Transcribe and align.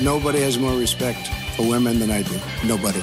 Nobody 0.00 0.40
has 0.40 0.58
more 0.58 0.76
respect 0.76 1.28
for 1.56 1.66
women 1.66 1.98
than 1.98 2.10
I 2.10 2.22
do. 2.22 2.38
Nobody. 2.66 3.00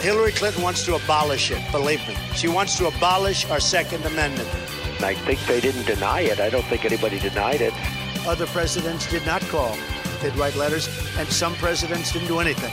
Hillary 0.00 0.30
Clinton 0.30 0.62
wants 0.62 0.84
to 0.84 0.94
abolish 0.94 1.50
it, 1.50 1.60
believe 1.72 2.06
me. 2.06 2.14
She 2.34 2.46
wants 2.46 2.78
to 2.78 2.86
abolish 2.86 3.44
our 3.50 3.58
Second 3.58 4.04
Amendment. 4.06 4.48
I 5.02 5.14
think 5.14 5.40
they 5.46 5.60
didn't 5.60 5.86
deny 5.86 6.20
it. 6.20 6.38
I 6.38 6.48
don't 6.48 6.64
think 6.66 6.84
anybody 6.84 7.18
denied 7.18 7.60
it. 7.60 7.72
Other 8.24 8.46
presidents 8.46 9.10
did 9.10 9.26
not 9.26 9.42
call. 9.42 9.76
They'd 10.22 10.36
write 10.36 10.54
letters, 10.54 10.88
and 11.18 11.26
some 11.28 11.54
presidents 11.56 12.12
didn't 12.12 12.28
do 12.28 12.38
anything. 12.38 12.72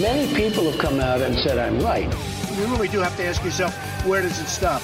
Many 0.00 0.32
people 0.34 0.70
have 0.70 0.78
come 0.78 1.00
out 1.00 1.22
and 1.22 1.34
said 1.34 1.56
I'm 1.56 1.80
right. 1.80 2.12
You 2.58 2.66
really 2.66 2.88
do 2.88 2.98
have 2.98 3.16
to 3.16 3.24
ask 3.24 3.42
yourself, 3.42 3.74
where 4.04 4.20
does 4.20 4.38
it 4.38 4.48
stop? 4.48 4.82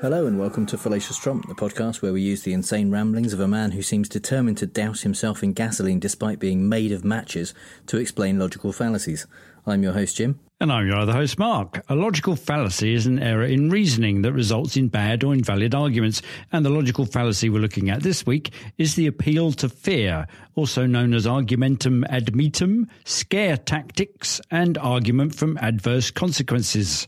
Hello 0.00 0.24
and 0.26 0.38
welcome 0.38 0.64
to 0.64 0.78
Fallacious 0.78 1.18
Trump, 1.18 1.46
the 1.46 1.54
podcast 1.54 2.00
where 2.00 2.14
we 2.14 2.22
use 2.22 2.42
the 2.42 2.54
insane 2.54 2.90
ramblings 2.90 3.34
of 3.34 3.40
a 3.40 3.46
man 3.46 3.72
who 3.72 3.82
seems 3.82 4.08
determined 4.08 4.56
to 4.56 4.66
douse 4.66 5.02
himself 5.02 5.42
in 5.42 5.52
gasoline 5.52 6.00
despite 6.00 6.38
being 6.38 6.66
made 6.70 6.90
of 6.90 7.04
matches 7.04 7.52
to 7.88 7.98
explain 7.98 8.38
logical 8.38 8.72
fallacies. 8.72 9.26
I'm 9.66 9.82
your 9.82 9.92
host, 9.92 10.16
Jim. 10.16 10.40
And 10.58 10.72
I'm 10.72 10.86
your 10.86 10.96
other 10.96 11.12
host, 11.12 11.38
Mark. 11.38 11.84
A 11.90 11.94
logical 11.94 12.34
fallacy 12.34 12.94
is 12.94 13.04
an 13.04 13.18
error 13.18 13.44
in 13.44 13.68
reasoning 13.68 14.22
that 14.22 14.32
results 14.32 14.74
in 14.74 14.88
bad 14.88 15.22
or 15.22 15.34
invalid 15.34 15.74
arguments. 15.74 16.22
And 16.50 16.64
the 16.64 16.70
logical 16.70 17.04
fallacy 17.04 17.50
we're 17.50 17.60
looking 17.60 17.90
at 17.90 18.02
this 18.02 18.24
week 18.24 18.54
is 18.78 18.94
the 18.94 19.06
appeal 19.06 19.52
to 19.52 19.68
fear, 19.68 20.26
also 20.54 20.86
known 20.86 21.12
as 21.12 21.26
argumentum 21.26 22.04
ad 22.08 22.32
metum, 22.32 22.88
scare 23.04 23.58
tactics, 23.58 24.40
and 24.50 24.78
argument 24.78 25.34
from 25.34 25.58
adverse 25.58 26.10
consequences. 26.10 27.06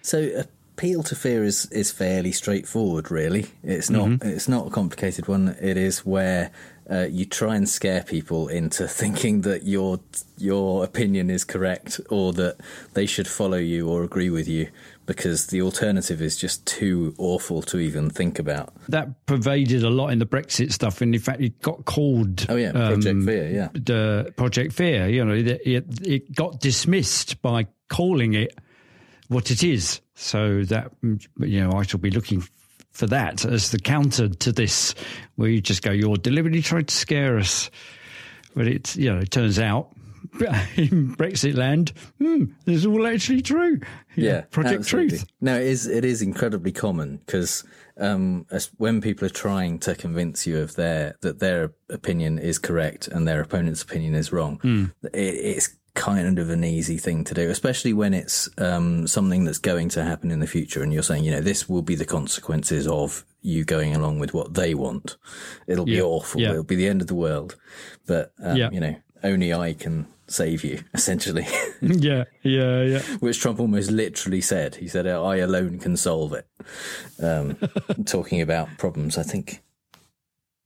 So, 0.00 0.30
uh, 0.38 0.44
appeal 0.80 1.02
to 1.02 1.14
fear 1.14 1.44
is, 1.44 1.66
is 1.66 1.90
fairly 1.90 2.32
straightforward, 2.32 3.10
really. 3.10 3.46
It's 3.62 3.90
not 3.90 4.08
mm-hmm. 4.08 4.26
it's 4.26 4.48
not 4.48 4.68
a 4.68 4.70
complicated 4.70 5.28
one. 5.28 5.54
It 5.60 5.76
is 5.76 6.06
where 6.06 6.50
uh, 6.90 7.06
you 7.10 7.26
try 7.26 7.54
and 7.54 7.68
scare 7.68 8.02
people 8.02 8.48
into 8.48 8.88
thinking 9.02 9.42
that 9.42 9.64
your 9.64 10.00
your 10.38 10.82
opinion 10.82 11.28
is 11.28 11.44
correct 11.44 12.00
or 12.08 12.32
that 12.32 12.56
they 12.94 13.04
should 13.04 13.28
follow 13.28 13.58
you 13.58 13.90
or 13.90 14.04
agree 14.04 14.30
with 14.30 14.48
you 14.48 14.68
because 15.04 15.48
the 15.48 15.60
alternative 15.60 16.22
is 16.22 16.38
just 16.38 16.66
too 16.66 17.14
awful 17.18 17.60
to 17.60 17.78
even 17.78 18.08
think 18.08 18.38
about. 18.38 18.72
That 18.88 19.26
pervaded 19.26 19.84
a 19.84 19.90
lot 19.90 20.08
in 20.12 20.18
the 20.18 20.24
Brexit 20.24 20.72
stuff, 20.72 21.02
and 21.02 21.14
in 21.14 21.20
fact, 21.20 21.42
it 21.42 21.60
got 21.60 21.84
called. 21.84 22.46
Oh 22.48 22.56
yeah, 22.56 22.72
Project 22.72 23.06
um, 23.06 23.26
Fear. 23.26 23.50
Yeah, 23.50 23.68
the 23.74 24.32
Project 24.34 24.72
Fear. 24.72 25.08
You 25.08 25.26
know, 25.26 25.34
it, 25.34 25.60
it, 25.66 25.84
it 26.06 26.34
got 26.34 26.58
dismissed 26.58 27.42
by 27.42 27.66
calling 27.90 28.32
it 28.32 28.58
what 29.30 29.50
it 29.50 29.62
is. 29.62 30.00
So 30.14 30.64
that 30.64 30.92
you 31.02 31.60
know, 31.60 31.72
I 31.72 31.82
shall 31.82 32.00
be 32.00 32.10
looking 32.10 32.44
for 32.90 33.06
that 33.06 33.44
as 33.46 33.70
the 33.70 33.78
counter 33.78 34.28
to 34.28 34.52
this, 34.52 34.94
where 35.36 35.48
you 35.48 35.62
just 35.62 35.82
go, 35.82 35.90
"You're 35.90 36.16
deliberately 36.16 36.60
trying 36.60 36.84
to 36.84 36.94
scare 36.94 37.38
us," 37.38 37.70
but 38.54 38.66
it's 38.66 38.96
you 38.96 39.10
know, 39.10 39.20
it 39.20 39.30
turns 39.30 39.58
out 39.58 39.92
in 40.76 41.14
Brexit 41.16 41.56
land, 41.56 41.92
hmm, 42.18 42.44
this 42.64 42.76
is 42.76 42.86
all 42.86 43.06
actually 43.06 43.42
true. 43.42 43.80
Yeah, 44.16 44.42
Project 44.42 44.80
absolutely. 44.80 45.18
Truth. 45.18 45.26
No, 45.40 45.56
it 45.56 45.66
is. 45.66 45.86
It 45.86 46.04
is 46.04 46.22
incredibly 46.22 46.72
common 46.72 47.20
because 47.24 47.64
um, 47.98 48.46
when 48.76 49.00
people 49.00 49.26
are 49.26 49.30
trying 49.30 49.78
to 49.80 49.94
convince 49.94 50.46
you 50.46 50.58
of 50.58 50.76
their 50.76 51.16
that 51.22 51.38
their 51.38 51.72
opinion 51.88 52.38
is 52.38 52.58
correct 52.58 53.08
and 53.08 53.26
their 53.26 53.40
opponent's 53.40 53.82
opinion 53.82 54.14
is 54.14 54.32
wrong, 54.32 54.58
mm. 54.58 54.92
it, 55.04 55.16
it's 55.16 55.76
kind 55.94 56.38
of 56.38 56.50
an 56.50 56.64
easy 56.64 56.98
thing 56.98 57.24
to 57.24 57.34
do, 57.34 57.50
especially 57.50 57.92
when 57.92 58.14
it's 58.14 58.48
um, 58.58 59.06
something 59.06 59.44
that's 59.44 59.58
going 59.58 59.88
to 59.90 60.04
happen 60.04 60.30
in 60.30 60.40
the 60.40 60.46
future, 60.46 60.82
and 60.82 60.92
you're 60.92 61.02
saying, 61.02 61.24
you 61.24 61.30
know, 61.30 61.40
this 61.40 61.68
will 61.68 61.82
be 61.82 61.94
the 61.94 62.04
consequences 62.04 62.86
of 62.86 63.24
you 63.42 63.64
going 63.64 63.94
along 63.94 64.18
with 64.18 64.34
what 64.34 64.54
they 64.54 64.74
want. 64.74 65.16
It'll 65.66 65.86
be 65.86 66.00
awful. 66.00 66.40
Yeah. 66.40 66.50
It'll 66.50 66.64
be 66.64 66.76
the 66.76 66.88
end 66.88 67.00
of 67.00 67.06
the 67.06 67.14
world. 67.14 67.56
But 68.06 68.32
um, 68.42 68.56
yeah. 68.56 68.70
you 68.70 68.80
know, 68.80 68.96
only 69.22 69.52
I 69.52 69.72
can 69.74 70.06
save 70.26 70.64
you, 70.64 70.82
essentially. 70.94 71.46
yeah, 71.80 72.24
yeah, 72.42 72.82
yeah. 72.82 73.02
Which 73.20 73.40
Trump 73.40 73.60
almost 73.60 73.90
literally 73.90 74.40
said. 74.40 74.76
He 74.76 74.88
said, 74.88 75.06
"I 75.06 75.36
alone 75.36 75.78
can 75.78 75.96
solve 75.96 76.32
it." 76.32 76.46
Um, 77.22 77.56
talking 78.06 78.40
about 78.40 78.68
problems, 78.78 79.18
I 79.18 79.22
think 79.22 79.62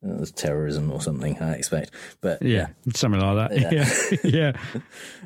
it 0.05 0.21
was 0.21 0.33
terrorism 0.33 0.91
or 0.91 1.01
something, 1.01 1.39
I 1.41 1.53
expect. 1.53 1.91
But 2.21 2.43
yeah, 2.43 2.69
yeah. 2.85 2.93
something 2.95 3.21
like 3.21 3.51
that. 3.51 3.61
Yeah, 3.61 3.71
yeah, 4.25 4.53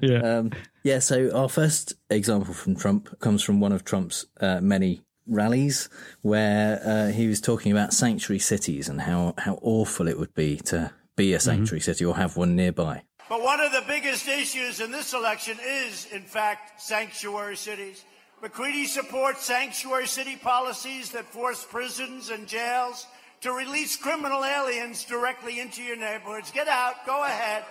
yeah. 0.00 0.20
yeah. 0.22 0.38
Um, 0.38 0.52
yeah. 0.84 0.98
So 1.00 1.30
our 1.34 1.48
first 1.48 1.94
example 2.10 2.54
from 2.54 2.76
Trump 2.76 3.18
comes 3.20 3.42
from 3.42 3.60
one 3.60 3.72
of 3.72 3.84
Trump's 3.84 4.26
uh, 4.40 4.60
many 4.60 5.02
rallies, 5.26 5.88
where 6.22 6.80
uh, 6.84 7.12
he 7.12 7.26
was 7.26 7.40
talking 7.40 7.72
about 7.72 7.92
sanctuary 7.92 8.38
cities 8.38 8.88
and 8.88 9.02
how 9.02 9.34
how 9.38 9.58
awful 9.62 10.08
it 10.08 10.18
would 10.18 10.34
be 10.34 10.56
to 10.56 10.92
be 11.16 11.32
a 11.34 11.40
sanctuary 11.40 11.80
mm-hmm. 11.80 11.90
city 11.90 12.04
or 12.04 12.16
have 12.16 12.36
one 12.36 12.54
nearby. 12.54 13.02
But 13.28 13.42
one 13.42 13.60
of 13.60 13.72
the 13.72 13.84
biggest 13.86 14.26
issues 14.26 14.80
in 14.80 14.90
this 14.90 15.12
election 15.12 15.58
is, 15.62 16.06
in 16.12 16.22
fact, 16.22 16.80
sanctuary 16.80 17.56
cities. 17.56 18.04
McCready 18.40 18.86
supports 18.86 19.44
sanctuary 19.44 20.06
city 20.06 20.36
policies 20.36 21.10
that 21.10 21.26
force 21.26 21.66
prisons 21.68 22.30
and 22.30 22.46
jails 22.46 23.06
to 23.40 23.52
release 23.52 23.96
criminal 23.96 24.44
aliens 24.44 25.04
directly 25.04 25.60
into 25.60 25.82
your 25.82 25.96
neighborhoods. 25.96 26.50
Get 26.50 26.68
out. 26.68 27.06
Go 27.06 27.24
ahead. 27.24 27.64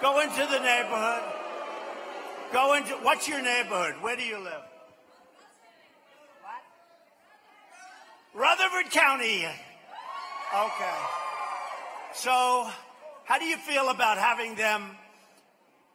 Go 0.00 0.20
into 0.20 0.46
the 0.46 0.58
neighborhood. 0.58 1.22
Go 2.52 2.74
into 2.74 2.92
what's 3.02 3.28
your 3.28 3.42
neighborhood? 3.42 3.94
Where 4.00 4.16
do 4.16 4.22
you 4.22 4.38
live? 4.38 4.62
What? 6.42 6.62
Rutherford 8.34 8.92
County. 8.92 9.46
Okay. 10.54 10.94
So, 12.14 12.68
how 13.24 13.38
do 13.38 13.44
you 13.44 13.56
feel 13.56 13.88
about 13.88 14.18
having 14.18 14.54
them 14.54 14.96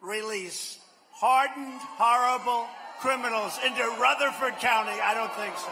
release 0.02 0.80
hardened, 1.12 1.80
horrible 1.82 2.68
criminals 3.00 3.58
into 3.66 3.82
Rutherford 4.02 4.60
County? 4.60 5.00
I 5.02 5.14
don't 5.14 5.34
think 5.34 5.58
so. 5.58 5.72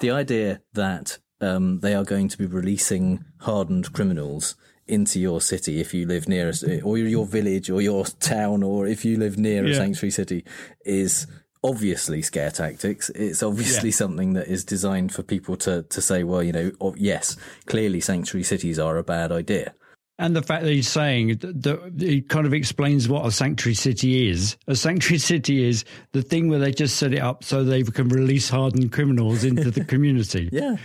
The 0.00 0.10
idea 0.10 0.60
that 0.74 1.18
um, 1.42 1.80
they 1.80 1.94
are 1.94 2.04
going 2.04 2.28
to 2.28 2.38
be 2.38 2.46
releasing 2.46 3.24
hardened 3.40 3.92
criminals 3.92 4.56
into 4.86 5.20
your 5.20 5.40
city 5.40 5.80
if 5.80 5.94
you 5.94 6.06
live 6.06 6.28
near 6.28 6.52
a, 6.66 6.80
or 6.80 6.98
your 6.98 7.26
village 7.26 7.70
or 7.70 7.80
your 7.80 8.04
town 8.04 8.62
or 8.62 8.86
if 8.86 9.04
you 9.04 9.16
live 9.16 9.38
near 9.38 9.64
yeah. 9.64 9.72
a 9.72 9.76
sanctuary 9.76 10.10
city 10.10 10.44
is 10.84 11.26
obviously 11.64 12.22
scare 12.22 12.50
tactics. 12.50 13.08
It's 13.10 13.42
obviously 13.42 13.90
yeah. 13.90 13.94
something 13.94 14.32
that 14.34 14.48
is 14.48 14.64
designed 14.64 15.12
for 15.12 15.22
people 15.22 15.56
to, 15.58 15.82
to 15.84 16.00
say, 16.00 16.24
well, 16.24 16.42
you 16.42 16.52
know, 16.52 16.72
oh, 16.80 16.94
yes, 16.96 17.36
clearly 17.66 18.00
sanctuary 18.00 18.42
cities 18.44 18.78
are 18.78 18.96
a 18.96 19.04
bad 19.04 19.30
idea. 19.30 19.74
And 20.18 20.36
the 20.36 20.42
fact 20.42 20.64
that 20.64 20.70
he's 20.70 20.88
saying 20.88 21.38
that 21.38 21.94
it 21.98 22.28
kind 22.28 22.46
of 22.46 22.52
explains 22.52 23.08
what 23.08 23.26
a 23.26 23.30
sanctuary 23.30 23.74
city 23.74 24.28
is. 24.28 24.56
A 24.68 24.76
sanctuary 24.76 25.18
city 25.32 25.66
is 25.66 25.84
the 26.12 26.22
thing 26.22 26.48
where 26.48 26.58
they 26.58 26.72
just 26.72 26.96
set 26.96 27.12
it 27.12 27.20
up 27.20 27.44
so 27.44 27.64
they 27.64 27.82
can 27.82 28.08
release 28.08 28.48
hardened 28.48 28.92
criminals 28.92 29.42
into 29.42 29.70
the 29.70 29.84
community. 29.92 30.48
yeah. 30.52 30.76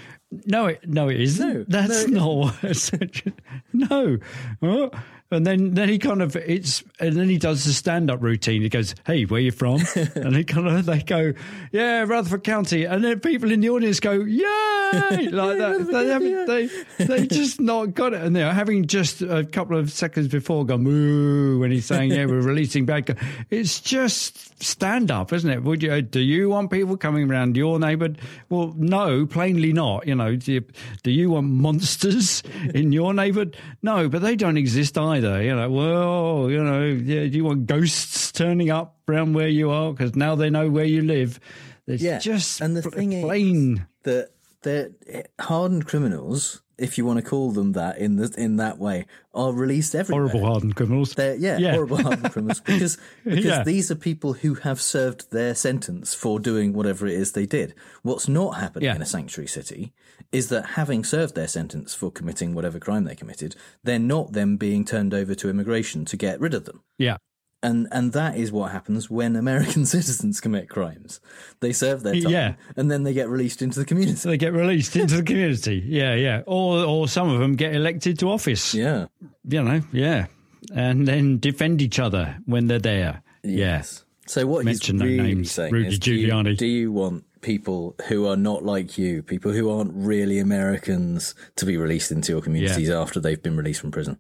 No, 0.46 0.68
it, 0.68 0.88
no, 0.88 1.08
it 1.10 1.22
isn't. 1.22 1.70
No, 1.70 1.82
That's 1.82 2.08
no, 2.08 2.42
not. 2.42 2.62
What. 2.62 3.34
no. 3.74 4.18
Oh, 4.62 4.92
and 5.30 5.46
then, 5.46 5.74
then 5.74 5.90
he 5.90 6.00
kind 6.00 6.22
of 6.22 6.36
it's 6.38 6.84
and 7.00 7.18
then 7.18 7.28
he 7.28 7.38
does 7.38 7.66
the 7.66 7.74
stand 7.74 8.10
up 8.10 8.22
routine. 8.22 8.62
He 8.62 8.70
goes, 8.70 8.96
"Hey, 9.06 9.26
where 9.26 9.42
you 9.42 9.52
from?" 9.52 9.82
and 10.16 10.36
he 10.36 10.46
kind 10.46 10.68
of 10.68 10.86
they 10.86 11.02
go, 11.02 11.34
"Yeah, 11.72 12.06
Rutherford 12.08 12.44
County," 12.44 12.86
and 12.86 13.04
then 13.04 13.20
people 13.20 13.52
in 13.52 13.60
the 13.60 13.70
audience 13.70 14.00
go, 14.00 14.14
"Yay!" 14.14 14.42
like 15.32 15.58
that. 15.58 15.88
They 15.92 16.08
haven't 16.08 16.46
they 16.46 16.70
they 17.06 17.28
just 17.28 17.60
not 17.60 17.94
got 17.94 18.14
it, 18.14 18.22
and 18.22 18.34
they're 18.36 18.54
having 18.54 18.88
just 18.88 19.22
a 19.22 19.44
couple 19.44 19.78
of 19.78 19.92
seconds 19.92 20.30
before 20.30 20.66
gone 20.66 20.84
moo 20.84 21.60
when 21.60 21.72
he's 21.72 21.86
saying, 21.86 22.12
"Yeah, 22.12 22.26
we're 22.26 22.42
releasing 22.42 22.86
bad." 22.86 23.18
It's 23.50 23.82
just 23.82 24.64
stand 24.64 25.12
up, 25.12 25.34
isn't 25.34 25.50
it? 25.50 25.62
Would 25.62 25.84
you 25.84 26.02
do 26.02 26.22
you 26.22 26.50
want 26.50 26.72
people 26.72 26.96
coming 26.96 27.30
around 27.30 27.58
your 27.58 27.80
neighbourhood? 27.80 28.20
Well, 28.48 28.74
no, 28.78 29.26
plainly 29.26 29.74
not. 29.74 30.08
You 30.08 30.16
know, 30.16 30.38
do 30.38 30.54
you, 30.54 30.66
do 31.04 31.12
you 31.12 31.32
want 31.32 31.48
monsters 31.48 32.44
in 32.74 32.94
your 32.94 33.14
neighbourhood? 33.14 33.58
No, 33.82 34.08
but 34.08 34.22
they 34.22 34.38
don't 34.38 34.58
exist 34.58 34.98
either 34.98 35.17
You 35.24 35.56
know, 35.56 35.70
well, 35.70 36.50
you 36.50 36.64
know, 36.64 36.84
yeah, 36.86 37.28
do 37.28 37.38
you 37.38 37.44
want 37.44 37.66
ghosts 37.66 38.32
turning 38.32 38.70
up 38.70 38.98
around 39.08 39.34
where 39.34 39.48
you 39.48 39.72
are? 39.72 39.92
Because 39.92 40.16
now 40.16 40.36
they 40.36 40.50
know 40.50 40.70
where 40.70 40.86
you 40.86 41.02
live? 41.02 41.40
It's 41.88 42.04
yeah, 42.04 42.20
just 42.20 42.62
and 42.62 42.76
the 42.76 42.82
thing 42.82 43.22
plain. 43.22 43.78
is 43.78 43.84
that 44.04 44.30
they're 44.64 44.90
eh, 45.08 45.24
hardened 45.40 45.86
criminals, 45.86 46.62
if 46.78 46.98
you 46.98 47.06
want 47.06 47.18
to 47.18 47.28
call 47.28 47.52
them 47.52 47.72
that 47.74 47.98
in 47.98 48.18
the, 48.18 48.34
in 48.38 48.58
that 48.58 48.78
way, 48.78 49.06
are 49.34 49.52
released 49.52 49.96
everywhere. 49.96 50.28
Horrible 50.28 50.46
hardened 50.48 50.76
criminals. 50.76 51.14
They're, 51.16 51.36
yeah, 51.36 51.58
Yeah. 51.58 51.72
horrible 51.74 51.98
hardened 51.98 52.32
criminals 52.34 52.60
because 52.60 52.98
because 53.24 53.46
Yeah. 53.46 53.64
these 53.64 53.90
are 53.90 53.96
people 53.96 54.34
who 54.34 54.56
have 54.56 54.80
served 54.80 55.32
their 55.32 55.56
sentence 55.56 56.14
for 56.14 56.40
doing 56.40 56.74
whatever 56.74 57.08
it 57.08 57.14
is 57.16 57.32
they 57.32 57.46
did. 57.48 57.74
What's 58.04 58.28
not 58.28 58.58
happening 58.58 58.86
Yeah. 58.86 58.96
in 58.96 59.02
a 59.02 59.06
sanctuary 59.08 59.48
city 59.48 59.94
is 60.32 60.50
that 60.50 60.66
having 60.76 61.04
served 61.04 61.34
their 61.36 61.48
sentence 61.48 61.94
for 61.96 62.12
committing 62.12 62.54
whatever 62.54 62.80
crime 62.80 63.06
they 63.06 63.16
committed, 63.16 63.56
they're 63.84 63.98
not 64.00 64.34
then 64.34 64.58
being 64.58 64.86
turned 64.86 65.14
over 65.14 65.34
to 65.36 65.50
immigration 65.50 66.06
to 66.06 66.18
get 66.18 66.40
rid 66.40 66.54
of 66.54 66.66
them. 66.66 66.82
Yeah. 66.98 67.18
And 67.64 67.88
and 67.92 68.14
that 68.14 68.38
is 68.38 68.52
what 68.52 68.72
happens 68.72 69.10
when 69.10 69.36
American 69.36 69.86
citizens 69.96 70.40
commit 70.40 70.70
crimes. 70.70 71.20
They 71.60 71.74
serve 71.74 72.04
their 72.04 72.14
time 72.14 72.32
Yeah. 72.32 72.54
and 72.76 72.92
then 72.92 73.04
they 73.04 73.14
get 73.14 73.30
released 73.30 73.62
into 73.64 73.80
the 73.80 73.86
community. 73.86 74.16
So 74.18 74.30
they 74.30 74.38
get 74.38 74.54
released 74.54 74.96
into 74.96 75.18
the 75.18 75.24
community. 75.24 75.84
Yeah, 75.86 76.14
yeah. 76.14 76.44
Or 76.46 76.84
or 76.86 77.08
some 77.08 77.30
of 77.30 77.40
them 77.40 77.56
get 77.56 77.74
elected 77.76 78.20
to 78.20 78.30
office. 78.30 78.76
Yeah. 78.76 79.08
You 79.50 79.64
know, 79.64 79.82
yeah. 79.92 80.28
And 80.76 81.08
then 81.08 81.40
defend 81.40 81.82
each 81.82 81.98
other 82.00 82.38
when 82.46 82.68
they're 82.68 82.78
there. 82.80 83.24
Yes. 83.44 84.04
So 84.28 84.46
what 84.46 84.66
Mention 84.66 84.96
he's 84.98 85.02
no 85.02 85.06
really 85.08 85.36
names. 85.36 85.52
saying 85.52 85.74
Rudy 85.74 85.88
is, 85.88 86.00
do 86.00 86.14
you, 86.14 86.28
Giuliani. 86.28 86.58
do 86.58 86.66
you 86.68 86.92
want 86.92 87.24
people 87.42 87.96
who 88.08 88.28
are 88.28 88.36
not 88.36 88.64
like 88.66 88.98
you, 88.98 89.24
people 89.24 89.52
who 89.54 89.70
aren't 89.72 89.94
really 89.96 90.38
Americans, 90.40 91.34
to 91.56 91.66
be 91.66 91.78
released 91.78 92.12
into 92.12 92.34
your 92.34 92.42
communities 92.42 92.90
after 92.90 93.20
they've 93.22 93.42
been 93.42 93.56
released 93.56 93.80
from 93.82 93.92
prison? 93.92 94.20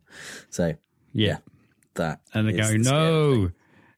So 0.49 0.67
Yeah. 0.67 0.75
yeah, 1.13 1.37
that 1.97 2.21
And 2.33 2.47
they 2.47 2.53
go, 2.53 2.67
the 2.67 2.77
no. 2.79 3.51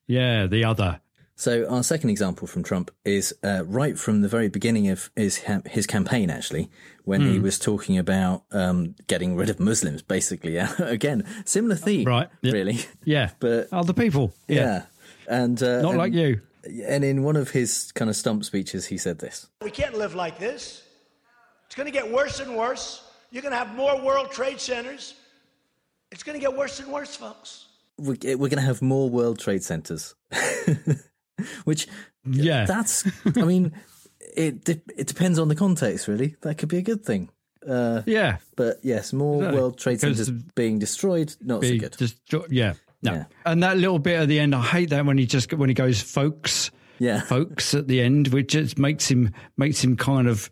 Yeah, 0.07 0.47
the 0.47 0.65
other. 0.65 0.99
So 1.35 1.65
our 1.69 1.83
second 1.83 2.09
example 2.09 2.47
from 2.47 2.63
Trump 2.63 2.91
is 3.05 3.33
uh, 3.43 3.63
right 3.65 3.97
from 3.97 4.21
the 4.21 4.27
very 4.27 4.49
beginning 4.49 4.89
of 4.89 5.09
his 5.15 5.37
his 5.65 5.87
campaign, 5.87 6.29
actually, 6.29 6.69
when 7.05 7.21
Hmm. 7.21 7.31
he 7.31 7.39
was 7.39 7.57
talking 7.57 7.97
about 7.97 8.43
um, 8.51 8.95
getting 9.07 9.37
rid 9.37 9.49
of 9.49 9.57
Muslims. 9.59 10.01
Basically, 10.01 10.57
again, 10.79 11.23
similar 11.45 11.75
theme, 11.77 12.05
Right. 12.05 12.27
Yeah. 12.41 12.51
Really, 12.51 12.79
Yeah. 13.05 13.29
But- 13.39 13.71
other 13.71 13.93
people. 13.93 14.33
yeah. 14.49 14.55
Yeah. 14.57 14.81
And 15.27 15.61
uh, 15.63 15.81
Not 15.81 15.89
and- 15.91 15.97
like 15.99 16.13
you. 16.13 16.41
And 16.85 17.05
in 17.05 17.23
one 17.23 17.37
of 17.37 17.51
his 17.51 17.93
kind 17.93 18.09
of 18.09 18.17
stump 18.17 18.43
speeches, 18.43 18.85
he 18.87 18.97
said 18.97 19.19
this. 19.19 19.47
We 19.61 19.71
can't 19.71 19.95
live 19.97 20.13
like 20.13 20.39
this. 20.39 20.83
It's 21.67 21.75
going 21.75 21.85
to 21.85 21.97
get 21.99 22.11
worse 22.11 22.41
and 22.41 22.57
worse. 22.57 23.01
You're 23.31 23.41
going 23.43 23.53
to 23.53 23.57
have 23.57 23.73
more 23.75 23.95
World 24.03 24.29
Trade 24.31 24.59
Centers. 24.59 25.13
It's 26.11 26.21
going 26.23 26.37
to 26.37 26.41
get 26.45 26.53
worse 26.57 26.81
and 26.81 26.91
worse, 26.91 27.15
folks. 27.15 27.67
Eh, 27.99 28.03
we're, 28.03 28.37
we're 28.37 28.49
going 28.49 28.57
to 28.57 28.61
have 28.61 28.81
more 28.81 29.09
World 29.09 29.39
Trade 29.39 29.63
Centers, 29.63 30.15
which 31.65 31.87
Yeah. 32.25 32.65
that's. 32.65 33.05
I 33.37 33.43
mean, 33.43 33.73
it 34.35 34.67
it 34.69 35.07
depends 35.07 35.39
on 35.39 35.47
the 35.47 35.55
context, 35.55 36.07
really. 36.07 36.35
That 36.41 36.57
could 36.57 36.69
be 36.69 36.77
a 36.77 36.81
good 36.81 37.03
thing. 37.05 37.29
Uh, 37.67 38.01
yeah. 38.05 38.37
But 38.55 38.77
yes, 38.83 39.11
more 39.13 39.37
Exactly. 39.37 39.59
World 39.59 39.77
Trade 39.77 39.99
Centers 39.99 40.29
being 40.29 40.79
destroyed, 40.79 41.35
not 41.41 41.63
so 41.63 41.77
good. 41.77 41.95
Just, 41.97 42.17
yeah. 42.49 42.73
No. 43.01 43.13
Yeah. 43.13 43.23
And 43.45 43.63
that 43.63 43.77
little 43.77 43.99
bit 43.99 44.19
at 44.19 44.27
the 44.27 44.39
end, 44.39 44.53
I 44.55 44.61
hate 44.61 44.89
that 44.89 45.05
when 45.05 45.17
he 45.17 45.25
just 45.25 45.53
when 45.53 45.69
he 45.69 45.75
goes 45.75 46.01
folks, 46.01 46.71
Yeah. 46.99 47.21
folks 47.21 47.73
at 47.73 47.87
the 47.87 48.01
end, 48.01 48.29
which 48.29 48.47
just 48.51 48.77
makes 48.77 49.07
him 49.09 49.31
makes 49.57 49.83
him 49.83 49.95
kind 49.97 50.27
of 50.27 50.49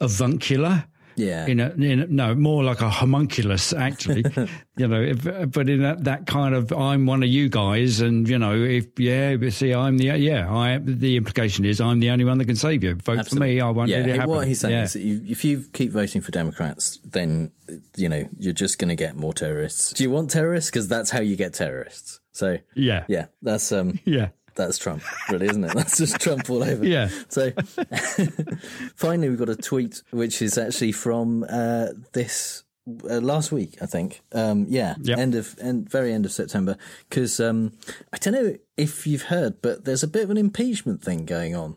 avuncular. 0.00 0.84
Yeah. 1.16 1.46
In 1.46 1.60
a, 1.60 1.70
in 1.70 2.00
a, 2.00 2.06
no, 2.06 2.34
more 2.34 2.64
like 2.64 2.80
a 2.80 2.88
homunculus, 2.88 3.72
actually. 3.72 4.24
you 4.76 4.88
know, 4.88 5.00
if, 5.00 5.22
but 5.52 5.68
in 5.68 5.82
that, 5.82 6.04
that 6.04 6.26
kind 6.26 6.54
of, 6.54 6.72
I'm 6.72 7.06
one 7.06 7.22
of 7.22 7.28
you 7.28 7.48
guys, 7.48 8.00
and 8.00 8.28
you 8.28 8.38
know, 8.38 8.54
if 8.54 8.98
yeah, 8.98 9.36
but 9.36 9.52
see, 9.52 9.74
I'm 9.74 9.98
the 9.98 10.06
yeah, 10.18 10.52
I 10.52 10.78
the 10.78 11.16
implication 11.16 11.64
is 11.64 11.80
I'm 11.80 12.00
the 12.00 12.10
only 12.10 12.24
one 12.24 12.38
that 12.38 12.46
can 12.46 12.56
save 12.56 12.82
you. 12.82 12.94
Vote 12.94 13.28
for 13.28 13.36
me, 13.36 13.60
I 13.60 13.70
won't 13.70 13.88
yeah, 13.88 13.98
let 13.98 14.08
it 14.08 14.16
happen. 14.16 14.30
what 14.30 14.46
he's 14.46 14.60
saying 14.60 14.74
yeah. 14.74 14.82
is 14.84 14.92
that 14.94 15.02
you, 15.02 15.22
if 15.26 15.44
you 15.44 15.64
keep 15.72 15.92
voting 15.92 16.20
for 16.20 16.32
Democrats, 16.32 16.98
then 17.04 17.52
you 17.96 18.08
know 18.08 18.28
you're 18.38 18.52
just 18.52 18.78
going 18.78 18.88
to 18.88 18.96
get 18.96 19.16
more 19.16 19.32
terrorists. 19.32 19.92
Do 19.92 20.02
you 20.02 20.10
want 20.10 20.30
terrorists? 20.30 20.70
Because 20.70 20.88
that's 20.88 21.10
how 21.10 21.20
you 21.20 21.36
get 21.36 21.54
terrorists. 21.54 22.20
So 22.32 22.58
yeah, 22.74 23.04
yeah, 23.08 23.26
that's 23.42 23.72
um, 23.72 23.98
yeah. 24.04 24.28
That's 24.54 24.78
Trump, 24.78 25.02
really, 25.30 25.46
isn't 25.46 25.64
it? 25.64 25.72
That's 25.74 25.98
just 25.98 26.20
Trump 26.20 26.48
all 26.50 26.62
over. 26.62 26.84
Yeah. 26.86 27.08
So 27.28 27.50
finally, 28.96 29.28
we've 29.28 29.38
got 29.38 29.48
a 29.48 29.56
tweet 29.56 30.02
which 30.10 30.42
is 30.42 30.58
actually 30.58 30.92
from 30.92 31.44
uh, 31.48 31.88
this. 32.12 32.64
Uh, 33.08 33.20
last 33.20 33.52
week, 33.52 33.76
I 33.80 33.86
think. 33.86 34.22
Um, 34.32 34.66
yeah, 34.68 34.96
Yep. 35.02 35.16
end 35.18 35.34
of 35.36 35.56
end, 35.60 35.88
very 35.88 36.12
end 36.12 36.26
of 36.26 36.32
September. 36.32 36.76
Because 37.08 37.38
um, 37.38 37.72
I 38.12 38.16
don't 38.16 38.34
know 38.34 38.56
if 38.76 39.06
you've 39.06 39.22
heard, 39.22 39.62
but 39.62 39.84
there's 39.84 40.02
a 40.02 40.08
bit 40.08 40.24
of 40.24 40.30
an 40.30 40.36
impeachment 40.36 41.00
thing 41.00 41.24
going 41.24 41.54
on. 41.54 41.76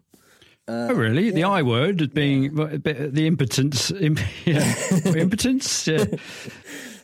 oh, 0.68 0.96
really? 0.96 1.30
The 1.30 1.44
I 1.44 1.62
word 1.62 2.12
being 2.16 2.60
a 2.60 2.80
bit- 2.80 3.14
the 3.14 3.28
impotence, 3.28 3.92
imp, 3.92 4.20
yeah, 4.46 4.74
impotence. 5.06 5.88
Yeah. 5.88 6.06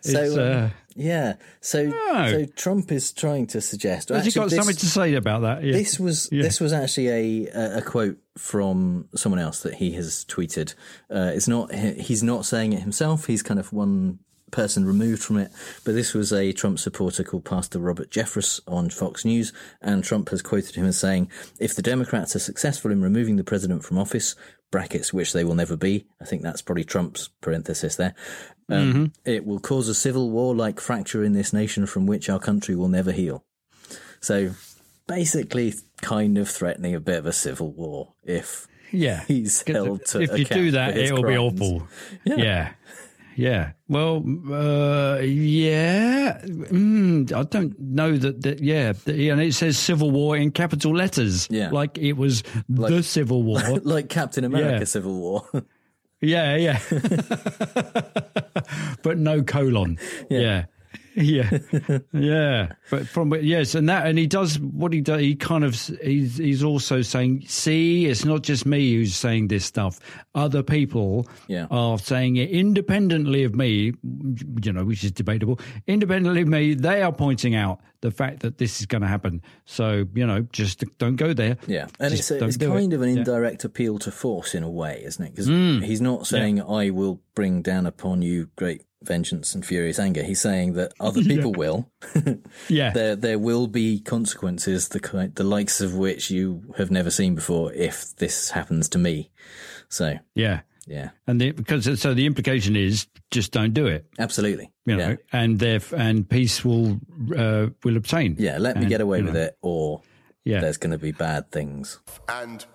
So 0.02 0.34
um, 0.34 0.64
uh, 0.66 0.70
yeah, 0.96 1.34
so 1.62 1.92
Oh. 1.94 2.28
so 2.32 2.46
Trump 2.56 2.92
is 2.92 3.12
trying 3.12 3.48
to 3.48 3.62
suggest. 3.62 4.10
has 4.10 4.26
he 4.26 4.32
got 4.32 4.50
this, 4.50 4.58
something 4.58 4.76
to 4.76 4.86
say 4.86 5.14
about 5.16 5.42
that? 5.42 5.64
Yeah. 5.64 5.74
This 5.74 6.00
was 6.00 6.28
Yeah. 6.32 6.44
this 6.44 6.60
was 6.60 6.74
actually 6.74 7.08
a 7.10 7.48
a 7.54 7.78
a 7.78 7.82
quote 7.82 8.18
from 8.38 9.08
someone 9.16 9.40
else 9.40 9.62
that 9.64 9.76
he 9.76 9.92
has 9.94 10.26
tweeted. 10.26 10.74
Uh, 11.10 11.32
it's 11.34 11.48
not 11.48 11.74
he's 11.74 12.24
not 12.24 12.46
saying 12.46 12.74
it 12.74 12.80
himself. 12.82 13.26
He's 13.28 13.44
kind 13.44 13.60
of 13.60 13.72
one 13.74 14.20
person 14.51 14.86
removed 14.86 15.24
from 15.24 15.38
it. 15.38 15.51
But 15.83 15.95
this 15.95 16.13
was 16.13 16.31
a 16.31 16.51
Trump 16.51 16.80
supporter 16.80 17.24
called 17.24 17.45
Pastor 17.45 17.80
Robert 17.80 18.12
Jeffress 18.12 18.59
on 18.68 18.89
Fox 18.89 19.25
News, 19.25 19.53
and 19.81 20.03
Trump 20.03 20.30
has 20.30 20.42
quoted 20.42 20.75
him 20.75 20.86
as 20.86 20.98
saying, 20.98 21.30
"If 21.59 21.75
the 21.75 21.81
Democrats 21.81 22.36
are 22.36 22.39
successful 22.39 22.92
in 22.92 23.01
removing 23.01 23.36
the 23.38 23.44
president 23.44 23.83
from 23.83 23.98
office." 23.98 24.36
Brackets, 24.71 25.12
which 25.12 25.33
they 25.33 25.44
will 25.44 25.53
never 25.53 25.75
be. 25.75 26.06
I 26.21 26.25
think 26.25 26.44
that's 26.44 26.62
probably 26.62 26.86
Trump's 26.86 27.30
parenthesis 27.42 27.98
there. 27.98 28.15
Um, 28.69 29.12
It 29.25 29.45
will 29.45 29.59
cause 29.59 29.89
a 29.89 29.94
civil 29.94 30.31
war 30.31 30.56
like 30.56 30.80
fracture 30.80 31.25
in 31.25 31.33
this 31.33 31.51
nation 31.51 31.86
from 31.86 32.06
which 32.06 32.30
our 32.30 32.39
country 32.39 32.74
will 32.74 32.88
never 32.88 33.12
heal. 33.12 33.44
So 34.21 34.51
basically, 35.07 35.74
kind 36.01 36.38
of 36.38 36.50
threatening 36.50 36.95
a 36.95 37.01
bit 37.01 37.19
of 37.19 37.25
a 37.25 37.33
civil 37.33 37.74
war 37.74 38.13
if 38.24 38.68
yeah. 38.92 39.24
he's 39.27 39.63
held 39.68 40.06
to 40.06 40.21
if 40.21 40.38
you 40.38 40.45
do 40.45 40.71
that, 40.71 40.98
it'll 40.98 41.24
be 41.24 41.38
awful. 41.38 41.88
Yeah. 42.24 42.36
yeah. 42.36 42.74
Well, 43.88 44.24
uh, 44.51 45.19
yeah. 45.22 46.39
Mm, 46.44 47.31
I 47.33 47.44
don't 47.44 47.80
know 47.80 48.18
that. 48.18 48.42
that 48.42 48.60
yeah, 48.62 48.94
and 49.06 49.42
it 49.42 49.54
says 49.54 49.78
civil 49.78 50.12
war 50.12 50.36
in 50.38 50.51
capital 50.51 50.95
letters. 50.95 51.48
Yeah. 51.50 51.69
like 51.72 51.98
it 51.98 52.13
was 52.13 52.44
the 52.69 53.04
civil 53.04 53.44
war. 53.44 53.60
like 53.83 54.10
Captain 54.10 54.44
America 54.44 54.80
Yeah. 54.80 54.83
Civil 54.86 55.19
War. 55.19 55.45
yeah, 56.22 56.56
yeah. 56.56 56.80
but 59.04 59.18
no 59.18 59.44
colon. 59.44 59.98
Yeah. 60.30 60.39
Yeah, 60.39 60.66
yeah, 61.16 61.58
yeah. 62.13 62.72
but 62.90 63.08
from 63.08 63.34
yes, 63.42 63.75
and 63.75 63.90
that, 63.90 64.06
and 64.08 64.18
he 64.18 64.28
does 64.28 64.60
what 64.60 64.94
he 64.94 65.02
does. 65.02 65.20
He 65.22 65.36
kind 65.36 65.63
of 65.63 65.75
he's 66.01 66.38
he's 66.38 66.63
also 66.63 67.01
saying, 67.01 67.44
see, 67.48 68.06
it's 68.06 68.24
not 68.25 68.44
just 68.44 68.65
me 68.65 68.94
who's 68.96 69.15
saying 69.15 69.48
this 69.50 69.65
stuff. 69.65 70.00
Other 70.36 70.63
people 70.63 71.27
Yeah. 71.48 71.68
are 71.70 71.98
saying 72.00 72.38
it 72.38 72.50
independently 72.50 73.44
of 73.44 73.56
me. 73.56 73.94
You 74.63 74.74
know, 74.74 74.86
which 74.86 75.03
is 75.03 75.12
debatable. 75.12 75.60
Independently 75.88 76.41
of 76.41 76.48
me, 76.48 76.74
they 76.75 77.01
are 77.01 77.12
pointing 77.13 77.56
out 77.56 77.82
the 78.01 78.12
fact 78.12 78.39
that 78.41 78.58
this 78.58 78.80
is 78.80 78.86
going 78.86 79.01
to 79.01 79.08
happen. 79.08 79.41
So 79.65 80.06
you 80.13 80.25
know, 80.25 80.41
just 80.51 80.84
don't 80.98 81.18
go 81.18 81.34
there. 81.34 81.58
Yeah, 81.68 81.88
and 82.00 82.12
Just 82.15 82.32
it's, 82.32 82.41
a, 82.41 82.46
it's 82.46 82.58
kind 82.58 82.94
it. 82.94 82.96
of 82.96 83.01
an 83.01 83.10
Yeah. 83.10 83.15
Mm. 83.15 83.18
indirect 83.20 83.63
appeal 83.65 84.00
to 84.00 84.12
force 84.12 84.56
in 84.56 84.63
a 84.63 84.70
way, 84.70 85.01
isn't 85.06 85.24
it? 85.24 85.32
Because 85.36 85.48
he's 85.48 86.01
not 86.01 86.25
saying, 86.27 86.62
I 86.62 86.89
will 86.89 87.22
bring 87.36 87.62
down 87.62 87.86
upon 87.86 88.22
you 88.22 88.50
great 88.56 88.84
vengeance 89.03 89.55
and 89.55 89.65
furious 89.65 89.98
anger. 90.00 90.24
He's 90.24 90.41
saying 90.41 90.74
that 90.74 90.93
other 91.00 91.22
people 91.34 91.51
will. 91.53 91.89
Yeah, 92.70 92.91
there, 92.91 93.15
there 93.15 93.39
will 93.39 93.67
be 93.67 94.00
consequences, 94.00 94.89
the, 94.89 95.31
the 95.34 95.43
likes 95.43 95.81
of 95.81 95.96
which 95.96 96.29
you 96.29 96.74
have 96.77 96.91
never 96.91 97.10
seen 97.10 97.36
before 97.36 97.74
if 97.74 98.15
this 98.17 98.51
happens 98.51 98.89
to 98.89 98.98
me. 99.00 99.31
So, 99.89 100.17
yeah. 100.36 100.62
yeah, 100.88 101.10
And 101.27 101.39
the, 101.41 101.51
because 101.51 102.00
so 102.00 102.13
the 102.13 102.25
implication 102.25 102.75
is 102.75 103.08
just 103.31 103.51
don't 103.51 103.74
do 103.74 103.88
it. 103.88 104.05
absolutely. 104.20 104.72
you 104.86 104.96
know, 104.98 105.10
yeah. 105.10 105.15
and 105.31 105.60
theref- 105.60 105.98
and 105.98 106.27
peace 106.29 106.63
will 106.65 107.00
uh, 107.36 107.67
will 107.84 107.98
obtain. 107.98 108.36
yeah, 108.39 108.58
let 108.58 108.75
me 108.75 108.81
And, 108.84 108.89
get 108.89 109.01
away 109.01 109.22
with 109.22 109.34
know, 109.34 109.41
it, 109.41 109.58
or 109.62 110.01
Yeah. 110.46 110.60
there's 110.62 110.77
going 110.77 110.91
to 110.91 110.98
be 110.98 111.12
bad 111.12 111.51
things. 111.51 112.00
And 112.29 112.65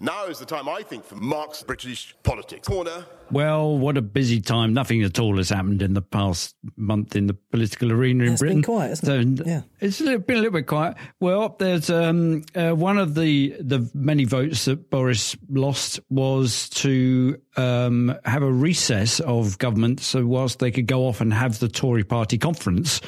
now 0.00 0.26
is 0.26 0.38
the 0.38 0.46
time, 0.46 0.68
I 0.68 0.82
think, 0.82 1.04
for 1.04 1.16
Mark's 1.16 1.62
British 1.62 2.14
politics. 2.22 2.66
Corner. 2.66 3.04
Well, 3.30 3.78
what 3.78 3.96
a 3.96 4.02
busy 4.02 4.40
time! 4.40 4.72
Nothing 4.72 5.02
at 5.02 5.20
all 5.20 5.36
has 5.36 5.50
happened 5.50 5.82
in 5.82 5.94
the 5.94 6.02
past 6.02 6.56
month 6.76 7.14
in 7.14 7.26
the 7.26 7.34
political 7.34 7.92
arena 7.92 8.24
in 8.24 8.36
Britain. 8.36 8.58
It's 8.58 8.66
been 8.66 8.74
quiet, 8.74 8.88
hasn't 8.88 9.38
so, 9.38 9.44
it? 9.44 9.46
Yeah. 9.46 9.62
it's 9.78 10.00
a 10.00 10.04
little, 10.04 10.18
been 10.20 10.36
a 10.36 10.40
little 10.40 10.58
bit 10.58 10.66
quiet. 10.66 10.96
Well, 11.20 11.54
there's 11.58 11.90
um, 11.90 12.44
uh, 12.54 12.70
one 12.70 12.98
of 12.98 13.14
the 13.14 13.54
the 13.60 13.88
many 13.94 14.24
votes 14.24 14.64
that 14.64 14.90
Boris 14.90 15.36
lost 15.48 16.00
was 16.08 16.68
to 16.70 17.40
um, 17.56 18.16
have 18.24 18.42
a 18.42 18.50
recess 18.50 19.20
of 19.20 19.58
government, 19.58 20.00
so 20.00 20.26
whilst 20.26 20.58
they 20.58 20.70
could 20.70 20.86
go 20.86 21.06
off 21.06 21.20
and 21.20 21.32
have 21.32 21.58
the 21.58 21.68
Tory 21.68 22.04
Party 22.04 22.38
conference. 22.38 23.00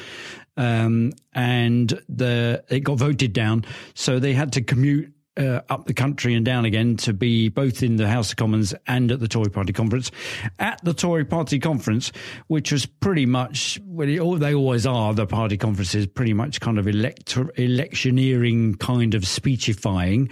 Um, 0.55 1.13
and 1.33 1.99
the 2.07 2.63
it 2.69 2.81
got 2.81 2.99
voted 2.99 3.33
down, 3.33 3.65
so 3.95 4.19
they 4.19 4.33
had 4.33 4.53
to 4.53 4.61
commute 4.61 5.11
uh, 5.37 5.61
up 5.69 5.85
the 5.85 5.93
country 5.93 6.33
and 6.33 6.45
down 6.45 6.65
again 6.65 6.97
to 6.97 7.13
be 7.13 7.49
both 7.49 7.81
in 7.81 7.95
the 7.95 8.07
House 8.07 8.31
of 8.31 8.37
Commons 8.37 8.73
and 8.87 9.11
at 9.11 9.19
the 9.19 9.27
Tory 9.27 9.49
Party 9.49 9.73
conference. 9.73 10.11
At 10.59 10.83
the 10.83 10.93
Tory 10.93 11.25
Party 11.25 11.59
conference, 11.59 12.11
which 12.47 12.71
was 12.71 12.85
pretty 12.85 13.25
much, 13.25 13.79
well, 13.85 14.35
they 14.35 14.53
always 14.53 14.85
are, 14.85 15.13
the 15.13 15.25
party 15.25 15.57
conferences, 15.57 16.05
pretty 16.07 16.33
much 16.33 16.61
kind 16.61 16.77
of 16.77 16.87
electioneering 16.87 18.75
kind 18.75 19.13
of 19.13 19.27
speechifying. 19.27 20.29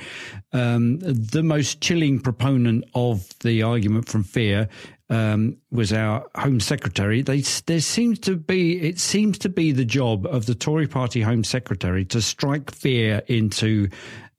Um, 0.54 1.00
the 1.00 1.44
most 1.44 1.82
chilling 1.82 2.20
proponent 2.20 2.86
of 2.94 3.28
the 3.40 3.64
argument 3.64 4.08
from 4.08 4.24
fear 4.24 4.70
um, 5.12 5.58
was 5.72 5.92
our 5.92 6.26
Home 6.36 6.62
Secretary. 6.62 7.22
They, 7.22 7.42
there 7.66 7.82
seems 7.82 8.18
to 8.20 8.38
be 8.38 8.80
it 8.80 8.98
seems 8.98 9.38
to 9.40 9.50
be 9.50 9.74
the 9.74 9.84
job 9.84 10.26
of 10.26 10.46
the 10.46 10.56
Tory 10.56 10.88
Party 10.88 11.22
Home 11.22 11.44
Secretary 11.44 12.06
to 12.06 12.22
strike 12.22 12.72
fear 12.72 13.22
into 13.28 13.90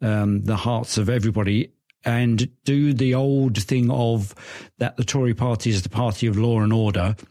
um, 0.02 0.42
the 0.44 0.56
hearts 0.56 0.99
of 0.99 1.09
everybody 1.09 1.73
and 2.04 2.49
do 2.64 2.92
the 2.92 3.14
old 3.14 3.62
thing 3.62 3.90
of 3.90 4.35
that 4.78 4.97
the 4.97 5.04
Tory 5.04 5.35
party 5.35 5.71
is 5.71 5.82
the 5.82 5.88
party 5.88 6.26
of 6.26 6.37
law 6.37 6.61
and 6.61 6.73
order. 6.73 7.16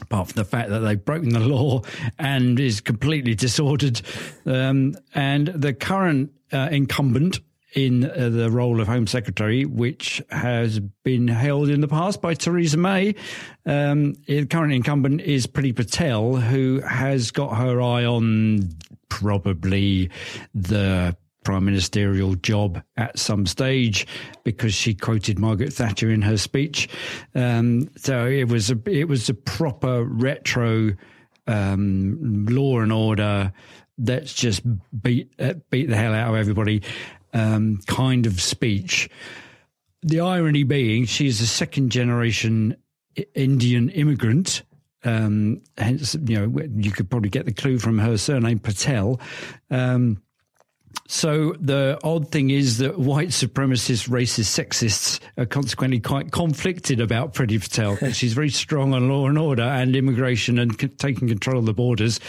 apart 0.00 0.28
from 0.28 0.36
the 0.36 0.44
fact 0.44 0.70
that 0.70 0.78
they've 0.80 1.04
broken 1.04 1.30
the 1.30 1.40
law 1.40 1.82
and 2.18 2.58
is 2.58 2.80
completely 2.80 3.34
disordered. 3.34 4.00
Um, 4.46 4.94
and 5.14 5.48
the 5.48 5.74
current 5.74 6.32
uh, 6.52 6.68
incumbent 6.70 7.40
in 7.74 8.04
uh, 8.04 8.28
the 8.30 8.50
role 8.50 8.80
of 8.80 8.88
Home 8.88 9.06
Secretary, 9.06 9.64
which 9.64 10.22
has 10.30 10.80
been 11.04 11.28
held 11.28 11.68
in 11.68 11.80
the 11.80 11.88
past 11.88 12.20
by 12.20 12.34
Theresa 12.34 12.76
May. 12.76 13.14
Um, 13.64 14.14
the 14.26 14.46
current 14.46 14.72
incumbent 14.72 15.20
is 15.20 15.46
Priti 15.46 15.74
Patel, 15.74 16.36
who 16.36 16.80
has 16.80 17.30
got 17.30 17.56
her 17.56 17.80
eye 17.80 18.04
on 18.04 18.70
probably 19.08 20.10
the 20.54 21.16
prime 21.44 21.64
ministerial 21.64 22.34
job 22.36 22.82
at 22.96 23.18
some 23.18 23.46
stage 23.46 24.06
because 24.44 24.74
she 24.74 24.94
quoted 24.94 25.38
Margaret 25.38 25.72
Thatcher 25.72 26.10
in 26.10 26.22
her 26.22 26.36
speech. 26.36 26.88
Um, 27.34 27.88
so 27.96 28.26
it 28.26 28.48
was 28.48 28.70
a 28.70 28.78
it 28.86 29.08
was 29.08 29.28
a 29.28 29.34
proper 29.34 30.04
retro 30.04 30.92
um, 31.46 32.46
law 32.46 32.80
and 32.80 32.92
order. 32.92 33.52
Let's 33.98 34.34
just 34.34 34.62
beat 35.02 35.32
beat 35.70 35.88
the 35.88 35.96
hell 35.96 36.14
out 36.14 36.30
of 36.30 36.36
everybody 36.36 36.82
um, 37.32 37.78
kind 37.86 38.26
of 38.26 38.40
speech. 38.40 39.08
The 40.02 40.20
irony 40.20 40.62
being, 40.62 41.04
she 41.04 41.26
is 41.26 41.40
a 41.40 41.46
second 41.46 41.90
generation 41.90 42.76
Indian 43.34 43.88
immigrant. 43.90 44.62
Um, 45.02 45.62
hence, 45.78 46.14
you 46.26 46.38
know, 46.46 46.62
you 46.74 46.90
could 46.90 47.10
probably 47.10 47.30
get 47.30 47.46
the 47.46 47.52
clue 47.52 47.78
from 47.78 47.98
her 47.98 48.16
surname 48.18 48.58
Patel. 48.58 49.20
So 51.06 51.54
the 51.58 51.98
odd 52.04 52.30
thing 52.30 52.50
is 52.50 52.78
that 52.78 52.98
white 52.98 53.28
supremacists, 53.30 54.08
racist, 54.08 54.64
sexists 54.64 55.20
are 55.36 55.44
consequently 55.44 55.98
quite 55.98 56.30
conflicted 56.30 57.00
about 57.00 57.34
Priti 57.34 57.60
Patel. 57.60 57.96
She's 58.12 58.32
very 58.32 58.48
strong 58.48 58.94
on 58.94 59.08
law 59.08 59.26
and 59.26 59.36
order 59.36 59.62
and 59.62 59.96
immigration 59.96 60.58
and 60.58 60.80
c- 60.80 60.86
taking 60.86 61.26
control 61.26 61.58
of 61.58 61.66
the 61.66 61.74
borders, 61.74 62.20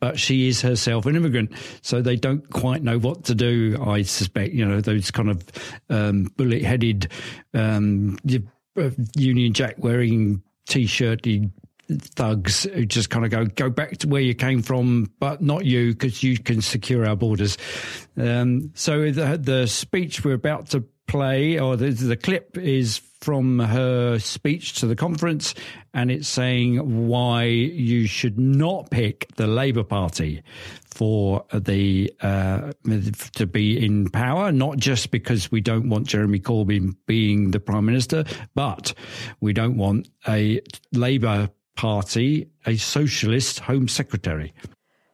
but 0.00 0.18
she 0.18 0.48
is 0.48 0.60
herself 0.60 1.06
an 1.06 1.16
immigrant. 1.16 1.52
So 1.80 2.02
they 2.02 2.16
don't 2.16 2.48
quite 2.50 2.82
know 2.82 2.98
what 2.98 3.24
to 3.24 3.34
do. 3.34 3.82
I 3.82 4.02
suspect, 4.02 4.52
you 4.52 4.66
know, 4.66 4.82
those 4.82 5.10
kind 5.10 5.30
of 5.30 5.42
um, 5.88 6.24
bullet-headed 6.36 7.10
um, 7.54 8.18
uh, 8.76 8.90
Union 9.16 9.54
Jack 9.54 9.76
wearing 9.78 10.42
t-shirt 10.68 11.26
thugs 11.88 12.64
who 12.64 12.84
just 12.84 13.10
kind 13.10 13.24
of 13.24 13.30
go 13.30 13.46
go 13.46 13.70
back 13.70 13.98
to 13.98 14.08
where 14.08 14.20
you 14.20 14.34
came 14.34 14.62
from, 14.62 15.10
but 15.18 15.42
not 15.42 15.64
you 15.64 15.92
because 15.92 16.22
you 16.22 16.38
can 16.38 16.60
secure 16.60 17.06
our 17.06 17.16
borders. 17.16 17.56
Um, 18.16 18.70
so 18.74 19.10
the 19.10 19.38
the 19.38 19.66
speech 19.66 20.24
we're 20.24 20.34
about 20.34 20.70
to 20.70 20.84
play, 21.06 21.58
or 21.58 21.76
the, 21.76 21.90
the 21.90 22.16
clip, 22.16 22.58
is 22.58 23.00
from 23.20 23.58
her 23.58 24.18
speech 24.18 24.74
to 24.74 24.86
the 24.86 24.96
conference, 24.96 25.54
and 25.94 26.10
it's 26.10 26.28
saying 26.28 27.08
why 27.08 27.44
you 27.44 28.06
should 28.06 28.38
not 28.38 28.90
pick 28.90 29.26
the 29.36 29.46
Labour 29.46 29.84
Party 29.84 30.42
for 30.94 31.44
the 31.52 32.12
uh, 32.22 32.72
to 33.34 33.46
be 33.46 33.84
in 33.84 34.10
power, 34.10 34.50
not 34.50 34.78
just 34.78 35.10
because 35.10 35.50
we 35.50 35.60
don't 35.60 35.88
want 35.88 36.06
Jeremy 36.06 36.40
Corbyn 36.40 36.96
being 37.06 37.50
the 37.50 37.60
prime 37.60 37.84
minister, 37.84 38.24
but 38.54 38.94
we 39.40 39.52
don't 39.52 39.76
want 39.76 40.08
a 40.26 40.60
Labour 40.92 41.50
Party 41.76 42.48
a 42.66 42.76
socialist 42.76 43.60
Home 43.60 43.86
Secretary? 43.86 44.54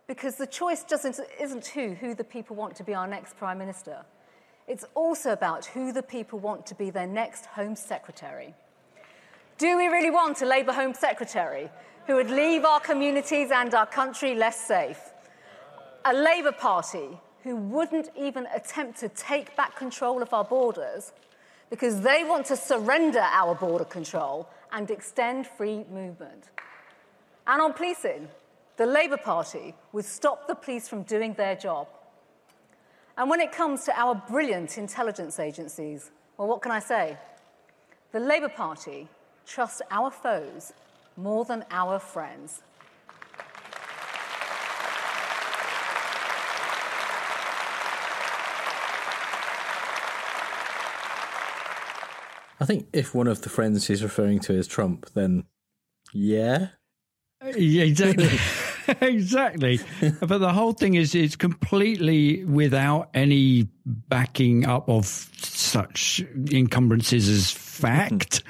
Because 0.06 0.36
the 0.36 0.46
choice 0.46 0.84
doesn't, 0.84 1.18
isn't 1.40 1.66
who, 1.66 1.94
who 1.94 2.14
the 2.14 2.24
people 2.24 2.54
want 2.54 2.76
to 2.76 2.84
be 2.84 2.94
our 2.94 3.06
next 3.06 3.36
Prime 3.36 3.58
Minister. 3.58 4.04
It's 4.68 4.84
also 4.94 5.32
about 5.32 5.66
who 5.66 5.92
the 5.92 6.02
people 6.02 6.38
want 6.38 6.64
to 6.66 6.74
be 6.74 6.90
their 6.90 7.06
next 7.06 7.46
Home 7.46 7.74
Secretary. 7.74 8.54
Do 9.58 9.76
we 9.76 9.88
really 9.88 10.10
want 10.10 10.40
a 10.42 10.46
Labour 10.46 10.72
Home 10.72 10.94
Secretary 10.94 11.68
who 12.06 12.14
would 12.14 12.30
leave 12.30 12.64
our 12.64 12.80
communities 12.80 13.50
and 13.50 13.74
our 13.74 13.86
country 13.86 14.34
less 14.34 14.60
safe? 14.66 15.00
A 16.04 16.14
Labour 16.14 16.52
Party 16.52 17.18
who 17.42 17.56
wouldn't 17.56 18.10
even 18.16 18.46
attempt 18.54 19.00
to 19.00 19.08
take 19.08 19.56
back 19.56 19.76
control 19.76 20.22
of 20.22 20.32
our 20.32 20.44
borders 20.44 21.12
because 21.70 22.00
they 22.02 22.22
want 22.22 22.46
to 22.46 22.56
surrender 22.56 23.20
our 23.20 23.54
border 23.54 23.84
control 23.84 24.48
and 24.72 24.90
extend 24.90 25.46
free 25.46 25.84
movement. 25.90 26.50
And 27.46 27.60
on 27.60 27.72
policing, 27.72 28.28
the 28.76 28.86
Labour 28.86 29.16
Party 29.16 29.74
would 29.92 30.04
stop 30.04 30.46
the 30.46 30.54
police 30.54 30.88
from 30.88 31.02
doing 31.02 31.34
their 31.34 31.56
job. 31.56 31.88
And 33.16 33.28
when 33.28 33.40
it 33.40 33.52
comes 33.52 33.84
to 33.84 33.98
our 33.98 34.14
brilliant 34.14 34.78
intelligence 34.78 35.38
agencies, 35.38 36.10
well, 36.36 36.48
what 36.48 36.62
can 36.62 36.72
I 36.72 36.78
say? 36.78 37.16
The 38.12 38.20
Labour 38.20 38.48
Party 38.48 39.08
trusts 39.46 39.82
our 39.90 40.10
foes 40.10 40.72
more 41.16 41.44
than 41.44 41.64
our 41.70 41.98
friends. 41.98 42.62
I 52.60 52.64
think 52.64 52.86
if 52.92 53.12
one 53.12 53.26
of 53.26 53.42
the 53.42 53.48
friends 53.48 53.88
he's 53.88 54.04
referring 54.04 54.38
to 54.40 54.54
is 54.54 54.68
Trump, 54.68 55.10
then 55.14 55.44
yeah. 56.12 56.68
Yeah, 57.56 57.84
exactly. 57.84 58.30
exactly. 59.00 59.80
but 60.20 60.38
the 60.38 60.52
whole 60.52 60.72
thing 60.72 60.94
is 60.94 61.14
it's 61.14 61.36
completely 61.36 62.44
without 62.44 63.10
any 63.14 63.68
backing 63.86 64.66
up 64.66 64.88
of 64.88 65.06
such 65.06 66.24
encumbrances 66.50 67.28
as 67.28 67.50
fact 67.50 68.42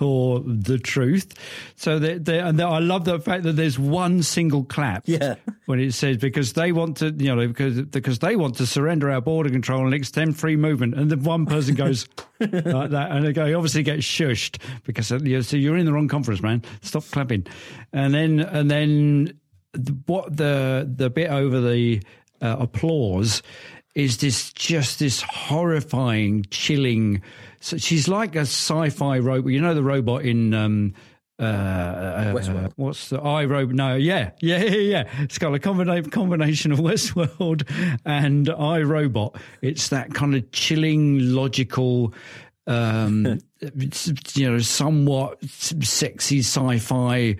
or 0.00 0.40
the 0.40 0.78
truth. 0.78 1.34
So 1.76 1.98
they, 1.98 2.18
they, 2.18 2.38
and 2.40 2.60
I 2.60 2.78
love 2.78 3.04
the 3.04 3.18
fact 3.20 3.44
that 3.44 3.54
there's 3.54 3.78
one 3.78 4.22
single 4.22 4.64
clap. 4.64 5.04
Yeah. 5.06 5.36
When 5.66 5.78
it 5.78 5.94
says 5.94 6.16
because 6.16 6.54
they 6.54 6.72
want 6.72 6.96
to, 6.96 7.12
you 7.12 7.32
know, 7.32 7.46
because 7.46 7.82
because 7.82 8.18
they 8.18 8.34
want 8.34 8.56
to 8.56 8.66
surrender 8.66 9.08
our 9.08 9.20
border 9.20 9.50
control 9.50 9.84
and 9.84 9.94
extend 9.94 10.36
free 10.36 10.56
movement, 10.56 10.94
and 10.94 11.08
then 11.08 11.22
one 11.22 11.46
person 11.46 11.76
goes 11.76 12.08
like 12.40 12.90
that, 12.90 13.12
and 13.12 13.24
they 13.24 13.32
go, 13.32 13.44
obviously 13.56 13.84
gets 13.84 14.02
shushed 14.02 14.60
because 14.82 15.12
uh, 15.12 15.20
you 15.22 15.36
know, 15.36 15.42
so 15.42 15.56
you're 15.56 15.76
in 15.76 15.86
the 15.86 15.92
wrong 15.92 16.08
conference, 16.08 16.42
man. 16.42 16.64
Stop 16.82 17.04
clapping, 17.12 17.46
and 17.92 18.12
then 18.12 18.40
and 18.40 18.68
then 18.68 19.38
what 20.06 20.36
the 20.36 20.90
the 20.92 21.08
bit 21.08 21.30
over 21.30 21.60
the 21.60 22.02
uh, 22.42 22.56
applause 22.58 23.40
is 23.94 24.18
this 24.18 24.52
just 24.52 24.98
this 24.98 25.22
horrifying, 25.22 26.44
chilling. 26.50 27.22
So 27.60 27.76
she's 27.76 28.08
like 28.08 28.36
a 28.36 28.40
sci-fi 28.40 29.18
robot. 29.18 29.52
You 29.52 29.60
know 29.60 29.74
the 29.74 29.82
robot 29.82 30.24
in. 30.24 30.54
Um, 30.54 30.94
uh, 31.38 31.42
uh, 31.42 32.70
what's 32.76 33.08
the 33.08 33.18
I 33.18 33.46
Robot? 33.46 33.74
No, 33.74 33.94
yeah, 33.94 34.32
yeah, 34.42 34.62
yeah, 34.62 34.76
yeah. 34.76 35.04
It's 35.20 35.38
got 35.38 35.54
a 35.54 35.58
combination 35.58 36.10
combination 36.10 36.70
of 36.70 36.78
Westworld 36.80 37.66
and 38.04 38.50
I 38.50 38.82
Robot. 38.82 39.36
It's 39.62 39.88
that 39.88 40.12
kind 40.12 40.34
of 40.34 40.50
chilling, 40.52 41.32
logical, 41.34 42.12
um, 42.66 43.38
you 44.34 44.50
know, 44.50 44.58
somewhat 44.58 45.42
sexy 45.42 46.40
sci-fi 46.40 47.36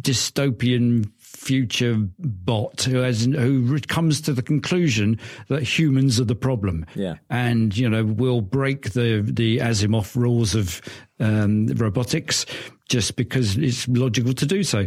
dystopian 0.00 1.10
future 1.44 1.96
bot 2.18 2.82
who 2.82 2.96
has 2.98 3.26
who 3.26 3.78
comes 3.80 4.20
to 4.22 4.32
the 4.32 4.42
conclusion 4.42 5.20
that 5.48 5.62
humans 5.62 6.18
are 6.18 6.24
the 6.24 6.34
problem. 6.34 6.86
Yeah, 6.94 7.16
and 7.28 7.76
you 7.76 7.88
know 7.88 8.04
will 8.04 8.40
break 8.40 8.92
the 8.92 9.22
the 9.24 9.58
Asimov 9.58 10.16
rules 10.16 10.54
of 10.54 10.80
um, 11.20 11.66
robotics 11.66 12.46
just 12.88 13.16
because 13.16 13.56
it's 13.56 13.88
logical 13.88 14.32
to 14.34 14.46
do 14.46 14.62
so, 14.62 14.86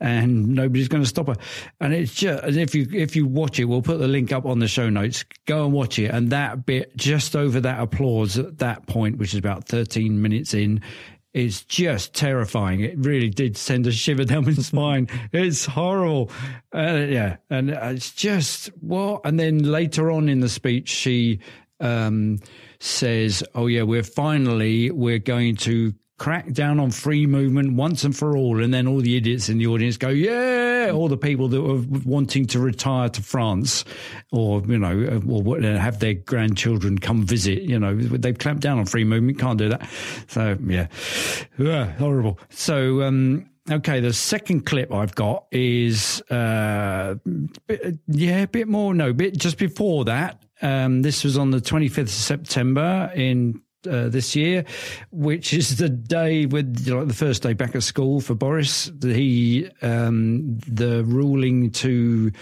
and 0.00 0.48
nobody's 0.48 0.88
going 0.88 1.02
to 1.02 1.08
stop 1.08 1.26
her. 1.28 1.36
And 1.80 1.92
it's 1.92 2.14
just 2.14 2.42
and 2.44 2.56
if 2.56 2.74
you 2.74 2.86
if 2.92 3.16
you 3.16 3.26
watch 3.26 3.58
it, 3.58 3.64
we'll 3.64 3.82
put 3.82 3.98
the 3.98 4.08
link 4.08 4.32
up 4.32 4.46
on 4.46 4.60
the 4.60 4.68
show 4.68 4.88
notes. 4.88 5.24
Go 5.46 5.64
and 5.64 5.72
watch 5.72 5.98
it, 5.98 6.10
and 6.12 6.30
that 6.30 6.66
bit 6.66 6.96
just 6.96 7.34
over 7.34 7.60
that 7.60 7.80
applause 7.80 8.38
at 8.38 8.58
that 8.58 8.86
point, 8.86 9.18
which 9.18 9.32
is 9.32 9.38
about 9.38 9.66
thirteen 9.66 10.22
minutes 10.22 10.54
in, 10.54 10.80
is 11.36 11.64
just 11.64 12.14
terrifying. 12.14 12.80
It 12.80 12.96
really 12.96 13.28
did 13.28 13.58
send 13.58 13.86
a 13.86 13.92
shiver 13.92 14.24
down 14.32 14.46
my 14.46 14.54
spine. 14.54 15.08
It's 15.32 15.66
horrible. 15.66 16.30
Uh, 16.74 17.04
yeah. 17.08 17.36
And 17.50 17.70
it's 17.70 18.12
just 18.12 18.68
what? 18.80 19.20
And 19.24 19.38
then 19.38 19.58
later 19.58 20.10
on 20.10 20.30
in 20.30 20.40
the 20.40 20.48
speech, 20.48 20.88
she 20.88 21.40
um, 21.78 22.38
says, 22.80 23.44
"Oh 23.54 23.66
yeah, 23.66 23.82
we're 23.82 24.02
finally 24.02 24.90
we're 24.90 25.18
going 25.18 25.56
to 25.56 25.92
crack 26.18 26.52
down 26.52 26.80
on 26.80 26.90
free 26.90 27.26
movement 27.26 27.74
once 27.74 28.04
and 28.04 28.16
for 28.16 28.36
all," 28.36 28.62
and 28.62 28.72
then 28.72 28.86
all 28.86 29.00
the 29.00 29.16
idiots 29.16 29.48
in 29.48 29.58
the 29.58 29.66
audience 29.66 29.96
go, 29.96 30.08
"Yeah!" 30.08 30.90
All 30.92 31.08
the 31.08 31.16
people 31.16 31.48
that 31.48 31.60
were 31.60 31.82
wanting 32.04 32.46
to 32.46 32.60
retire 32.60 33.08
to 33.08 33.22
France, 33.22 33.84
or 34.32 34.62
you 34.66 34.78
know, 34.78 35.20
or 35.28 35.60
have 35.60 35.98
their 35.98 36.14
grandchildren 36.14 36.98
come 36.98 37.24
visit, 37.24 37.62
you 37.62 37.78
know, 37.78 37.96
they've 37.96 38.38
clamped 38.38 38.62
down 38.62 38.78
on 38.78 38.86
free 38.86 39.04
movement. 39.04 39.38
Can't 39.38 39.58
do 39.58 39.68
that. 39.68 39.88
So 40.28 40.56
yeah, 40.66 40.86
Ugh, 41.58 41.88
horrible. 41.98 42.38
So. 42.50 43.02
Um, 43.02 43.50
Okay, 43.68 43.98
the 43.98 44.12
second 44.12 44.64
clip 44.64 44.92
I've 44.92 45.16
got 45.16 45.46
is, 45.50 46.22
uh, 46.30 47.16
bit, 47.66 47.98
yeah, 48.06 48.42
a 48.42 48.46
bit 48.46 48.68
more. 48.68 48.94
No, 48.94 49.12
bit 49.12 49.36
just 49.36 49.58
before 49.58 50.04
that. 50.04 50.40
Um, 50.62 51.02
this 51.02 51.24
was 51.24 51.36
on 51.36 51.50
the 51.50 51.60
25th 51.60 51.98
of 51.98 52.10
September 52.10 53.10
in 53.14 53.60
uh, 53.86 54.08
this 54.08 54.36
year, 54.36 54.64
which 55.10 55.52
is 55.52 55.76
the 55.76 55.88
day 55.88 56.46
with 56.46 56.86
you 56.86 56.94
know, 56.94 57.04
the 57.04 57.14
first 57.14 57.42
day 57.42 57.52
back 57.52 57.74
at 57.74 57.82
school 57.82 58.20
for 58.20 58.34
Boris. 58.34 58.90
He 59.02 59.68
um, 59.82 60.58
the 60.66 61.04
ruling 61.04 61.70
to 61.72 62.32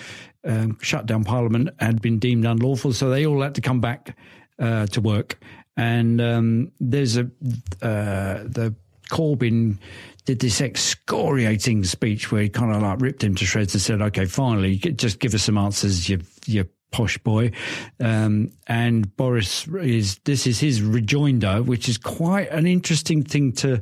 um, 0.45 0.79
shut 0.81 1.07
down 1.07 1.25
Parliament 1.25 1.71
had 1.79 2.03
been 2.03 2.19
deemed 2.19 2.45
unlawful, 2.45 2.93
so 2.93 3.11
they 3.11 3.27
all 3.27 3.43
had 3.43 3.55
to 3.55 3.61
come 3.61 3.81
back 3.81 4.17
uh, 4.59 4.87
to 4.87 5.01
work. 5.01 5.39
And 5.77 6.21
um, 6.21 6.73
there's 6.81 7.17
a 7.17 7.25
uh, 7.83 8.45
the 8.45 8.75
Corbyn 9.11 9.79
did 10.25 10.41
this 10.41 10.61
excoriating 10.61 11.85
speech 11.85 12.33
where 12.33 12.43
he 12.43 12.49
kind 12.49 12.75
of 12.75 12.83
like 12.83 13.01
ripped 13.01 13.23
him 13.23 13.35
to 13.35 13.45
shreds 13.45 13.75
and 13.75 13.83
said, 13.83 14.01
"Okay, 14.01 14.25
finally, 14.25 14.77
just 14.77 15.19
give 15.19 15.35
us 15.35 15.43
some 15.43 15.59
answers, 15.59 16.09
you 16.09 16.21
you 16.47 16.69
posh 16.95 17.19
boy." 17.19 17.51
Um, 17.99 18.51
and 18.67 19.15
Boris 19.17 19.67
is 19.67 20.19
this 20.25 20.47
is 20.47 20.61
his 20.61 20.81
rejoinder, 20.81 21.63
which 21.63 21.89
is 21.89 21.99
quite 21.99 22.51
an 22.51 22.67
interesting 22.67 23.25
thing 23.25 23.53
to 23.53 23.81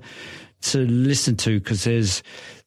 to 0.62 0.78
listen 0.86 1.36
to 1.36 1.58
because 1.58 1.84
there's 1.84 2.22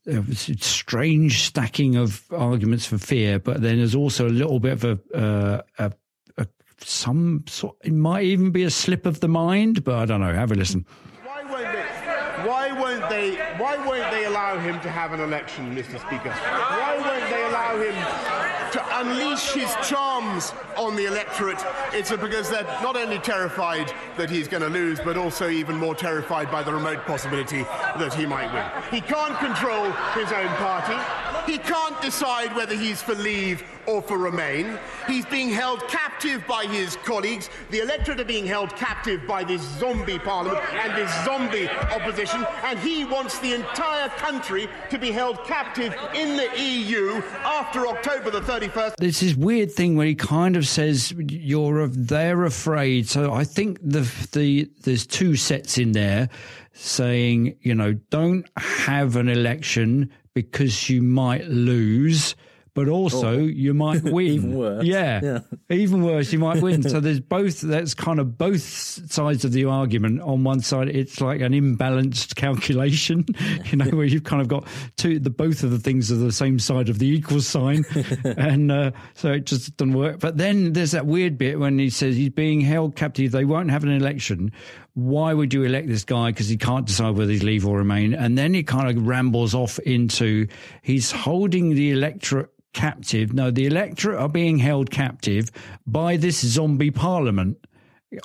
a 0.08 0.24
strange 0.60 1.44
stacking 1.44 1.96
of 1.96 2.24
arguments 2.32 2.86
for 2.86 2.98
fear, 2.98 3.40
but 3.40 3.62
then 3.62 3.78
there's 3.78 3.96
also 3.96 4.28
a 4.28 4.30
little 4.30 4.60
bit 4.60 4.74
of 4.74 4.84
a, 4.84 5.18
uh, 5.18 5.62
a, 5.80 5.92
a 6.38 6.48
some 6.80 7.44
sort. 7.48 7.76
It 7.84 7.94
might 7.94 8.24
even 8.24 8.52
be 8.52 8.64
a 8.64 8.70
slip 8.70 9.06
of 9.06 9.20
the 9.20 9.28
mind, 9.28 9.84
but 9.84 9.96
I 9.96 10.06
don't 10.06 10.22
know. 10.22 10.34
Have 10.34 10.52
a 10.52 10.56
listen 10.56 10.86
Why 11.24 11.44
won't 11.44 11.72
they? 11.74 12.48
Why 12.48 12.72
won't 12.80 13.10
they? 13.10 13.36
Why 13.58 13.78
won't 13.78 14.12
they 14.12 14.26
allow 14.26 14.60
him 14.60 14.80
to 14.82 14.90
have 14.90 15.14
an 15.14 15.22
election, 15.22 15.76
Mr. 15.76 16.00
Speaker? 16.00 16.32
Why 16.32 16.98
won't 16.98 17.30
they 17.32 17.44
allow 17.46 17.78
him 17.82 18.35
to 18.76 19.00
unleash 19.00 19.54
his 19.54 19.74
charms 19.88 20.54
on 20.76 20.98
the 20.98 21.06
electorate? 21.06 21.64
It's 21.94 22.12
because 22.12 22.50
they're 22.50 22.64
not 22.84 22.98
only 22.98 23.20
terrified 23.20 23.94
that 24.18 24.30
he's 24.30 24.50
going 24.50 24.64
to 24.64 24.70
lose, 24.70 25.00
but 25.00 25.16
also 25.16 25.50
even 25.50 25.78
more 25.78 25.96
terrified 25.96 26.52
by 26.52 26.62
the 26.62 26.74
remote 26.74 27.06
possibility 27.06 27.64
that 27.64 28.14
he 28.14 28.26
might 28.26 28.54
win. 28.54 28.66
He 28.92 29.00
can't 29.00 29.38
control 29.40 29.86
his 30.14 30.32
own 30.34 30.50
party. 30.58 31.25
He 31.46 31.58
can't 31.58 32.02
decide 32.02 32.56
whether 32.56 32.76
he's 32.76 33.02
for 33.02 33.16
leave 33.16 33.64
or 33.88 34.02
for 34.02 34.18
remain. 34.18 34.78
He's 35.08 35.26
being 35.26 35.50
held 35.50 35.88
captive 35.88 36.46
by 36.48 36.66
his 36.66 36.96
colleagues. 36.98 37.50
The 37.70 37.80
electorate 37.80 38.20
are 38.20 38.26
being 38.26 38.46
held 38.48 38.76
captive 38.76 39.28
by 39.28 39.44
this 39.44 39.62
zombie 39.62 40.20
parliament 40.20 40.64
and 40.74 40.96
this 40.96 41.12
zombie 41.24 41.70
opposition. 41.70 42.46
And 42.64 42.80
he 42.80 43.06
wants 43.06 43.40
the 43.40 43.54
entire 43.54 44.10
country 44.10 44.68
to 44.90 44.98
be 44.98 45.12
held 45.12 45.44
captive 45.46 45.96
in 46.16 46.36
the 46.36 46.50
EU 46.60 47.22
after 47.44 47.88
October 47.88 48.32
the 48.32 48.42
31st. 48.42 48.96
This 48.98 49.22
is 49.22 49.36
weird 49.36 49.72
thing 49.72 49.96
where 49.96 50.08
he 50.08 50.16
kind 50.16 50.56
of 50.56 50.68
says 50.68 51.14
you're 51.30 51.88
they're 51.88 52.46
afraid. 52.46 53.08
So 53.08 53.34
I 53.34 53.44
think 53.44 53.80
the 53.82 54.12
the 54.32 54.70
there's 54.82 55.06
two 55.06 55.36
sets 55.36 55.78
in 55.78 55.92
there 55.92 56.30
saying, 56.74 57.58
you 57.62 57.74
know, 57.74 57.94
don't 57.94 58.48
have 58.58 59.16
an 59.16 59.30
election 59.30 60.12
because 60.36 60.90
you 60.90 61.02
might 61.02 61.48
lose 61.48 62.36
but 62.76 62.90
also 62.90 63.38
you 63.38 63.74
might 63.74 64.04
win. 64.04 64.28
even 64.28 64.54
worse. 64.54 64.84
Yeah, 64.84 65.22
yeah, 65.24 65.40
even 65.70 66.04
worse, 66.04 66.32
you 66.32 66.40
might 66.40 66.62
win. 66.62 66.84
so 66.84 67.00
there's 67.00 67.22
both. 67.22 67.62
That's 67.62 67.96
kind 67.96 68.20
of 68.20 68.38
both 68.38 68.62
sides 68.62 69.46
of 69.46 69.54
the 69.54 69.66
argument. 69.66 70.22
On 70.22 70.44
one 70.44 70.60
side, 70.60 70.90
it's 70.90 71.20
like 71.22 71.42
an 71.42 71.54
imbalanced 71.54 72.36
calculation, 72.36 73.26
you 73.66 73.78
know, 73.78 73.86
where 73.86 74.06
you've 74.06 74.26
kind 74.26 74.42
of 74.42 74.48
got 74.50 74.68
two. 74.98 75.18
The 75.18 75.30
both 75.30 75.64
of 75.64 75.72
the 75.72 75.80
things 75.80 76.12
are 76.12 76.16
the 76.16 76.34
same 76.34 76.60
side 76.60 76.90
of 76.90 77.00
the 77.00 77.08
equal 77.08 77.42
sign, 77.42 77.86
and 78.26 78.72
uh, 78.72 78.92
so 79.14 79.32
it 79.32 79.46
just 79.46 79.76
doesn't 79.78 79.94
work. 79.94 80.20
But 80.20 80.38
then 80.38 80.74
there's 80.74 80.92
that 80.92 81.08
weird 81.08 81.38
bit 81.38 81.58
when 81.60 81.80
he 81.80 81.90
says 81.90 82.18
he's 82.18 82.30
being 82.30 82.60
held 82.60 82.96
captive. 82.98 83.32
They 83.32 83.46
won't 83.46 83.72
have 83.72 83.84
an 83.84 83.92
election 83.92 84.52
why 84.96 85.34
would 85.34 85.54
you 85.54 85.64
elect 85.64 85.88
this 85.88 86.06
guy 86.06 86.32
because 86.32 86.48
he 86.48 86.58
can't 86.58 86.88
decide 86.88 87.16
whether 87.16 87.32
he's 87.32 87.44
leave 87.44 87.68
or 87.68 87.78
remain? 87.78 88.14
And 88.14 88.38
then 88.38 88.54
he 88.54 88.64
kind 88.64 88.90
of 88.90 89.06
rambles 89.06 89.54
off 89.54 89.78
into 89.80 90.48
he's 90.82 91.12
holding 91.12 91.76
the 91.76 91.92
electorate 91.92 92.50
captive. 92.74 93.34
No, 93.34 93.52
the 93.52 93.66
electorate 93.66 94.20
are 94.20 94.30
being 94.30 94.58
held 94.58 94.92
captive 94.92 95.52
by 95.86 96.16
this 96.16 96.40
zombie 96.40 96.92
parliament, 96.92 97.58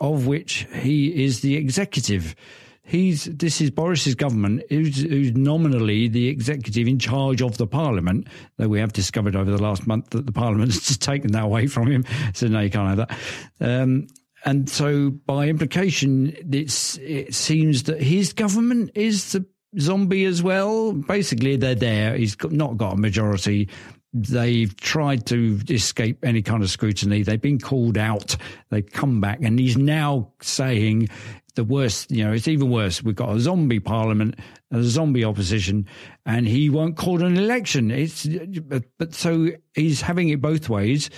of 0.01 0.29
which 0.29 0.69
he 0.73 1.25
is 1.25 1.41
the 1.41 1.57
executive. 1.57 2.37
He's 2.85 3.25
this 3.25 3.61
is 3.61 3.71
Boris's 3.71 4.15
government, 4.15 4.63
who's, 4.69 5.03
who's, 5.03 5.33
nominally 5.33 6.09
the 6.09 6.29
executive 6.29 6.89
in 6.89 6.99
charge 6.99 7.43
of 7.43 7.57
the 7.57 7.67
parliament. 7.67 8.29
Though 8.57 8.69
we 8.69 8.81
have 8.81 8.93
discovered 8.93 9.35
over 9.35 9.51
the 9.51 9.63
last 9.63 9.87
month 9.89 10.11
that 10.11 10.27
the 10.27 10.33
parliament 10.43 10.73
has 10.73 10.83
just 10.83 11.03
taken 11.03 11.33
that 11.33 11.45
away 11.45 11.67
from 11.67 11.91
him, 11.91 12.05
so 12.33 12.47
no, 12.47 12.61
you 12.61 12.71
can't 12.71 12.99
have 12.99 13.09
that. 13.09 13.19
Um, 13.61 14.09
and 14.45 14.69
so, 14.69 15.11
by 15.11 15.49
implication, 15.49 16.35
it's 16.51 16.97
it 16.99 17.35
seems 17.35 17.85
that 17.85 18.01
his 18.01 18.33
government 18.33 18.91
is 18.95 19.33
the 19.33 19.45
zombie 19.79 20.25
as 20.25 20.43
well. 20.43 20.93
Basically, 20.93 21.57
they're 21.57 21.75
there. 21.75 22.17
He's 22.17 22.37
not 22.45 22.77
got 22.77 22.95
a 22.95 22.97
majority. 22.97 23.69
They've 24.13 24.75
tried 24.77 25.27
to 25.27 25.61
escape 25.69 26.25
any 26.25 26.43
kind 26.43 26.63
of 26.63 26.71
scrutiny. 26.71 27.23
They've 27.23 27.41
been 27.41 27.61
called 27.61 27.99
out. 27.99 28.37
They've 28.71 28.91
come 28.91 29.21
back, 29.21 29.41
and 29.43 29.59
he's 29.59 29.77
now 29.77 30.33
saying 30.41 31.09
the 31.55 31.65
worst. 31.65 32.11
You 32.11 32.25
know, 32.25 32.33
it's 32.33 32.49
even 32.49 32.71
worse. 32.71 33.03
We've 33.03 33.15
got 33.15 33.37
a 33.37 33.41
zombie 33.41 33.79
parliament, 33.79 34.37
a 34.73 34.83
zombie 34.83 35.25
opposition, 35.25 35.87
and 36.25 36.49
he 36.49 36.71
won't 36.71 36.97
call 36.97 37.23
an 37.23 37.37
election. 37.37 37.91
It's 37.91 38.27
but, 38.27 38.85
but 38.99 39.15
so 39.15 39.51
he's 39.75 40.01
having 40.01 40.31
it 40.31 40.41
both 40.41 40.71
ways. 40.71 41.11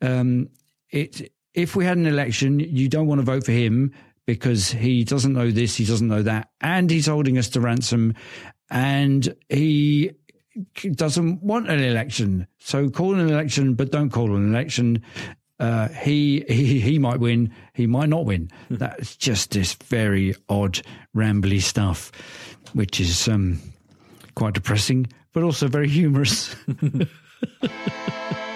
Um, 0.00 0.48
it 0.90 1.32
if 1.54 1.76
we 1.76 1.84
had 1.84 1.96
an 1.96 2.06
election, 2.06 2.60
you 2.60 2.88
don't 2.88 3.06
want 3.06 3.20
to 3.20 3.24
vote 3.24 3.44
for 3.44 3.52
him 3.52 3.92
because 4.26 4.70
he 4.70 5.04
doesn't 5.04 5.32
know 5.32 5.50
this, 5.50 5.76
he 5.76 5.84
doesn't 5.84 6.06
know 6.06 6.22
that, 6.22 6.50
and 6.60 6.90
he's 6.90 7.06
holding 7.06 7.38
us 7.38 7.48
to 7.50 7.60
ransom, 7.60 8.14
and 8.70 9.34
he 9.48 10.12
doesn't 10.94 11.42
want 11.42 11.68
an 11.68 11.80
election. 11.80 12.46
So 12.58 12.88
call 12.88 13.14
an 13.14 13.28
election, 13.28 13.74
but 13.74 13.90
don't 13.90 14.10
call 14.10 14.36
an 14.36 14.48
election. 14.48 15.02
Uh, 15.58 15.88
he, 15.88 16.44
he 16.48 16.80
he 16.80 16.98
might 16.98 17.20
win, 17.20 17.52
he 17.74 17.86
might 17.86 18.08
not 18.08 18.24
win. 18.24 18.50
Hmm. 18.68 18.76
That's 18.76 19.16
just 19.16 19.50
this 19.50 19.74
very 19.74 20.34
odd, 20.48 20.80
rambly 21.14 21.60
stuff, 21.60 22.12
which 22.72 23.00
is 23.00 23.28
um, 23.28 23.60
quite 24.34 24.54
depressing, 24.54 25.08
but 25.32 25.42
also 25.42 25.68
very 25.68 25.88
humorous. 25.88 26.54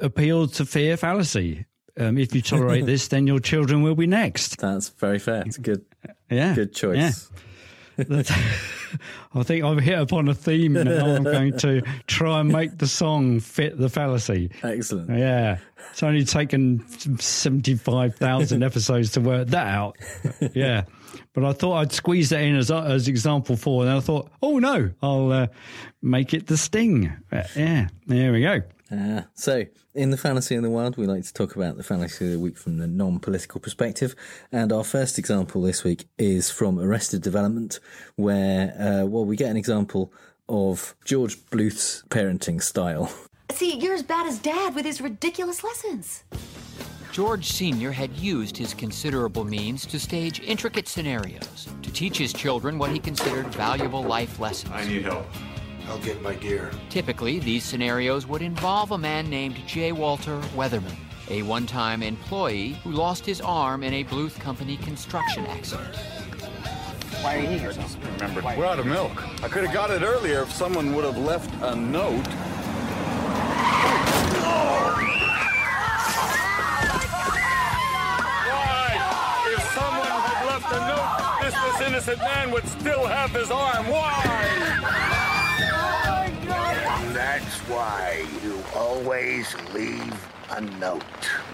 appeal 0.00 0.48
to 0.48 0.64
fear 0.64 0.96
fallacy. 0.96 1.66
Um, 1.98 2.18
if 2.18 2.34
you 2.34 2.42
tolerate 2.42 2.86
this, 2.86 3.08
then 3.08 3.26
your 3.26 3.40
children 3.40 3.82
will 3.82 3.94
be 3.94 4.06
next. 4.06 4.58
That's 4.58 4.88
very 4.88 5.18
fair. 5.18 5.42
It's 5.46 5.58
a 5.58 5.60
good, 5.60 5.84
yeah, 6.30 6.54
good 6.54 6.74
choice. 6.74 6.96
Yeah. 6.96 7.38
I 9.34 9.42
think 9.42 9.64
I've 9.64 9.80
hit 9.80 9.98
upon 9.98 10.28
a 10.28 10.34
theme 10.34 10.72
now. 10.74 11.06
I'm 11.14 11.24
going 11.24 11.56
to 11.58 11.82
try 12.06 12.40
and 12.40 12.50
make 12.50 12.78
the 12.78 12.86
song 12.86 13.40
fit 13.40 13.78
the 13.78 13.88
fallacy. 13.88 14.50
Excellent. 14.62 15.10
Yeah. 15.10 15.58
It's 15.90 16.02
only 16.02 16.24
taken 16.24 16.86
75,000 17.18 18.62
episodes 18.64 19.12
to 19.12 19.20
work 19.20 19.48
that 19.48 19.66
out. 19.66 19.96
Yeah. 20.54 20.84
But 21.32 21.44
I 21.44 21.52
thought 21.52 21.74
I'd 21.74 21.92
squeeze 21.92 22.30
that 22.30 22.42
in 22.42 22.56
as, 22.56 22.70
as 22.70 23.08
example 23.08 23.56
four. 23.56 23.82
And 23.84 23.92
I 23.92 24.00
thought, 24.00 24.30
oh 24.42 24.58
no, 24.58 24.90
I'll 25.02 25.32
uh, 25.32 25.46
make 26.02 26.34
it 26.34 26.46
the 26.46 26.56
sting. 26.56 27.12
Uh, 27.30 27.42
yeah. 27.56 27.88
There 28.06 28.32
we 28.32 28.42
go. 28.42 28.62
Uh, 28.90 29.22
so, 29.34 29.64
in 29.94 30.10
the 30.10 30.16
fallacy 30.16 30.54
of 30.54 30.62
the 30.62 30.70
wild, 30.70 30.96
we 30.96 31.06
like 31.06 31.24
to 31.24 31.32
talk 31.32 31.56
about 31.56 31.76
the 31.76 31.82
fallacy 31.82 32.26
of 32.26 32.32
the 32.32 32.38
week 32.38 32.58
from 32.58 32.78
the 32.78 32.86
non 32.86 33.18
political 33.18 33.60
perspective. 33.60 34.14
And 34.52 34.72
our 34.72 34.84
first 34.84 35.18
example 35.18 35.62
this 35.62 35.84
week 35.84 36.06
is 36.18 36.50
from 36.50 36.78
Arrested 36.78 37.22
Development, 37.22 37.80
where, 38.16 38.74
uh, 38.78 39.06
well, 39.06 39.24
we 39.24 39.36
get 39.36 39.50
an 39.50 39.56
example 39.56 40.12
of 40.48 40.94
George 41.04 41.38
Bluth's 41.50 42.02
parenting 42.10 42.62
style. 42.62 43.10
See, 43.50 43.78
you're 43.78 43.94
as 43.94 44.02
bad 44.02 44.26
as 44.26 44.38
Dad 44.38 44.74
with 44.74 44.84
his 44.84 45.00
ridiculous 45.00 45.64
lessons. 45.64 46.24
George 47.12 47.46
Sr. 47.46 47.92
had 47.92 48.12
used 48.16 48.56
his 48.56 48.74
considerable 48.74 49.44
means 49.44 49.86
to 49.86 50.00
stage 50.00 50.40
intricate 50.40 50.88
scenarios 50.88 51.68
to 51.82 51.92
teach 51.92 52.18
his 52.18 52.32
children 52.32 52.76
what 52.76 52.90
he 52.90 52.98
considered 52.98 53.46
valuable 53.54 54.02
life 54.02 54.40
lessons. 54.40 54.72
I 54.72 54.84
need 54.84 55.02
help. 55.02 55.26
I'll 55.88 55.98
get 55.98 56.22
my 56.22 56.34
gear. 56.34 56.70
Typically, 56.88 57.38
these 57.38 57.64
scenarios 57.64 58.26
would 58.26 58.42
involve 58.42 58.92
a 58.92 58.98
man 58.98 59.28
named 59.28 59.56
J. 59.66 59.92
Walter 59.92 60.38
Weatherman, 60.56 60.96
a 61.28 61.42
one 61.42 61.66
time 61.66 62.02
employee 62.02 62.72
who 62.82 62.90
lost 62.92 63.26
his 63.26 63.40
arm 63.40 63.82
in 63.82 63.94
a 63.94 64.04
Bluth 64.04 64.38
Company 64.40 64.76
construction 64.78 65.46
accident. 65.46 65.96
Why 67.20 67.36
are 67.36 67.40
you 67.40 67.58
here? 67.58 67.72
Remember, 68.14 68.42
we're 68.56 68.66
out 68.66 68.78
of 68.78 68.86
milk. 68.86 69.22
I 69.42 69.48
could 69.48 69.64
have 69.64 69.72
got 69.72 69.90
it 69.90 70.02
earlier 70.02 70.42
if 70.42 70.52
someone 70.52 70.94
would 70.94 71.04
have 71.04 71.16
left 71.18 71.50
a 71.62 71.74
note. 71.74 72.26
Why? 78.46 78.98
If 79.56 79.62
someone 79.74 80.06
had 80.06 80.46
left 80.46 80.70
a 80.72 80.80
note, 80.86 81.40
this, 81.42 81.54
this 81.54 81.88
innocent 81.88 82.18
man 82.18 82.50
would 82.50 82.66
still 82.68 83.06
have 83.06 83.30
his 83.30 83.50
arm. 83.50 83.88
Why? 83.88 85.33
That's 87.14 87.58
why 87.68 88.26
you 88.42 88.60
always 88.74 89.54
leave 89.72 90.28
a 90.50 90.60
note. 90.60 91.04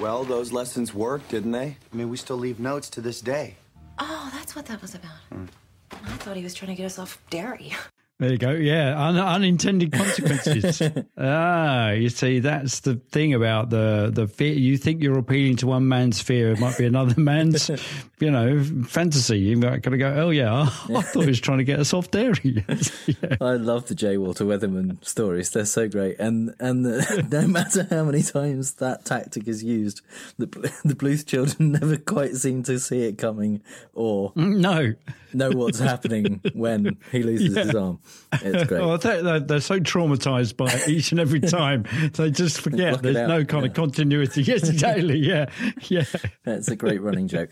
Well, 0.01 0.25
those 0.25 0.53
lessons 0.53 0.95
worked, 0.95 1.29
didn't 1.29 1.53
they? 1.53 1.77
I 1.93 1.97
mean, 1.97 2.09
we 2.09 2.17
still 2.17 2.39
leave 2.39 2.59
notes 2.59 2.89
to 2.89 3.03
this 3.03 3.21
day. 3.21 3.57
Oh, 3.99 4.31
that's 4.33 4.57
what 4.57 4.65
that 4.65 4.81
was 4.81 4.95
about. 4.95 5.19
Hmm. 5.31 5.45
I 5.93 6.17
thought 6.17 6.39
he 6.39 6.43
was 6.43 6.55
trying 6.55 6.71
to 6.71 6.75
get 6.75 6.87
us 6.87 6.99
off 6.99 7.23
dairy. 7.29 7.75
There 8.21 8.33
you 8.33 8.37
go. 8.37 8.51
Yeah, 8.51 9.03
Un- 9.03 9.17
unintended 9.17 9.93
consequences. 9.93 10.83
ah, 11.17 11.93
you 11.93 12.11
see, 12.11 12.41
that's 12.41 12.81
the 12.81 12.97
thing 12.97 13.33
about 13.33 13.71
the 13.71 14.11
the 14.13 14.29
fear. 14.29 14.53
You 14.53 14.77
think 14.77 15.03
you're 15.03 15.17
appealing 15.19 15.57
to 15.57 15.67
one 15.67 15.89
man's 15.89 16.21
fear, 16.21 16.53
it 16.53 16.61
might 16.61 16.77
be 16.77 16.85
another 16.85 17.15
man's, 17.21 17.71
you 18.19 18.31
know, 18.31 18.63
fantasy. 18.87 19.39
You 19.39 19.57
might 19.57 19.83
kind 19.83 19.95
of 19.95 20.01
go, 20.01 20.27
"Oh 20.27 20.29
yeah, 20.29 20.53
I, 20.53 20.65
I 20.97 21.01
thought 21.01 21.23
he 21.23 21.29
was 21.29 21.41
trying 21.41 21.59
to 21.59 21.65
get 21.65 21.81
us 21.81 21.95
off 21.95 22.11
dairy." 22.11 22.63
yeah. 23.07 23.37
I 23.41 23.55
love 23.55 23.87
the 23.89 23.95
Jay 23.95 24.19
Walter 24.19 24.45
Weatherman 24.45 25.03
stories. 25.03 25.49
They're 25.49 25.65
so 25.65 25.89
great, 25.89 26.21
and 26.21 26.55
and 26.61 26.85
the, 26.85 27.27
no 27.33 27.47
matter 27.47 27.87
how 27.89 28.05
many 28.05 28.23
times 28.23 28.75
that 28.75 29.07
tactic 29.07 29.49
is 29.49 29.65
used, 29.65 30.03
the 30.37 30.45
the 30.85 30.95
Bluth 30.95 31.25
children 31.25 31.73
never 31.73 31.97
quite 31.97 32.37
seem 32.37 32.65
to 32.65 32.79
see 32.79 33.05
it 33.05 33.17
coming 33.17 33.63
or 33.95 34.35
no 34.37 34.93
know 35.33 35.51
what's 35.51 35.79
happening 35.91 36.41
when 36.55 36.97
he 37.13 37.23
loses 37.23 37.57
Yeah. 37.57 37.65
his 37.65 37.75
arm. 37.75 38.01
It's 38.33 38.65
great. 38.69 38.81
Well, 38.81 38.99
they're, 38.99 39.23
they're, 39.23 39.41
they're 39.41 39.61
so 39.61 39.81
traumatized 39.81 40.57
by 40.57 40.71
it 40.73 40.89
each 40.89 41.11
and 41.13 41.21
every 41.21 41.41
time 41.41 41.85
they 42.15 42.31
just 42.31 42.61
forget 42.61 42.91
Block 42.93 43.03
there's 43.03 43.29
no 43.29 43.45
kind 43.45 43.67
of 43.67 43.75
continuity. 43.75 44.43
Yes, 44.51 44.69
exactly. 44.69 45.19
Yeah, 45.19 45.47
yeah. 45.89 46.05
That's 46.45 46.69
a 46.69 46.77
great 46.77 47.01
running 47.03 47.29
joke. 47.29 47.51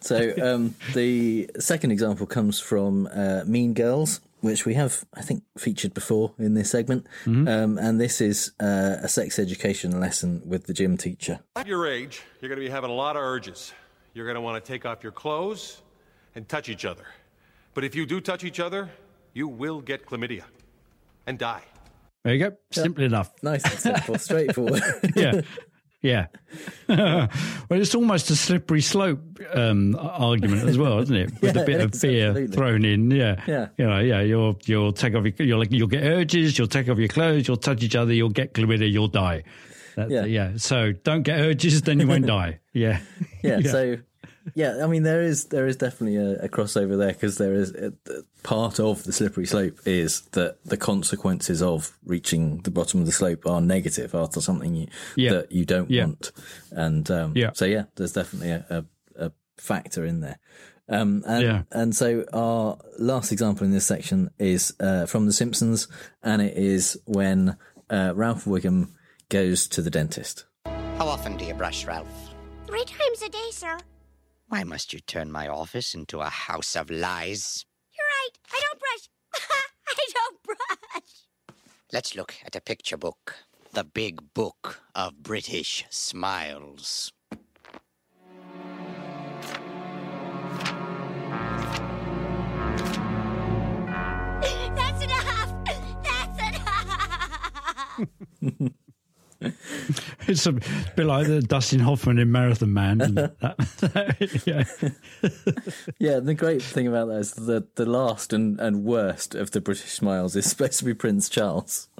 So 0.00 0.32
um, 0.42 0.74
the 0.94 1.50
second 1.58 1.90
example 1.92 2.26
comes 2.26 2.60
from 2.60 3.08
uh, 3.12 3.42
Mean 3.46 3.74
Girls, 3.74 4.20
which 4.40 4.66
we 4.66 4.74
have, 4.74 5.04
I 5.14 5.22
think, 5.22 5.42
featured 5.58 5.94
before 5.94 6.34
in 6.38 6.54
this 6.54 6.70
segment. 6.70 7.06
Um, 7.26 7.78
and 7.78 8.00
this 8.00 8.20
is 8.20 8.52
uh, 8.60 8.96
a 9.02 9.08
sex 9.08 9.38
education 9.38 9.98
lesson 10.00 10.42
with 10.44 10.66
the 10.66 10.74
gym 10.74 10.96
teacher. 10.96 11.40
At 11.56 11.66
your 11.66 11.86
age, 11.86 12.22
you're 12.40 12.48
going 12.48 12.60
to 12.60 12.64
be 12.66 12.70
having 12.70 12.90
a 12.90 12.94
lot 12.94 13.16
of 13.16 13.22
urges. 13.22 13.72
You're 14.14 14.26
going 14.26 14.36
to 14.36 14.40
want 14.40 14.62
to 14.64 14.72
take 14.72 14.84
off 14.86 15.02
your 15.02 15.12
clothes 15.12 15.80
and 16.36 16.48
touch 16.48 16.68
each 16.68 16.84
other. 16.84 17.04
But 17.74 17.82
if 17.82 17.94
you 17.96 18.06
do 18.06 18.20
touch 18.20 18.44
each 18.44 18.60
other, 18.60 18.88
you 19.34 19.48
will 19.48 19.80
get 19.80 20.06
chlamydia 20.06 20.44
and 21.26 21.36
die. 21.38 21.62
There 22.22 22.34
you 22.34 22.50
go. 22.50 22.56
Simple 22.70 23.02
enough. 23.04 23.32
Nice 23.42 23.64
and 23.64 23.78
simple, 23.78 24.18
straightforward. 24.28 24.82
yeah. 25.16 25.40
Yeah. 26.02 26.26
well, 26.88 27.28
it's 27.70 27.94
almost 27.94 28.30
a 28.30 28.36
slippery 28.36 28.80
slope 28.82 29.20
um, 29.52 29.96
argument 29.98 30.68
as 30.68 30.78
well, 30.78 31.00
isn't 31.00 31.16
it? 31.16 31.32
With 31.40 31.56
Yeah, 31.56 31.62
a 31.62 31.66
bit 31.66 31.80
of 31.80 31.94
fear 31.94 32.28
absolutely. 32.28 32.54
thrown 32.56 32.84
in. 32.84 33.10
Yeah. 33.10 33.42
Yeah. 33.46 33.68
You 33.76 33.86
know, 33.86 33.98
yeah, 33.98 34.20
you'll 34.20 34.58
you'll 34.66 34.92
take 34.92 35.14
off 35.16 35.24
your 35.24 35.34
you'll 35.46 35.66
you'll 35.66 35.88
get 35.88 36.04
urges, 36.04 36.58
you'll 36.58 36.68
take 36.68 36.88
off 36.88 36.98
your 36.98 37.08
clothes, 37.08 37.48
you'll 37.48 37.56
touch 37.56 37.82
each 37.82 37.96
other, 37.96 38.12
you'll 38.12 38.28
get 38.28 38.52
chlamydia, 38.54 38.90
you'll 38.92 39.08
die. 39.08 39.42
That's, 39.96 40.10
Yeah. 40.12 40.24
yeah. 40.26 40.52
So 40.56 40.92
don't 40.92 41.22
get 41.22 41.40
urges, 41.40 41.82
then 41.82 41.98
you 41.98 42.06
won't 42.06 42.26
die. 42.38 42.60
Yeah. 42.72 43.00
yeah, 43.42 43.60
so 43.62 43.96
yeah, 44.54 44.80
I 44.82 44.86
mean 44.86 45.02
there 45.02 45.22
is 45.22 45.46
there 45.46 45.66
is 45.66 45.76
definitely 45.76 46.16
a, 46.16 46.44
a 46.44 46.48
crossover 46.48 46.96
there 46.98 47.12
because 47.12 47.38
there 47.38 47.54
is 47.54 47.70
a, 47.74 47.92
a 48.10 48.22
part 48.42 48.78
of 48.80 49.04
the 49.04 49.12
slippery 49.12 49.46
slope 49.46 49.78
is 49.86 50.20
that 50.32 50.56
the 50.64 50.76
consequences 50.76 51.62
of 51.62 51.96
reaching 52.04 52.58
the 52.62 52.70
bottom 52.70 53.00
of 53.00 53.06
the 53.06 53.12
slope 53.12 53.46
are 53.46 53.60
negative 53.60 54.14
after 54.14 54.40
something 54.40 54.74
you, 54.74 54.86
Yeah. 55.16 55.32
that 55.32 55.52
you 55.52 55.64
don't 55.64 55.90
Yeah. 55.90 56.04
want, 56.06 56.32
and 56.70 57.10
um, 57.10 57.32
Yeah. 57.34 57.50
so 57.54 57.64
yeah, 57.64 57.84
there's 57.96 58.12
definitely 58.12 58.50
a, 58.50 58.64
a, 58.70 59.26
a 59.26 59.32
factor 59.58 60.04
in 60.04 60.20
there. 60.20 60.38
Um, 60.88 61.24
and, 61.26 61.42
Yeah. 61.42 61.62
and 61.72 61.96
so 61.96 62.24
our 62.32 62.78
last 62.98 63.32
example 63.32 63.66
in 63.66 63.72
this 63.72 63.86
section 63.86 64.30
is 64.38 64.72
uh, 64.78 65.06
from 65.06 65.26
The 65.26 65.32
Simpsons, 65.32 65.88
and 66.22 66.40
it 66.40 66.56
is 66.56 66.96
when 67.06 67.56
uh, 67.90 68.12
Ralph 68.14 68.44
Wiggum 68.44 68.90
goes 69.28 69.66
to 69.68 69.82
the 69.82 69.90
dentist. 69.90 70.44
How 70.98 71.08
often 71.08 71.36
do 71.36 71.44
you 71.44 71.54
brush, 71.54 71.84
Ralph? 71.86 72.06
Three 72.68 72.84
times 72.84 73.22
a 73.22 73.28
day, 73.28 73.48
sir. 73.50 73.78
Why 74.48 74.62
must 74.62 74.92
you 74.92 75.00
turn 75.00 75.32
my 75.32 75.48
office 75.48 75.92
into 75.92 76.20
a 76.20 76.28
house 76.28 76.76
of 76.76 76.88
lies? 76.88 77.66
You're 77.92 78.06
right. 78.06 78.30
I 78.52 78.60
don't 78.62 78.78
brush. 78.78 79.08
I 79.88 80.06
don't 80.14 80.42
brush. 80.44 81.26
Let's 81.92 82.14
look 82.14 82.34
at 82.44 82.54
a 82.54 82.60
picture 82.60 82.96
book. 82.96 83.34
The 83.72 83.82
big 83.82 84.32
book 84.34 84.82
of 84.94 85.20
British 85.24 85.84
smiles. 85.90 87.12
That's 94.76 95.02
enough. 95.02 95.54
That's 96.04 96.38
enough. 98.60 99.72
It's 100.28 100.46
a 100.46 100.52
bit 100.52 101.06
like 101.06 101.26
the 101.26 101.40
Dustin 101.40 101.80
Hoffman 101.80 102.18
in 102.18 102.32
Marathon 102.32 102.72
Man. 102.72 103.00
Yeah. 104.44 104.64
Yeah, 105.98 106.20
the 106.20 106.34
great 106.34 106.62
thing 106.62 106.86
about 106.86 107.06
that 107.08 107.18
is 107.18 107.32
the 107.32 107.66
the 107.76 107.86
last 107.86 108.32
and, 108.32 108.60
and 108.60 108.84
worst 108.84 109.34
of 109.34 109.50
the 109.52 109.60
British 109.60 109.90
smiles 109.92 110.36
is 110.36 110.46
supposed 110.46 110.78
to 110.80 110.84
be 110.84 110.94
Prince 110.94 111.28
Charles. 111.28 111.88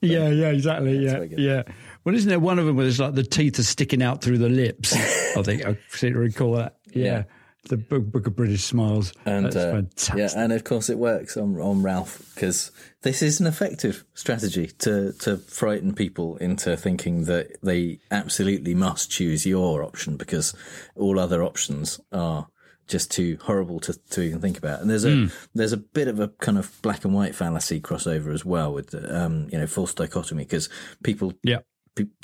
Yeah, 0.00 0.28
yeah, 0.30 0.48
exactly. 0.48 0.98
Yeah, 0.98 1.22
yeah. 1.22 1.62
Well, 2.02 2.14
isn't 2.16 2.28
there 2.28 2.40
one 2.40 2.58
of 2.58 2.66
them 2.66 2.76
where 2.76 2.86
it's 2.86 2.98
like 2.98 3.14
the 3.14 3.22
teeth 3.22 3.58
are 3.58 3.62
sticking 3.62 4.02
out 4.02 4.20
through 4.20 4.38
the 4.38 4.48
lips? 4.48 4.92
I 5.36 5.42
think 5.42 5.64
I 5.64 5.78
seem 5.90 6.14
to 6.14 6.18
recall 6.18 6.54
that. 6.54 6.76
Yeah. 6.92 7.04
Yeah. 7.04 7.22
The 7.68 7.76
book, 7.78 8.04
book 8.04 8.26
of 8.26 8.36
British 8.36 8.64
Smiles. 8.64 9.12
And 9.24 9.46
That's 9.46 9.56
uh, 9.56 9.70
fantastic. 9.72 10.16
yeah, 10.16 10.28
and 10.36 10.52
of 10.52 10.64
course 10.64 10.90
it 10.90 10.98
works 10.98 11.36
on 11.36 11.58
on 11.60 11.82
Ralph 11.82 12.22
because 12.34 12.70
this 13.02 13.22
is 13.22 13.40
an 13.40 13.46
effective 13.46 14.04
strategy 14.14 14.66
to 14.80 15.12
to 15.20 15.38
frighten 15.38 15.94
people 15.94 16.36
into 16.38 16.76
thinking 16.76 17.24
that 17.24 17.56
they 17.62 18.00
absolutely 18.10 18.74
must 18.74 19.10
choose 19.10 19.46
your 19.46 19.82
option 19.82 20.16
because 20.16 20.54
all 20.94 21.18
other 21.18 21.42
options 21.42 22.00
are 22.12 22.48
just 22.86 23.10
too 23.10 23.38
horrible 23.40 23.80
to, 23.80 23.94
to 24.10 24.20
even 24.20 24.42
think 24.42 24.58
about. 24.58 24.82
And 24.82 24.90
there's 24.90 25.04
a 25.06 25.08
Mm. 25.10 25.32
there's 25.54 25.72
a 25.72 25.78
bit 25.78 26.06
of 26.06 26.20
a 26.20 26.28
kind 26.28 26.58
of 26.58 26.70
black 26.82 27.02
and 27.06 27.14
white 27.14 27.34
fallacy 27.34 27.80
crossover 27.80 28.32
as 28.34 28.44
well 28.44 28.74
with 28.74 28.94
um 29.10 29.48
you 29.50 29.56
know 29.58 29.66
false 29.66 29.94
dichotomy 29.94 30.44
because 30.44 30.68
people 31.02 31.32
yeah 31.42 31.60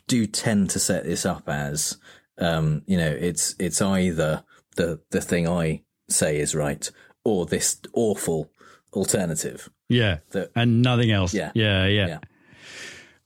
do 0.07 0.27
tend 0.27 0.69
to 0.69 0.79
set 0.79 1.05
this 1.05 1.25
up 1.25 1.49
as 1.49 1.97
um 2.39 2.83
you 2.87 2.99
know 2.99 3.09
it's 3.11 3.55
it's 3.59 3.81
either 3.81 4.45
the 4.81 5.01
the 5.11 5.21
thing 5.21 5.47
I 5.49 5.83
say 6.09 6.39
is 6.41 6.55
right 6.55 6.91
or 7.25 7.47
this 7.47 7.81
awful 7.93 8.51
alternative. 8.95 9.69
Yeah. 9.89 10.19
That- 10.31 10.51
and 10.55 10.83
nothing 10.83 11.11
else. 11.11 11.35
Yeah. 11.35 11.53
Yeah, 11.55 11.87
yeah. 11.87 12.07
Yeah. 12.07 12.19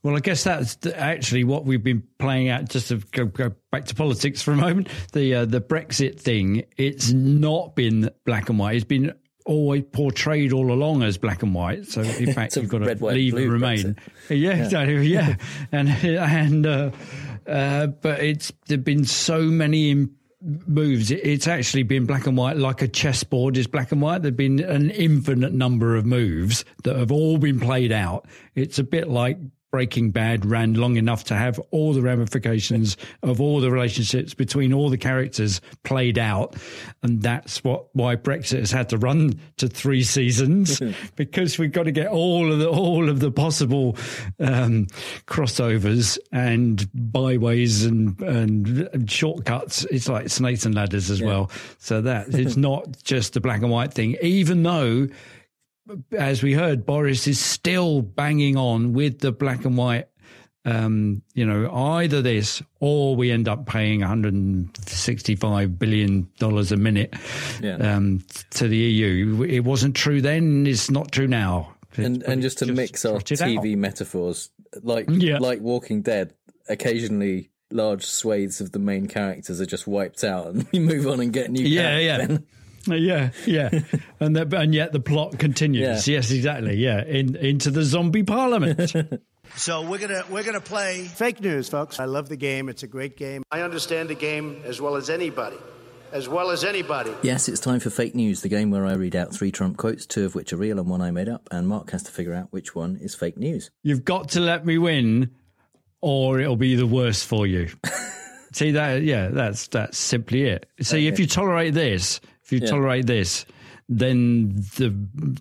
Well, 0.03 0.17
I 0.17 0.21
guess 0.21 0.45
that's 0.45 0.77
actually 0.95 1.45
what 1.45 1.65
we've 1.65 1.83
been 1.83 2.03
playing 2.19 2.51
out. 2.51 2.69
Just 2.69 2.89
to 2.89 2.97
go, 3.13 3.25
go 3.25 3.53
back 3.73 3.87
to 3.87 3.95
politics 3.95 4.43
for 4.43 4.53
a 4.53 4.57
moment, 4.57 4.89
the 5.15 5.35
uh, 5.35 5.45
the 5.47 5.63
Brexit 5.63 6.21
thing. 6.21 6.65
It's 6.77 7.11
not 7.13 7.75
been 7.75 8.11
black 8.27 8.51
and 8.51 8.59
white. 8.59 8.77
It's 8.77 8.85
been 8.85 9.15
always 9.47 9.85
portrayed 9.93 10.53
all 10.53 10.73
along 10.73 11.03
as 11.03 11.17
black 11.17 11.43
and 11.43 11.55
white. 11.55 11.87
So 11.87 12.03
in 12.03 12.33
fact, 12.39 12.57
you've 12.57 12.69
got 12.69 12.79
to 12.81 12.87
red, 12.87 13.01
white, 13.01 13.15
leave 13.15 13.35
and 13.35 13.51
remain. 13.51 13.79
Brexit. 13.79 13.97
Yeah, 14.29 14.37
Yeah. 14.37 14.57
exactly. 14.65 15.07
Yeah, 15.07 15.37
and 15.73 15.89
and 16.05 16.67
uh, 16.67 16.91
uh, 17.47 17.87
but 17.87 18.21
it's 18.23 18.53
there've 18.67 18.85
been 18.85 19.07
so 19.07 19.41
many. 19.41 19.91
Im- 19.91 20.17
Moves. 20.47 21.11
It's 21.11 21.47
actually 21.49 21.85
been 21.85 22.05
black 22.05 22.27
and 22.27 22.37
white, 22.37 22.59
like 22.59 22.83
a 22.83 22.89
chessboard 22.89 23.57
is 23.57 23.67
black 23.67 23.93
and 23.93 24.03
white. 24.03 24.21
There've 24.21 24.37
been 24.37 24.61
an 24.61 24.91
infinite 24.91 25.55
number 25.55 25.97
of 25.97 26.05
moves 26.05 26.67
that 26.83 26.97
have 26.97 27.11
all 27.11 27.39
been 27.39 27.59
played 27.59 27.93
out. 27.93 28.27
It's 28.55 28.79
a 28.79 28.85
bit 28.85 29.09
like 29.09 29.39
Breaking 29.75 30.13
Bad 30.13 30.47
ran 30.47 30.75
long 30.75 30.95
enough 30.95 31.25
to 31.25 31.35
have 31.35 31.59
all 31.73 31.93
the 31.93 32.01
ramifications 32.01 32.97
of 33.25 33.41
all 33.41 33.59
the 33.59 33.73
relationships 33.73 34.33
between 34.33 34.73
all 34.73 34.89
the 34.89 34.97
characters 34.97 35.61
played 35.83 36.17
out, 36.17 36.55
and 37.03 37.21
that's 37.21 37.65
what 37.65 37.87
why 37.93 38.15
Brexit 38.15 38.61
has 38.61 38.71
had 38.71 38.89
to 38.91 38.99
run 38.99 39.41
to 39.57 39.67
three 39.67 40.05
seasons 40.05 40.81
because 41.17 41.59
we've 41.59 41.73
got 41.73 41.83
to 41.83 41.91
get 41.91 42.07
all 42.07 42.53
of 42.53 42.61
the 42.61 42.69
all 42.69 43.09
of 43.09 43.19
the 43.19 43.33
possible 43.33 43.97
um, 44.39 44.87
crossovers 45.27 46.21
and 46.31 46.89
byways 46.95 47.85
and, 47.85 48.21
and 48.23 49.11
shortcuts. 49.11 49.87
It's 49.87 50.09
like 50.09 50.29
snakes 50.29 50.65
and 50.67 50.77
ladders 50.77 51.11
as 51.11 51.21
well. 51.21 51.51
So 51.79 52.01
that 52.03 52.33
it's 52.33 52.57
not 52.57 53.03
just 53.03 53.35
a 53.35 53.41
black 53.41 53.61
and 53.61 53.73
white 53.73 53.93
thing, 53.93 54.17
even 54.23 54.63
though 54.63 55.09
as 56.13 56.43
we 56.43 56.53
heard, 56.55 56.87
Boris 56.87 57.27
is 57.27 57.39
still 57.39 58.03
banging 58.03 58.57
on 58.57 58.93
with 58.93 59.19
the 59.21 59.33
black 59.33 59.65
and 59.65 59.77
white. 59.77 60.07
Um, 60.67 61.21
you 61.35 61.45
know, 61.45 61.71
either 61.75 62.23
this 62.23 62.63
or 62.81 63.15
we 63.17 63.31
end 63.31 63.49
up 63.49 63.67
paying 63.67 64.01
165 64.01 65.79
billion 65.79 66.29
dollars 66.39 66.73
a 66.73 66.77
minute 66.77 67.15
Yeah. 67.61 67.77
um, 67.77 68.25
to 68.53 68.69
the 68.69 68.77
EU. 68.77 69.43
It 69.43 69.61
wasn't 69.61 69.95
true 69.95 70.21
then; 70.23 70.67
it's 70.67 70.91
not 70.91 71.13
true 71.13 71.27
now. 71.29 71.75
and 71.97 72.23
and 72.23 72.43
just 72.43 72.59
to 72.59 72.73
mix 72.73 73.05
our 73.05 73.17
it 73.19 73.33
out. 73.43 73.49
TV 73.49 73.77
metaphors, 73.77 74.51
like 74.83 75.07
Yeah. 75.11 75.39
like 75.39 75.61
Walking 75.61 76.03
Dead, 76.03 76.33
occasionally 76.69 77.51
large 77.71 78.05
swathes 78.07 78.61
of 78.61 78.73
the 78.73 78.79
main 78.79 79.07
characters 79.07 79.61
are 79.61 79.67
just 79.67 79.87
wiped 79.87 80.25
out, 80.25 80.47
and 80.47 80.67
we 80.73 80.79
move 80.79 81.07
on 81.07 81.21
and 81.21 81.33
get 81.33 81.51
new. 81.51 81.63
Yeah, 81.63 81.99
yeah. 81.99 82.39
Characters. 82.85 83.47
Yeah, 83.47 83.71
yeah, 83.71 84.01
and 84.21 84.37
the, 84.37 84.59
and 84.59 84.75
yet 84.75 84.93
the 84.93 85.01
plot 85.01 85.39
continues. 85.39 86.07
Yes, 86.07 86.31
exactly. 86.31 86.77
Yeah, 86.77 87.05
in, 87.05 87.37
into 87.37 87.71
the 87.71 87.83
zombie 87.83 88.23
parliament. 88.23 88.95
So 89.57 89.83
we're 89.83 89.99
gonna 89.99 90.25
we're 90.31 90.43
gonna 90.43 90.61
play 90.61 91.05
fake 91.05 91.41
news, 91.41 91.69
folks. 91.69 92.01
I 92.01 92.07
love 92.07 92.29
the 92.29 92.37
game. 92.37 92.69
It's 92.69 92.83
a 92.83 92.89
great 92.89 93.17
game. 93.17 93.45
I 93.53 93.61
understand 93.61 94.09
the 94.09 94.15
game 94.15 94.63
as 94.65 94.81
well 94.81 94.97
as 94.97 95.11
anybody, 95.11 95.59
as 96.11 96.29
well 96.29 96.51
as 96.51 96.65
anybody. 96.65 97.13
Yes, 97.23 97.49
it's 97.49 97.61
time 97.61 97.79
for 97.79 97.91
fake 97.91 98.17
news, 98.17 98.41
the 98.41 98.49
game 98.49 98.71
where 98.71 98.85
I 98.85 98.95
read 98.95 99.15
out 99.15 99.33
three 99.33 99.53
Trump 99.53 99.77
quotes, 99.77 100.07
two 100.07 100.25
of 100.25 100.35
which 100.35 100.53
are 100.53 100.57
real 100.57 100.81
and 100.81 100.89
one 100.89 101.03
I 101.03 101.13
made 101.13 101.29
up, 101.29 101.47
and 101.53 101.69
Mark 101.69 101.91
has 101.91 102.03
to 102.05 102.11
figure 102.11 102.35
out 102.35 102.49
which 102.53 102.75
one 102.75 102.97
is 102.97 103.15
fake 103.15 103.37
news. 103.37 103.71
You've 103.83 104.05
got 104.05 104.31
to 104.31 104.41
let 104.41 104.67
me 104.67 104.77
win, 104.79 105.31
or 106.01 106.41
it'll 106.41 106.57
be 106.57 106.75
the 106.75 106.87
worst 106.87 107.27
for 107.27 107.47
you. 107.47 107.69
See 108.53 108.73
that? 108.73 109.03
Yeah, 109.03 109.29
that's 109.29 109.69
that's 109.69 109.99
simply 109.99 110.45
it. 110.45 110.67
See, 110.81 111.07
if 111.07 111.19
you 111.19 111.27
tolerate 111.27 111.75
this, 111.75 112.21
if 112.21 112.34
you 112.55 112.61
Yeah. 112.63 112.71
tolerate 112.71 113.07
this, 113.07 113.45
then 113.89 114.55
the 114.79 114.89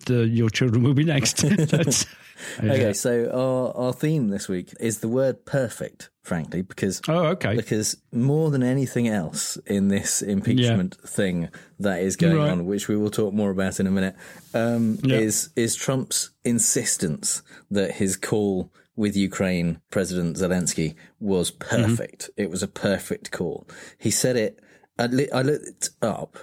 the 0.06 0.26
your 0.28 0.50
children 0.50 0.82
will 0.82 0.94
be 0.94 1.04
next. 1.04 1.44
Okay, 2.58 2.86
Yeah. 2.88 2.92
so 2.92 3.30
our, 3.32 3.84
our 3.86 3.92
theme 3.92 4.28
this 4.28 4.48
week 4.48 4.74
is 4.80 4.98
the 4.98 5.08
word 5.08 5.46
perfect, 5.46 6.10
frankly, 6.24 6.62
because 6.62 7.00
oh, 7.08 7.26
okay, 7.34 7.54
because 7.54 7.96
more 8.12 8.50
than 8.50 8.62
anything 8.62 9.06
else 9.06 9.56
in 9.66 9.86
this 9.88 10.20
impeachment 10.20 10.96
thing 11.06 11.48
that 11.78 12.00
is 12.02 12.16
going 12.16 12.36
Right. 12.36 12.50
on, 12.50 12.66
which 12.66 12.88
we 12.88 12.96
will 12.96 13.10
talk 13.10 13.32
more 13.32 13.50
about 13.50 13.78
in 13.78 13.86
a 13.86 13.90
minute, 13.90 14.16
um, 14.52 14.98
Yeah. 15.04 15.18
is 15.18 15.50
is 15.54 15.76
Trump's 15.76 16.30
insistence 16.44 17.42
that 17.70 17.92
his 17.92 18.16
call 18.16 18.72
with 18.96 19.16
Ukraine 19.16 19.80
President 19.90 20.36
Zelensky 20.36 20.96
was 21.20 21.52
Mm-hmm. 21.52 21.84
perfect. 21.84 22.30
It 22.36 22.50
was 22.50 22.62
a 22.64 22.68
perfect 22.68 23.30
call. 23.30 23.66
He 23.96 24.10
said 24.10 24.36
it. 24.36 24.58
I 24.98 25.06
looked 25.06 25.90
up 26.02 26.36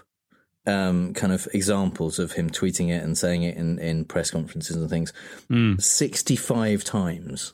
um, 0.67 1.13
kind 1.13 1.33
of 1.33 1.47
examples 1.53 2.19
of 2.19 2.33
him 2.33 2.49
tweeting 2.49 2.89
it 2.89 3.03
and 3.03 3.17
saying 3.17 3.43
it 3.43 3.57
in, 3.57 3.79
in 3.79 4.05
press 4.05 4.31
conferences 4.31 4.75
and 4.75 4.89
things. 4.89 5.11
Mm. 5.49 5.81
65 5.81 6.83
times 6.83 7.53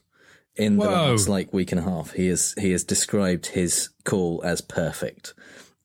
in 0.55 0.77
the 0.77 0.85
last 0.89 1.29
like 1.29 1.53
week 1.53 1.71
and 1.71 1.79
a 1.79 1.83
half, 1.83 2.11
he 2.13 2.27
has 2.27 2.53
he 2.57 2.71
has 2.71 2.83
described 2.83 3.45
his 3.47 3.89
call 4.03 4.41
as 4.43 4.59
perfect. 4.61 5.33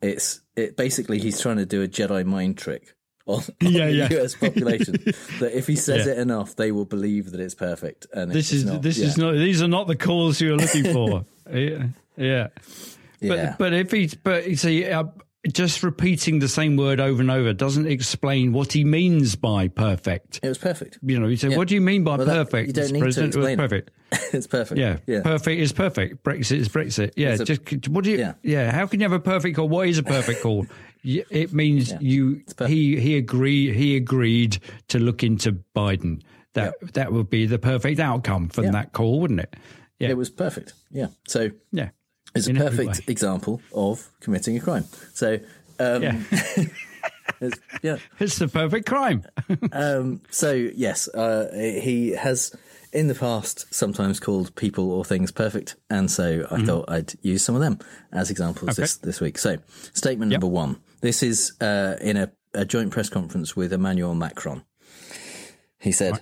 It's 0.01 0.41
it 0.57 0.77
basically 0.77 1.19
he's 1.19 1.41
trying 1.41 1.59
to 1.59 1.67
do 1.67 1.83
a 1.83 1.89
Jedi 1.89 2.25
mind 2.25 2.59
trick 2.59 2.95
on, 3.27 3.41
on 3.41 3.45
Yeah, 3.73 4.07
the. 4.09 4.23
US 4.25 4.35
population. 4.35 4.95
that 5.41 5.51
if 5.57 5.67
he 5.67 5.77
says 5.77 6.07
Yeah. 6.07 6.13
it 6.15 6.19
enough, 6.19 6.57
they 6.57 6.73
will 6.73 6.87
believe 6.87 7.31
that 7.33 7.41
it's 7.41 7.55
perfect. 7.55 8.07
And 8.13 8.33
this 8.33 8.47
it's 8.51 8.63
is 8.63 8.65
not. 8.65 8.83
this 8.83 8.99
is 8.99 9.17
not 9.19 9.33
these 9.35 9.63
are 9.63 9.69
not 9.69 9.87
the 9.87 9.97
calls 9.97 10.41
you're 10.41 10.57
looking 10.57 10.93
for. 10.93 11.25
yeah, 11.53 11.89
yeah. 12.17 12.49
But 13.21 13.39
Yeah. 13.39 13.57
but 13.59 13.73
if 13.75 13.91
he's 13.93 14.15
but 14.15 14.49
you 14.49 14.57
see, 14.57 14.87
uh, 14.87 15.05
just 15.53 15.83
repeating 15.83 16.39
the 16.39 16.49
same 16.49 16.77
word 16.77 17.01
over 17.01 17.21
and 17.21 17.31
over 17.31 17.53
doesn't 17.53 17.87
explain 17.87 18.53
what 18.53 18.73
he 18.73 18.85
means 18.85 19.35
by 19.35 19.67
perfect. 19.69 20.39
It 20.43 20.49
was 20.49 20.59
perfect. 20.59 20.99
You 21.03 21.19
know, 21.19 21.27
you 21.27 21.37
say, 21.37 21.49
Yeah. 21.49 21.57
"What 21.57 21.67
do 21.69 21.75
you 21.75 21.81
mean 21.81 22.05
by 22.05 22.17
Well, 22.17 22.27
that- 22.27 22.51
perfect?" 22.51 22.69
you 22.69 22.73
don't 22.73 22.93
need 22.93 22.99
to 23.01 23.05
President? 23.05 23.35
it 23.35 23.39
was 23.39 23.47
explain 23.49 23.59
it. 23.59 23.69
perfect. 23.69 23.91
it's 24.35 24.47
perfect. 24.47 24.79
Yeah, 24.79 24.99
yeah. 25.07 25.23
perfect 25.23 25.61
is 25.61 25.73
perfect. 25.73 26.23
Brexit 26.23 26.59
is 26.59 26.69
Brexit. 26.69 27.13
Yeah, 27.17 27.35
a- 27.35 27.45
just 27.45 27.89
what 27.89 28.05
do 28.05 28.11
you? 28.13 28.19
Yeah. 28.19 28.35
Yeah. 28.43 28.71
how 28.71 28.87
can 28.87 29.01
you 29.01 29.05
have 29.05 29.13
a 29.13 29.19
perfect 29.21 29.57
call? 29.57 29.69
What 29.69 29.89
is 29.89 29.99
a 29.99 30.03
perfect 30.05 30.43
call? 30.43 30.67
It 31.05 31.53
means 31.53 31.91
Yeah. 31.91 31.99
you. 32.01 32.43
He 32.69 33.01
he 33.01 33.17
agreed. 33.17 33.75
He 33.75 33.97
agreed 33.97 34.59
to 34.89 35.01
look 35.01 35.25
into 35.25 35.59
Biden. 35.75 36.23
That 36.55 36.75
that 36.93 37.13
would 37.13 37.29
be 37.31 37.47
the 37.47 37.59
perfect 37.59 37.99
outcome 37.99 38.49
from 38.51 38.71
that 38.71 38.93
call, 38.93 39.19
wouldn't 39.21 39.41
it? 39.41 39.57
Yeah, 39.99 40.11
It 40.11 40.17
was 40.17 40.31
perfect. 40.31 40.75
Yeah. 40.93 41.09
So 41.27 41.51
yeah. 41.73 41.89
It's 42.35 42.47
a 42.49 42.55
perfect 42.55 43.09
example 43.09 43.61
of 43.75 44.09
committing 44.21 44.57
a 44.57 44.61
crime. 44.61 44.85
So 45.15 45.39
um, 45.79 46.03
Yeah. 46.03 46.21
it's, 47.41 47.59
yeah. 47.83 47.97
It's 48.19 48.39
the 48.39 48.49
perfect 48.49 48.87
crime. 48.87 49.25
Um, 49.73 50.21
so 50.31 50.53
yes, 50.53 51.09
uh, 51.09 51.51
he 51.55 52.11
has 52.11 52.55
in 52.93 53.09
the 53.09 53.15
past 53.15 53.73
sometimes 53.75 54.21
called 54.21 54.55
people 54.55 54.91
or 54.93 55.05
things 55.05 55.31
perfect, 55.33 55.77
and 55.89 56.11
so 56.11 56.47
I 56.51 56.63
thought 56.63 56.85
I'd 56.91 57.15
use 57.23 57.43
some 57.43 57.55
of 57.55 57.61
them 57.63 57.79
as 58.13 58.31
examples 58.31 58.71
Mm-hmm. 58.73 58.83
Okay. 58.83 58.83
this 58.83 58.97
this 58.99 59.21
week. 59.21 59.39
So 59.39 59.57
statement 59.95 60.31
number 60.33 60.47
one. 60.47 60.77
This 61.01 61.23
is 61.23 61.53
uh, 61.61 61.97
in 62.01 62.17
a, 62.17 62.31
a 62.55 62.65
joint 62.65 62.91
press 62.93 63.09
conference 63.09 63.57
with 63.57 63.73
Emmanuel 63.73 64.15
Macron. 64.15 64.63
He 65.81 65.91
said. 65.93 66.21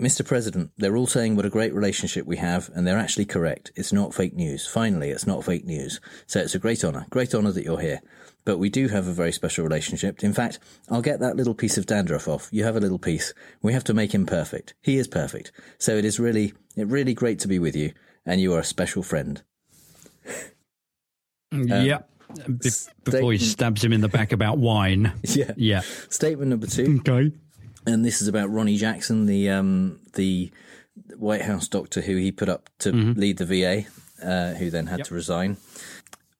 Mr. 0.00 0.26
President, 0.26 0.70
they're 0.76 0.96
all 0.96 1.06
saying 1.06 1.36
what 1.36 1.46
a 1.46 1.50
great 1.50 1.72
relationship 1.72 2.26
we 2.26 2.36
have, 2.36 2.68
and 2.74 2.86
they're 2.86 2.98
actually 2.98 3.24
correct. 3.24 3.72
It's 3.76 3.94
not 3.94 4.14
fake 4.14 4.34
news. 4.34 4.66
Finally, 4.66 5.08
it's 5.08 5.26
not 5.26 5.44
fake 5.44 5.64
news. 5.64 6.00
So 6.26 6.40
it's 6.40 6.54
a 6.54 6.58
great 6.58 6.84
honour. 6.84 7.06
Great 7.08 7.34
honour 7.34 7.52
that 7.52 7.64
you're 7.64 7.80
here. 7.80 8.00
But 8.44 8.58
we 8.58 8.68
do 8.68 8.88
have 8.88 9.08
a 9.08 9.12
very 9.12 9.32
special 9.32 9.64
relationship. 9.64 10.22
In 10.22 10.34
fact, 10.34 10.58
I'll 10.90 11.02
get 11.02 11.20
that 11.20 11.36
little 11.36 11.54
piece 11.54 11.78
of 11.78 11.86
dandruff 11.86 12.28
off. 12.28 12.48
You 12.52 12.64
have 12.64 12.76
a 12.76 12.80
little 12.80 12.98
piece. 12.98 13.32
We 13.62 13.72
have 13.72 13.84
to 13.84 13.94
make 13.94 14.14
him 14.14 14.26
perfect. 14.26 14.74
He 14.82 14.98
is 14.98 15.08
perfect. 15.08 15.50
So 15.78 15.96
it 15.96 16.04
is 16.04 16.20
really, 16.20 16.52
it 16.76 16.86
really 16.86 17.14
great 17.14 17.38
to 17.40 17.48
be 17.48 17.58
with 17.58 17.74
you, 17.74 17.92
and 18.26 18.38
you 18.40 18.52
are 18.52 18.60
a 18.60 18.64
special 18.64 19.02
friend. 19.02 19.42
yeah. 21.52 22.00
Um, 22.44 22.56
be- 22.56 22.70
before 23.04 23.32
he 23.32 23.38
stabs 23.38 23.82
him 23.82 23.92
in 23.92 24.00
the 24.02 24.08
back 24.08 24.32
about 24.32 24.58
wine. 24.58 25.12
Yeah. 25.22 25.52
Yeah. 25.56 25.80
Statement 26.10 26.50
number 26.50 26.66
two. 26.66 27.00
Okay. 27.00 27.32
And 27.86 28.04
this 28.04 28.20
is 28.20 28.28
about 28.28 28.50
Ronny 28.50 28.76
Jackson, 28.76 29.26
the 29.26 29.50
um, 29.50 30.00
the 30.14 30.50
White 31.16 31.42
House 31.42 31.68
doctor 31.68 32.00
who 32.00 32.16
he 32.16 32.32
put 32.32 32.48
up 32.48 32.68
to 32.80 32.92
Mm-hmm. 32.92 33.20
lead 33.20 33.38
the 33.38 33.44
VA, 33.46 33.84
uh, 34.26 34.54
who 34.54 34.70
then 34.70 34.86
had 34.86 35.04
to 35.04 35.14
resign. 35.14 35.56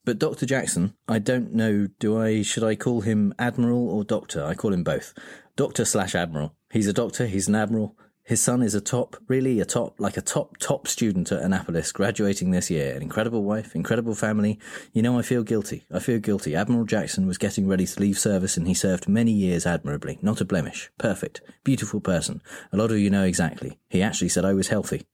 But 0.05 0.19
Dr. 0.19 0.47
Jackson, 0.47 0.95
I 1.09 1.19
don't 1.19 1.53
know. 1.53 1.89
Do 1.99 2.21
I 2.21 2.43
should 2.43 2.63
I 2.65 2.75
call 2.77 3.01
him 3.01 3.35
Admiral 3.39 3.89
or 3.89 4.05
Doctor? 4.05 4.45
I 4.45 4.55
call 4.55 4.73
him 4.73 4.85
both. 4.85 5.13
Doctor 5.57 5.85
slash 5.85 6.15
Admiral. 6.15 6.55
He's 6.71 6.87
a 6.87 6.93
doctor. 6.93 7.27
He's 7.27 7.49
an 7.49 7.55
admiral. 7.55 7.97
His 8.27 8.43
son 8.43 8.61
is 8.61 8.75
a 8.75 8.81
top, 8.81 9.17
really 9.29 9.61
a 9.61 9.65
top, 9.65 10.01
like 10.01 10.17
a 10.17 10.21
top, 10.21 10.57
top 10.59 10.89
student 10.89 11.31
at 11.31 11.43
Annapolis, 11.43 11.93
graduating 11.93 12.51
this 12.51 12.69
year. 12.69 12.97
An 12.97 13.03
incredible 13.03 13.45
wife, 13.45 13.77
incredible 13.77 14.17
family. 14.17 14.59
You 14.93 15.01
know, 15.03 15.17
I 15.17 15.23
feel 15.23 15.45
guilty. 15.45 15.85
I 15.93 16.01
feel 16.01 16.19
guilty. 16.19 16.57
Admiral 16.57 16.87
Jackson 16.87 17.29
was 17.29 17.39
getting 17.39 17.69
ready 17.69 17.87
to 17.87 18.01
leave 18.01 18.19
service 18.19 18.57
and 18.57 18.67
he 18.67 18.75
served 18.75 19.09
many 19.09 19.31
years 19.31 19.65
admirably. 19.65 20.19
Not 20.23 20.41
a 20.41 20.45
blemish. 20.45 20.91
Perfect. 20.99 21.41
Beautiful 21.63 22.01
person. 22.01 22.43
A 22.73 22.77
lot 22.77 22.91
of 22.91 22.99
you 22.99 23.11
know 23.11 23.23
exactly. 23.23 23.79
He 23.89 24.03
actually 24.03 24.31
said 24.31 24.45
I 24.45 24.55
was 24.55 24.67
healthy. 24.67 25.07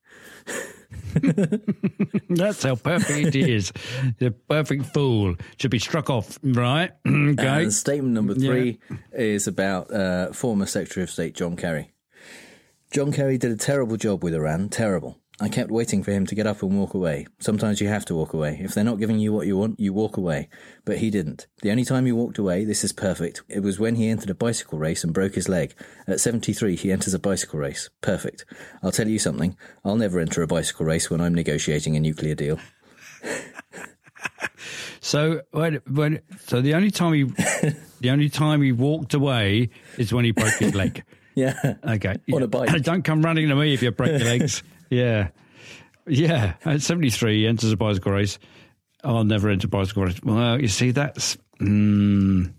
That's 2.30 2.62
how 2.62 2.76
perfect 2.76 3.36
it 3.36 3.48
is. 3.48 3.74
The 4.20 4.30
perfect 4.48 4.86
fool 4.86 5.34
should 5.58 5.70
be 5.70 5.78
struck 5.78 6.08
off, 6.08 6.38
right? 6.42 6.92
okay. 7.06 7.64
And 7.64 7.74
statement 7.74 8.14
number 8.14 8.34
three 8.34 8.80
is 9.12 9.46
about 9.46 9.92
uh, 9.92 10.32
former 10.32 10.64
Secretary 10.64 11.04
of 11.04 11.10
State 11.10 11.34
John 11.34 11.56
Kerry. 11.56 11.90
John 12.92 13.10
Kerry 13.10 13.38
did 13.38 13.50
a 13.50 13.56
terrible 13.56 13.96
job 13.96 14.22
with 14.22 14.34
Iran, 14.34 14.68
terrible. 14.68 15.18
I 15.40 15.48
kept 15.48 15.70
waiting 15.70 16.02
for 16.02 16.10
him 16.10 16.26
to 16.26 16.34
get 16.34 16.46
up 16.46 16.62
and 16.62 16.78
walk 16.78 16.92
away. 16.92 17.26
Sometimes 17.38 17.80
you 17.80 17.88
have 17.88 18.04
to 18.04 18.14
walk 18.14 18.34
away. 18.34 18.60
If 18.62 18.74
they're 18.74 18.84
not 18.84 18.98
giving 18.98 19.18
you 19.18 19.32
what 19.32 19.46
you 19.46 19.56
want, 19.56 19.80
you 19.80 19.94
walk 19.94 20.18
away. 20.18 20.50
But 20.84 20.98
he 20.98 21.08
didn't. 21.08 21.46
The 21.62 21.70
only 21.70 21.86
time 21.86 22.04
he 22.04 22.12
walked 22.12 22.36
away, 22.36 22.66
this 22.66 22.84
is 22.84 22.92
perfect, 22.92 23.40
it 23.48 23.60
was 23.60 23.80
when 23.80 23.94
he 23.94 24.10
entered 24.10 24.28
a 24.28 24.34
bicycle 24.34 24.78
race 24.78 25.04
and 25.04 25.14
broke 25.14 25.36
his 25.36 25.48
leg. 25.48 25.74
At 26.06 26.20
73, 26.20 26.76
he 26.76 26.92
enters 26.92 27.14
a 27.14 27.18
bicycle 27.18 27.60
race. 27.60 27.88
Perfect. 28.02 28.44
I'll 28.82 28.92
tell 28.92 29.08
you 29.08 29.18
something. 29.18 29.56
I'll 29.86 29.96
never 29.96 30.20
enter 30.20 30.42
a 30.42 30.46
bicycle 30.46 30.84
race 30.84 31.10
when 31.10 31.22
I'm 31.22 31.34
negotiating 31.34 31.96
a 31.96 32.00
nuclear 32.00 32.34
deal. 32.34 32.58
So 35.04 35.40
when, 35.50 35.80
when 35.90 36.20
so 36.46 36.60
the 36.60 36.74
only 36.74 36.92
time 36.92 37.12
he 37.12 37.24
the 38.00 38.10
only 38.10 38.28
time 38.28 38.62
he 38.62 38.70
walked 38.70 39.14
away 39.14 39.70
is 39.98 40.12
when 40.12 40.24
he 40.24 40.30
broke 40.30 40.54
his 40.54 40.76
leg. 40.76 41.02
Yeah. 41.34 41.74
Okay. 41.84 42.16
On 42.32 42.42
a 42.42 42.48
bike. 42.48 42.70
Don't 42.82 43.02
come 43.02 43.22
running 43.22 43.48
to 43.48 43.54
me 43.54 43.74
if 43.74 43.82
you 43.82 43.90
break 43.90 44.10
your 44.10 44.28
legs. 44.28 44.62
yeah. 44.90 45.28
Yeah. 46.06 46.54
At 46.64 46.82
seventy 46.82 47.10
three 47.10 47.40
he 47.40 47.46
enters 47.46 47.72
a 47.72 47.76
bicycle 47.76 48.12
race. 48.12 48.38
I'll 49.04 49.24
never 49.24 49.48
enter 49.48 49.66
a 49.66 49.70
bicycle 49.70 50.04
race. 50.04 50.22
Well, 50.22 50.60
you 50.60 50.68
see 50.68 50.90
that's 50.90 51.36
mm, 51.60 52.52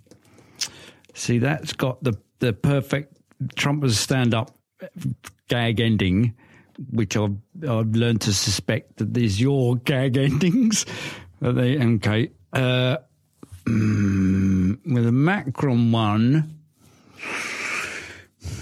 see 1.13 1.39
that's 1.39 1.73
got 1.73 2.03
the 2.03 2.17
the 2.39 2.53
perfect 2.53 3.17
Trump's 3.55 3.97
stand 3.97 4.33
up 4.33 4.57
gag 5.47 5.79
ending, 5.79 6.33
which 6.91 7.15
I've 7.15 7.37
I've 7.67 7.95
learned 7.95 8.21
to 8.21 8.33
suspect 8.33 8.97
that 8.97 9.13
these 9.13 9.39
your 9.39 9.77
gag 9.77 10.17
endings. 10.17 10.85
Are 11.41 11.51
they 11.51 11.77
okay? 11.77 12.31
Uh, 12.53 12.97
mm, 13.65 14.79
with 14.85 15.05
a 15.05 15.11
Macron 15.11 15.91
one, 15.91 16.62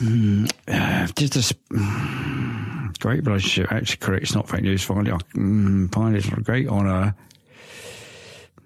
mm, 0.02 0.52
uh, 0.68 1.08
just 1.16 1.36
a 1.36 1.40
s- 1.40 1.54
mm, 1.72 3.00
great 3.00 3.26
relationship. 3.26 3.72
Actually, 3.72 3.98
correct. 3.98 4.24
It's 4.24 4.36
not 4.36 4.50
fake 4.50 4.64
news. 4.64 4.84
Finally, 4.84 5.12
mm, 5.36 6.16
it's 6.16 6.28
a 6.28 6.42
great 6.42 6.68
honour. 6.68 7.16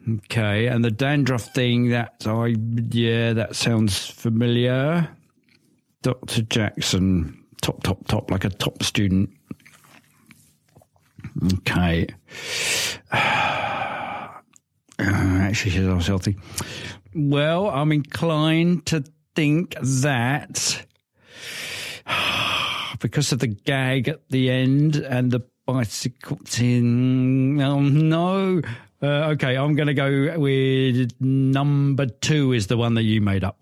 Okay, 0.08 0.68
and 0.68 0.86
the 0.86 0.92
dandruff 0.92 1.54
thing. 1.54 1.90
That 1.90 2.24
I 2.28 2.56
yeah, 2.92 3.34
that 3.34 3.56
sounds 3.56 4.08
familiar. 4.08 5.10
Doctor 6.04 6.44
Jackson, 6.44 7.44
top, 7.62 7.82
top, 7.82 8.08
top, 8.08 8.30
like 8.30 8.46
a 8.46 8.50
top 8.50 8.84
student. 8.84 9.30
Okay. 11.60 12.08
Uh, 14.98 15.04
actually, 15.42 15.86
I 15.86 15.94
was 15.94 16.08
healthy. 16.08 16.38
Well, 17.14 17.68
I'm 17.70 17.92
inclined 17.92 18.86
to 18.86 19.04
think 19.36 19.76
that 19.82 20.86
because 23.00 23.32
of 23.32 23.40
the 23.40 23.48
gag 23.48 24.08
at 24.08 24.28
the 24.30 24.50
end 24.50 24.96
and 24.96 25.32
the 25.32 25.42
bicycle 25.66 26.40
thing. 26.46 27.62
Oh 27.62 27.80
no. 27.82 28.62
Uh, 29.02 29.30
okay, 29.34 29.56
I'm 29.58 29.76
going 29.76 29.88
to 29.88 29.94
go 29.94 30.40
with 30.40 31.12
number 31.20 32.06
two 32.08 32.54
is 32.54 32.68
the 32.68 32.78
one 32.78 32.94
that 32.96 33.04
you 33.04 33.22
made 33.22 33.44
up. 33.44 33.60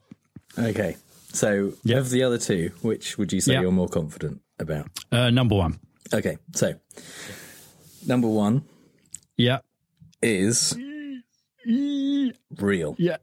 Okay. 0.57 0.95
So, 1.33 1.73
of 1.89 2.09
the 2.11 2.23
other 2.23 2.37
two, 2.37 2.71
which 2.83 3.17
would 3.17 3.33
you 3.33 3.41
say 3.41 3.53
Yeah. 3.53 3.61
you're 3.61 3.71
more 3.71 3.87
confident 3.89 4.41
about? 4.59 4.87
Uh, 5.11 5.31
number 5.31 5.55
one. 5.55 5.79
Okay. 6.13 6.37
So, 6.53 6.75
number 8.05 8.27
one 8.27 8.63
Yeah. 9.35 9.59
is 10.21 10.77
real. 11.65 12.95
Yeah. 12.99 13.17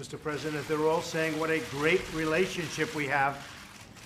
Mr. 0.00 0.20
President, 0.20 0.66
they're 0.66 0.88
all 0.88 1.02
saying 1.02 1.38
what 1.38 1.50
a 1.50 1.60
great 1.70 2.00
relationship 2.14 2.94
we 2.94 3.06
have, 3.06 3.36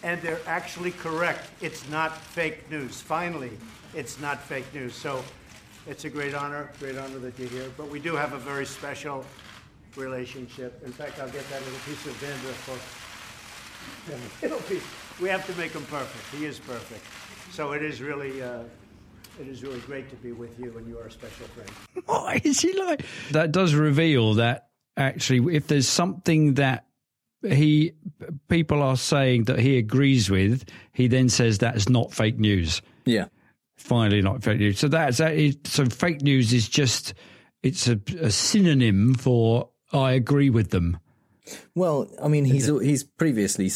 and 0.02 0.20
they're 0.22 0.40
actually 0.46 0.92
correct. 0.92 1.48
It's 1.60 1.88
not 1.88 2.16
fake 2.16 2.70
news. 2.70 3.00
Finally, 3.00 3.50
it's 3.94 4.20
not 4.20 4.40
fake 4.40 4.72
news. 4.74 4.94
So 4.94 5.24
it's 5.86 6.04
a 6.04 6.10
great 6.10 6.34
honor, 6.34 6.70
great 6.78 6.96
honor 6.96 7.18
that 7.18 7.38
you're 7.38 7.48
here. 7.48 7.70
But 7.76 7.88
we 7.88 7.98
do 7.98 8.14
have 8.14 8.32
a 8.32 8.38
very 8.38 8.66
special 8.66 9.24
relationship. 9.96 10.80
In 10.84 10.92
fact, 10.92 11.18
I'll 11.18 11.30
get 11.30 11.48
that 11.50 11.62
little 11.62 11.80
piece 11.80 12.06
of 12.06 12.20
dandruff 12.20 12.56
for 12.64 14.10
the 14.10 14.46
little 14.46 14.62
piece. 14.68 14.84
We 15.20 15.28
have 15.28 15.46
to 15.46 15.54
make 15.58 15.72
him 15.72 15.84
perfect. 15.86 16.24
He 16.34 16.46
is 16.46 16.58
perfect. 16.58 17.04
So 17.52 17.72
it 17.72 17.82
is 17.82 18.00
really, 18.00 18.42
uh, 18.42 18.62
it 19.40 19.48
is 19.48 19.62
really 19.62 19.80
great 19.80 20.10
to 20.10 20.16
be 20.16 20.32
with 20.32 20.58
you, 20.60 20.76
and 20.76 20.86
you 20.86 20.98
are 20.98 21.06
a 21.06 21.10
special 21.10 21.46
friend. 21.48 21.70
What 22.06 22.44
is 22.44 22.60
he 22.60 22.72
like? 22.74 23.04
That 23.32 23.52
does 23.52 23.74
reveal 23.74 24.34
that 24.34 24.68
actually, 24.96 25.56
if 25.56 25.66
there's 25.66 25.88
something 25.88 26.54
that 26.54 26.87
he 27.42 27.92
people 28.48 28.82
are 28.82 28.96
saying 28.96 29.44
that 29.44 29.58
he 29.58 29.78
agrees 29.78 30.30
with, 30.30 30.64
he 30.92 31.06
then 31.06 31.28
says 31.28 31.58
that's 31.58 31.88
not 31.88 32.12
fake 32.12 32.38
news. 32.38 32.82
Yeah. 33.04 33.26
Finally, 33.76 34.22
not 34.22 34.42
fake 34.42 34.58
news. 34.58 34.78
So 34.78 34.88
that's 34.88 35.18
that 35.18 35.34
is, 35.34 35.56
so 35.64 35.84
fake 35.86 36.22
news 36.22 36.52
is 36.52 36.68
just 36.68 37.14
it's 37.62 37.88
a, 37.88 38.00
a 38.20 38.30
synonym 38.30 39.14
for 39.14 39.70
I 39.92 40.12
agree 40.12 40.50
with 40.50 40.70
them. 40.70 40.98
Well, 41.74 42.08
I 42.22 42.28
mean, 42.28 42.44
he's 42.44 42.66
he's 42.66 43.04
previously 43.04 43.70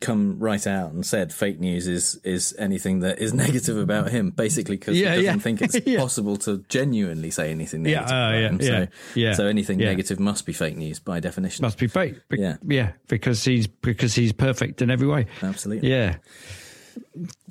come 0.00 0.38
right 0.38 0.66
out 0.66 0.92
and 0.92 1.04
said 1.04 1.32
fake 1.32 1.60
news 1.60 1.86
is 1.88 2.16
is 2.24 2.54
anything 2.58 3.00
that 3.00 3.18
is 3.18 3.32
negative 3.44 3.76
about 3.76 4.10
him, 4.10 4.30
basically 4.30 4.76
because 4.76 4.98
Yeah, 4.98 5.14
he 5.16 5.22
doesn't 5.22 5.36
yeah. 5.38 5.42
think 5.42 5.62
it's 5.62 5.76
Yeah. 5.86 5.98
possible 5.98 6.36
to 6.38 6.64
genuinely 6.68 7.30
say 7.30 7.50
anything 7.50 7.84
Yeah, 7.84 8.00
negative 8.00 8.12
uh, 8.12 8.16
about 8.16 8.34
yeah, 8.40 8.48
him. 8.48 8.58
yeah, 8.60 8.66
so, 8.68 8.88
yeah, 9.20 9.32
so 9.34 9.46
anything 9.46 9.78
negative 9.78 10.18
must 10.20 10.46
be 10.46 10.52
fake 10.52 10.76
news 10.76 10.98
by 10.98 11.20
definition. 11.20 11.62
Must 11.62 11.78
be 11.78 11.86
fake. 11.86 12.16
Be- 12.28 12.38
Yeah. 12.40 12.56
yeah, 12.66 12.92
because 13.08 13.44
he's 13.44 13.66
because 13.66 14.14
he's 14.14 14.32
perfect 14.32 14.82
in 14.82 14.90
every 14.90 15.06
way. 15.08 15.26
Absolutely. 15.42 15.90
Yeah. 15.90 16.16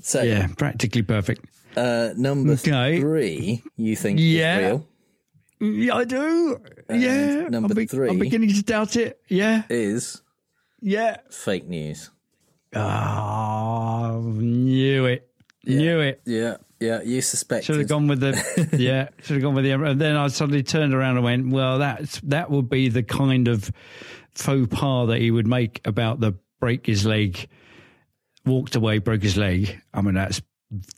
So 0.02 0.22
yeah, 0.22 0.48
practically 0.58 1.02
perfect. 1.02 1.46
Uh, 1.76 2.10
number 2.16 2.54
Okay. 2.54 3.00
three, 3.00 3.64
you 3.78 3.96
think 3.96 4.20
Yeah. 4.22 4.58
is 4.58 4.64
real? 4.64 4.88
Yeah, 5.60 5.96
I 5.96 6.04
do. 6.04 6.60
And 6.90 7.02
yeah, 7.02 7.48
number 7.48 7.70
I'm, 7.72 7.76
be- 7.76 7.86
three 7.88 8.10
I'm 8.10 8.20
beginning 8.20 8.50
to 8.54 8.62
doubt 8.64 8.96
it. 8.98 9.20
Yeah, 9.30 9.64
is 9.70 10.22
yeah. 10.82 11.18
fake 11.30 11.68
news. 11.68 12.10
Oh, 12.76 14.22
knew 14.36 15.06
it. 15.06 15.30
Knew 15.66 16.00
it. 16.00 16.22
Yeah, 16.26 16.58
yeah. 16.80 17.02
You 17.02 17.22
suspected. 17.22 17.66
Should 17.66 17.80
have 17.80 17.88
gone 17.88 18.08
with 18.08 18.20
the 18.20 18.70
yeah. 18.78 19.10
Should 19.22 19.36
have 19.36 19.42
gone 19.44 19.56
with 19.56 19.64
the. 19.64 19.72
And 19.72 20.00
then 20.00 20.16
I 20.16 20.28
suddenly 20.28 20.64
turned 20.64 20.94
around 20.94 21.18
and 21.18 21.24
went, 21.24 21.50
well, 21.50 21.80
that's 21.80 22.20
that 22.22 22.52
would 22.52 22.70
be 22.70 22.90
the 22.90 23.04
kind 23.04 23.48
of 23.48 23.72
faux 24.36 24.68
pas 24.76 25.08
that 25.08 25.20
he 25.20 25.32
would 25.32 25.48
make 25.48 25.82
about 25.86 26.20
the 26.20 26.34
break 26.60 26.86
his 26.86 27.06
leg, 27.06 27.48
walked 28.46 28.76
away, 28.76 28.98
broke 28.98 29.24
his 29.24 29.38
leg. 29.38 29.82
I 29.94 30.02
mean, 30.02 30.16
that's 30.16 30.42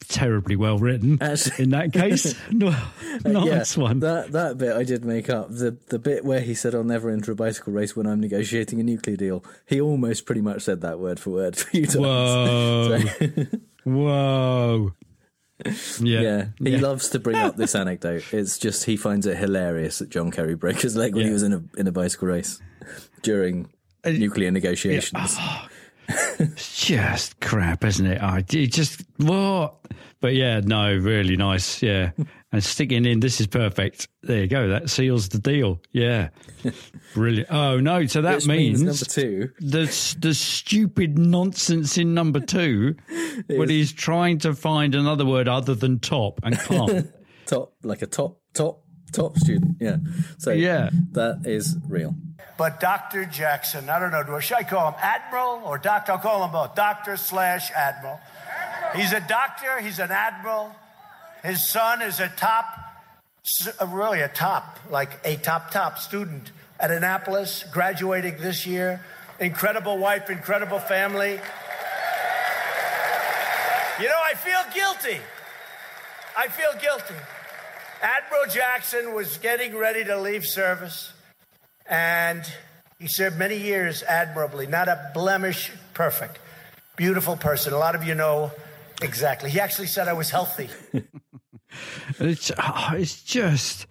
terribly 0.08 0.56
well 0.56 0.78
written 0.78 1.14
in 1.60 1.70
that 1.72 1.92
case. 1.94 2.36
no, 2.52 2.68
Uh, 2.68 3.30
nice 3.30 3.78
yeah, 3.78 3.84
one. 3.84 4.00
That 4.00 4.32
that 4.34 4.58
bit 4.58 4.76
I 4.76 4.84
did 4.84 5.04
make 5.06 5.30
up. 5.30 5.50
The 5.50 5.78
the 5.90 6.00
bit 6.00 6.24
where 6.26 6.42
he 6.42 6.54
said 6.54 6.74
I'll 6.76 6.84
never 6.84 7.10
enter 7.10 7.32
a 7.32 7.36
bicycle 7.36 7.74
race 7.74 7.96
when 7.96 8.08
I'm 8.08 8.20
negotiating 8.20 8.80
a 8.80 8.84
nuclear 8.84 9.16
deal. 9.18 9.44
He 9.66 9.80
almost 9.82 10.26
pretty 10.26 10.42
much 10.42 10.62
said 10.64 10.82
that 10.82 11.00
word 11.00 11.20
for 11.20 11.30
word 11.32 11.56
for 11.58 11.76
you. 11.78 11.86
Whoa. 11.88 13.00
So- 13.00 13.46
Whoa. 13.84 14.94
Yeah. 16.02 16.20
yeah, 16.22 16.46
he 16.60 16.72
Yeah. 16.72 16.82
loves 16.82 17.10
to 17.10 17.20
bring 17.20 17.38
up 17.38 17.56
this 17.56 17.76
anecdote. 17.76 18.26
It's 18.34 18.58
just 18.58 18.84
he 18.84 18.98
finds 18.98 19.26
it 19.26 19.38
hilarious 19.38 20.00
that 20.00 20.10
John 20.10 20.30
Kerry 20.30 20.56
broke 20.56 20.82
his 20.82 20.98
leg 20.98 21.16
when 21.16 21.26
he 21.28 21.32
was 21.32 21.44
in 21.44 21.54
a 21.54 21.64
in 21.78 21.88
a 21.88 21.92
bicycle 21.94 22.28
race 22.28 22.60
during 23.22 23.70
nuclear 24.06 24.52
negotiations. 24.52 25.38
It's 26.08 26.86
just 26.86 27.40
crap, 27.40 27.84
isn't 27.84 28.06
it? 28.06 28.22
I 28.22 28.40
it 28.40 28.72
just 28.72 29.04
what? 29.18 29.76
But 30.22 30.36
yeah, 30.36 30.62
no, 30.64 30.96
really 30.96 31.36
nice. 31.36 31.82
Yeah, 31.82 32.12
and 32.52 32.64
sticking 32.64 33.06
in 33.06 33.20
this 33.20 33.40
is 33.42 33.48
perfect. 33.48 34.08
There 34.24 34.42
you 34.42 34.48
go. 34.48 34.68
That 34.70 34.90
seals 34.90 35.30
the 35.30 35.40
deal. 35.40 35.82
Yeah, 35.92 36.30
brilliant. 37.14 37.50
Oh 37.52 37.80
no, 37.80 38.06
so 38.06 38.22
that 38.22 38.36
Which 38.36 38.48
means 38.48 38.82
number 38.82 39.06
two. 39.06 39.50
the 39.60 40.16
the 40.20 40.34
stupid 40.34 41.18
nonsense 41.18 41.98
in 41.98 42.14
number 42.14 42.40
two, 42.40 42.96
when 43.48 43.70
he's 43.70 43.92
trying 43.92 44.40
to 44.40 44.54
find 44.54 44.96
another 44.96 45.26
word 45.26 45.48
other 45.48 45.76
than 45.76 46.00
top 46.00 46.40
and 46.44 46.58
can't. 46.60 47.12
top 47.46 47.74
like 47.84 48.02
a 48.02 48.08
top 48.08 48.40
top 48.54 48.82
top 49.16 49.38
student. 49.38 49.78
Yeah. 49.80 49.98
So 50.38 50.52
Yeah. 50.52 50.90
that 51.14 51.42
is 51.46 51.78
real. 51.88 52.16
But 52.58 52.80
Dr. 52.80 53.26
Jackson, 53.26 53.90
I 53.90 54.00
don't 54.00 54.12
know, 54.12 54.24
do 54.24 54.36
I, 54.36 54.40
should 54.40 54.58
I 54.58 54.64
call 54.64 54.92
him 54.92 54.96
Admiral 55.02 55.62
or 55.66 55.78
Doctor? 55.78 56.14
I'll 56.14 56.20
call 56.20 56.44
him 56.46 56.52
both. 56.52 56.74
Doctor 56.76 57.18
slash 57.18 57.70
Admiral. 57.72 58.20
He's 58.96 59.12
a 59.12 59.20
doctor, 59.20 59.82
he's 59.82 60.00
an 60.00 60.12
Admiral. 60.12 60.74
His 61.44 61.68
son 61.68 62.02
is 62.02 62.20
a 62.22 62.30
top, 62.30 62.66
uh, 63.82 63.88
really 63.88 64.22
a 64.22 64.30
top, 64.30 64.80
like 64.90 65.20
a 65.26 65.36
top, 65.36 65.70
top 65.72 66.00
student 66.00 66.52
at 66.80 66.92
Annapolis, 66.92 67.66
graduating 67.74 68.38
this 68.38 68.66
year. 68.66 69.02
Incredible 69.40 69.98
wife, 69.98 70.30
incredible 70.30 70.80
family. 70.80 71.40
You 74.00 74.08
know, 74.10 74.22
I 74.26 74.34
feel 74.34 74.62
guilty. 74.74 75.20
I 76.38 76.48
feel 76.48 76.72
guilty. 76.82 77.16
Admiral 78.02 78.46
Jackson 78.50 79.14
was 79.14 79.38
getting 79.38 79.76
ready 79.76 80.04
to 80.04 80.20
leave 80.20 80.46
service, 80.46 81.14
and 81.90 82.44
he 83.00 83.08
served 83.08 83.38
many 83.38 83.58
years 83.58 84.04
admirably, 84.04 84.68
not 84.68 84.88
a 84.88 85.12
blemish, 85.14 85.72
perfect, 85.94 86.40
beautiful 86.96 87.36
person. 87.38 87.74
A 87.74 87.78
lot 87.78 87.96
of 87.96 88.04
you 88.04 88.16
know 88.16 88.52
Exactly. 89.02 89.50
He 89.50 89.60
actually 89.60 89.88
said 89.88 90.08
I 90.08 90.14
was 90.14 90.30
healthy. 90.30 90.70
It's 92.20 92.54
oh, 92.58 92.92
it's 92.94 93.22
just 93.22 93.86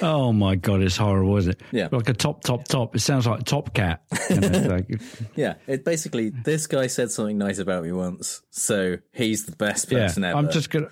oh 0.00 0.32
my 0.32 0.54
god, 0.54 0.80
it's 0.80 0.96
horrible, 0.96 1.36
isn't 1.38 1.54
it? 1.54 1.60
Yeah. 1.72 1.88
like 1.90 2.08
a 2.08 2.12
top, 2.12 2.44
top, 2.44 2.68
top. 2.68 2.94
It 2.94 3.00
sounds 3.00 3.26
like 3.26 3.42
Top 3.42 3.74
Cat. 3.74 4.02
You 4.30 4.40
know, 4.40 4.58
like- 4.60 5.00
Yeah, 5.34 5.54
it 5.66 5.84
basically 5.84 6.28
this 6.28 6.68
guy 6.68 6.86
said 6.86 7.10
something 7.10 7.36
nice 7.36 7.58
about 7.58 7.82
me 7.82 7.90
once, 7.90 8.42
so 8.50 8.98
he's 9.12 9.44
the 9.44 9.56
best 9.56 9.90
yeah, 9.90 10.06
person 10.06 10.22
ever. 10.22 10.38
I'm 10.38 10.52
just 10.52 10.70
gonna. 10.70 10.88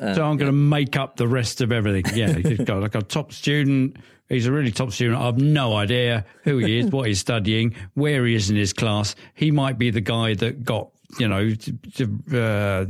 Uh, 0.00 0.14
so 0.14 0.24
I'm 0.24 0.36
going 0.36 0.50
to 0.50 0.52
make 0.52 0.96
up 0.96 1.16
the 1.16 1.28
rest 1.28 1.60
of 1.60 1.72
everything. 1.72 2.16
Yeah, 2.16 2.32
he's 2.32 2.58
got 2.58 2.80
like 2.80 2.94
a 2.94 3.02
top 3.02 3.32
student. 3.32 3.96
He's 4.28 4.46
a 4.46 4.52
really 4.52 4.70
top 4.70 4.92
student. 4.92 5.20
I've 5.20 5.38
no 5.38 5.74
idea 5.76 6.24
who 6.44 6.58
he 6.58 6.78
is, 6.78 6.90
what 6.90 7.06
he's 7.06 7.20
studying, 7.20 7.74
where 7.94 8.24
he 8.24 8.34
is 8.34 8.48
in 8.48 8.56
his 8.56 8.72
class. 8.72 9.14
He 9.34 9.50
might 9.50 9.78
be 9.78 9.90
the 9.90 10.00
guy 10.00 10.34
that 10.34 10.64
got 10.64 10.88
you 11.18 11.28
know 11.28 11.52
uh, 12.34 12.86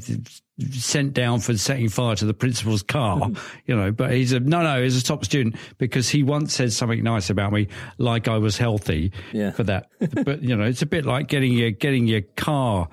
sent 0.71 1.13
down 1.13 1.41
for 1.41 1.57
setting 1.57 1.89
fire 1.89 2.15
to 2.15 2.25
the 2.25 2.35
principal's 2.35 2.85
car. 2.85 3.31
you 3.67 3.75
know, 3.75 3.91
but 3.91 4.13
he's 4.13 4.33
a 4.33 4.41
no, 4.41 4.63
no. 4.63 4.83
He's 4.83 4.97
a 4.97 5.05
top 5.05 5.25
student 5.25 5.57
because 5.79 6.09
he 6.09 6.23
once 6.23 6.55
said 6.55 6.73
something 6.73 7.03
nice 7.03 7.31
about 7.31 7.53
me, 7.53 7.69
like 7.99 8.29
I 8.29 8.39
was 8.39 8.57
healthy. 8.57 9.13
Yeah. 9.33 9.51
For 9.51 9.65
that, 9.65 9.89
but 10.25 10.43
you 10.43 10.57
know, 10.57 10.65
it's 10.65 10.83
a 10.83 10.87
bit 10.87 11.05
like 11.05 11.29
getting 11.29 11.53
your 11.53 11.71
getting 11.73 12.07
your 12.07 12.23
car 12.37 12.89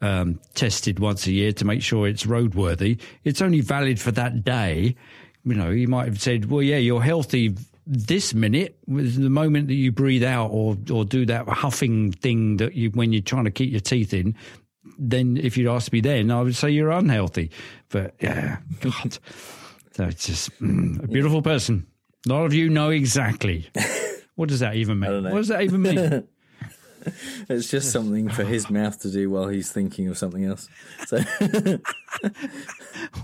um, 0.00 0.40
tested 0.54 0.98
once 0.98 1.26
a 1.26 1.32
year 1.32 1.52
to 1.52 1.64
make 1.64 1.82
sure 1.82 2.08
it's 2.08 2.24
roadworthy. 2.24 3.00
It's 3.24 3.42
only 3.42 3.60
valid 3.60 4.00
for 4.00 4.10
that 4.12 4.44
day. 4.44 4.96
You 5.44 5.54
know, 5.54 5.70
you 5.70 5.88
might 5.88 6.06
have 6.06 6.20
said, 6.20 6.50
"Well, 6.50 6.62
yeah, 6.62 6.76
you're 6.76 7.02
healthy." 7.02 7.56
This 7.86 8.34
minute, 8.34 8.78
the 8.86 9.30
moment 9.30 9.66
that 9.68 9.74
you 9.74 9.90
breathe 9.90 10.22
out 10.22 10.50
or 10.50 10.76
or 10.92 11.04
do 11.04 11.26
that 11.26 11.48
huffing 11.48 12.12
thing 12.12 12.58
that 12.58 12.74
you 12.74 12.90
when 12.90 13.12
you're 13.12 13.22
trying 13.22 13.44
to 13.44 13.50
keep 13.50 13.70
your 13.70 13.80
teeth 13.80 14.14
in, 14.14 14.36
then 14.98 15.36
if 15.36 15.56
you'd 15.56 15.68
asked 15.68 15.92
me 15.92 16.00
then, 16.00 16.30
I 16.30 16.42
would 16.42 16.54
say 16.54 16.70
you're 16.70 16.90
unhealthy. 16.90 17.50
But 17.88 18.14
yeah, 18.20 18.58
God, 18.80 19.18
so 19.92 20.04
it's 20.04 20.26
just 20.26 20.50
mm, 20.60 21.02
a 21.02 21.08
beautiful 21.08 21.42
person. 21.42 21.86
A 22.28 22.32
lot 22.32 22.44
of 22.44 22.54
you 22.54 22.68
know 22.68 22.90
exactly. 22.90 23.70
What 24.36 24.48
does 24.48 24.60
that 24.60 24.74
even 24.76 25.00
mean? 25.00 25.24
What 25.24 25.34
does 25.34 25.48
that 25.48 25.60
even 25.64 25.82
mean? 25.82 26.26
it's 27.48 27.70
just 27.70 27.90
something 27.90 28.28
for 28.28 28.44
his 28.44 28.70
mouth 28.70 29.00
to 29.00 29.10
do 29.10 29.30
while 29.30 29.48
he's 29.48 29.70
thinking 29.72 30.08
of 30.08 30.18
something 30.18 30.44
else. 30.44 30.68
So 31.06 31.18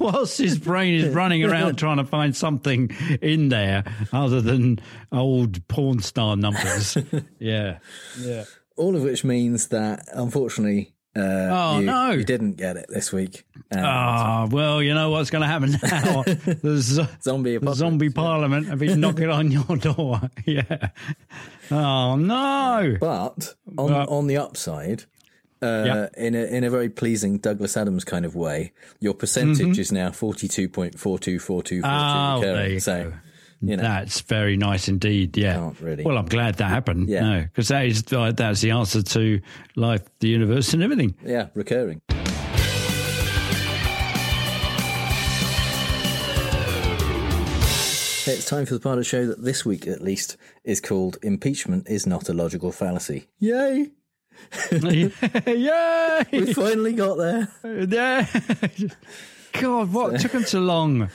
whilst 0.01 0.39
his 0.39 0.59
brain 0.59 0.95
is 0.95 1.15
running 1.15 1.45
around 1.45 1.75
trying 1.79 1.99
to 1.99 2.05
find 2.05 2.35
something 2.35 2.91
in 3.21 3.49
there 3.49 3.85
other 4.13 4.41
than 4.41 4.81
old 5.13 5.67
porn 5.69 6.01
star 6.01 6.37
numbers. 6.37 6.97
yeah. 7.39 7.79
Yeah. 8.21 8.45
all 8.77 8.97
of 8.97 9.03
which 9.03 9.25
means 9.25 9.69
that 9.69 10.07
unfortunately, 10.13 10.95
uh, 11.17 11.49
Oh, 11.51 11.79
you, 11.81 11.87
no. 11.87 12.11
you 12.13 12.25
didn't 12.25 12.53
get 12.57 12.77
it 12.77 12.87
this 12.89 13.13
week. 13.13 13.45
And 13.71 13.81
Ah, 13.85 14.47
well, 14.51 14.83
you 14.83 14.95
know 14.95 15.11
what's 15.11 15.31
going 15.31 15.43
to 15.43 15.49
happen 15.49 15.73
now. 15.83 16.23
The 16.63 16.79
zo- 16.81 17.09
zombie 17.23 17.59
the 17.59 17.75
zombie 17.75 18.11
parliament 18.11 18.67
have 18.69 18.79
been 18.79 19.01
knocking 19.01 19.31
on 19.31 19.51
your 19.51 19.77
door. 19.77 20.21
Yeah. 20.45 20.91
Oh 21.71 22.15
no! 22.17 22.97
But 23.01 23.55
on 23.77 23.93
on 23.93 24.27
the 24.29 24.37
upside, 24.37 25.05
uh, 25.63 26.07
in 26.17 26.35
a 26.37 26.45
in 26.45 26.63
a 26.65 26.71
very 26.71 26.89
pleasing 26.89 27.39
Douglas 27.39 27.77
Adams 27.77 28.05
kind 28.05 28.25
of 28.25 28.37
way, 28.37 28.73
your 29.01 29.15
percentage 29.15 29.77
Mhm. 29.77 29.79
is 29.79 29.91
now 29.91 30.13
forty 30.13 30.47
two 30.47 30.69
point 30.69 30.99
four 30.99 31.19
two 31.19 31.39
four 31.41 31.63
two 31.65 31.81
four 31.83 31.91
Oh, 31.93 32.41
two. 32.41 32.47
there 32.47 32.69
you 32.71 32.79
So 32.81 33.11
go. 33.11 33.13
You 33.63 33.77
know, 33.77 33.83
That's 33.83 34.21
very 34.21 34.57
nice 34.57 34.89
indeed. 34.89 35.37
Yeah. 35.37 35.71
Really- 35.81 36.05
Well, 36.05 36.19
I'm 36.19 36.27
glad 36.27 36.57
that 36.57 36.69
happened. 36.69 37.09
Yeah. 37.09 37.21
No, 37.29 37.41
because 37.43 37.69
that 37.69 37.87
is 37.87 38.05
uh, 38.13 38.33
that's 38.33 38.61
the 38.61 38.71
answer 38.73 39.03
to 39.03 39.41
life, 39.77 40.03
the 40.21 40.29
universe, 40.29 40.75
and 40.75 40.83
everything. 40.83 41.15
yeah, 41.25 41.49
recurring. 41.55 42.01
It's 48.29 48.45
time 48.45 48.67
for 48.67 48.75
the 48.75 48.81
part 48.81 48.95
of 48.95 49.05
the 49.05 49.09
show 49.09 49.25
that 49.27 49.45
this 49.45 49.65
week, 49.65 49.87
at 49.87 50.03
least, 50.03 50.37
is 50.65 50.81
called 50.81 51.17
"Impeachment 51.23 51.89
is 51.89 52.09
not 52.09 52.29
a 52.29 52.33
logical 52.33 52.73
fallacy." 52.73 53.29
Yay! 53.39 53.91
Yay! 54.73 56.23
We 56.33 56.53
finally 56.53 56.93
got 56.93 57.19
there. 57.19 57.49
Yeah. 57.65 58.27
God, 59.61 59.93
what 59.93 60.19
took 60.21 60.33
him 60.33 60.43
so 60.43 60.59
long? 60.59 61.09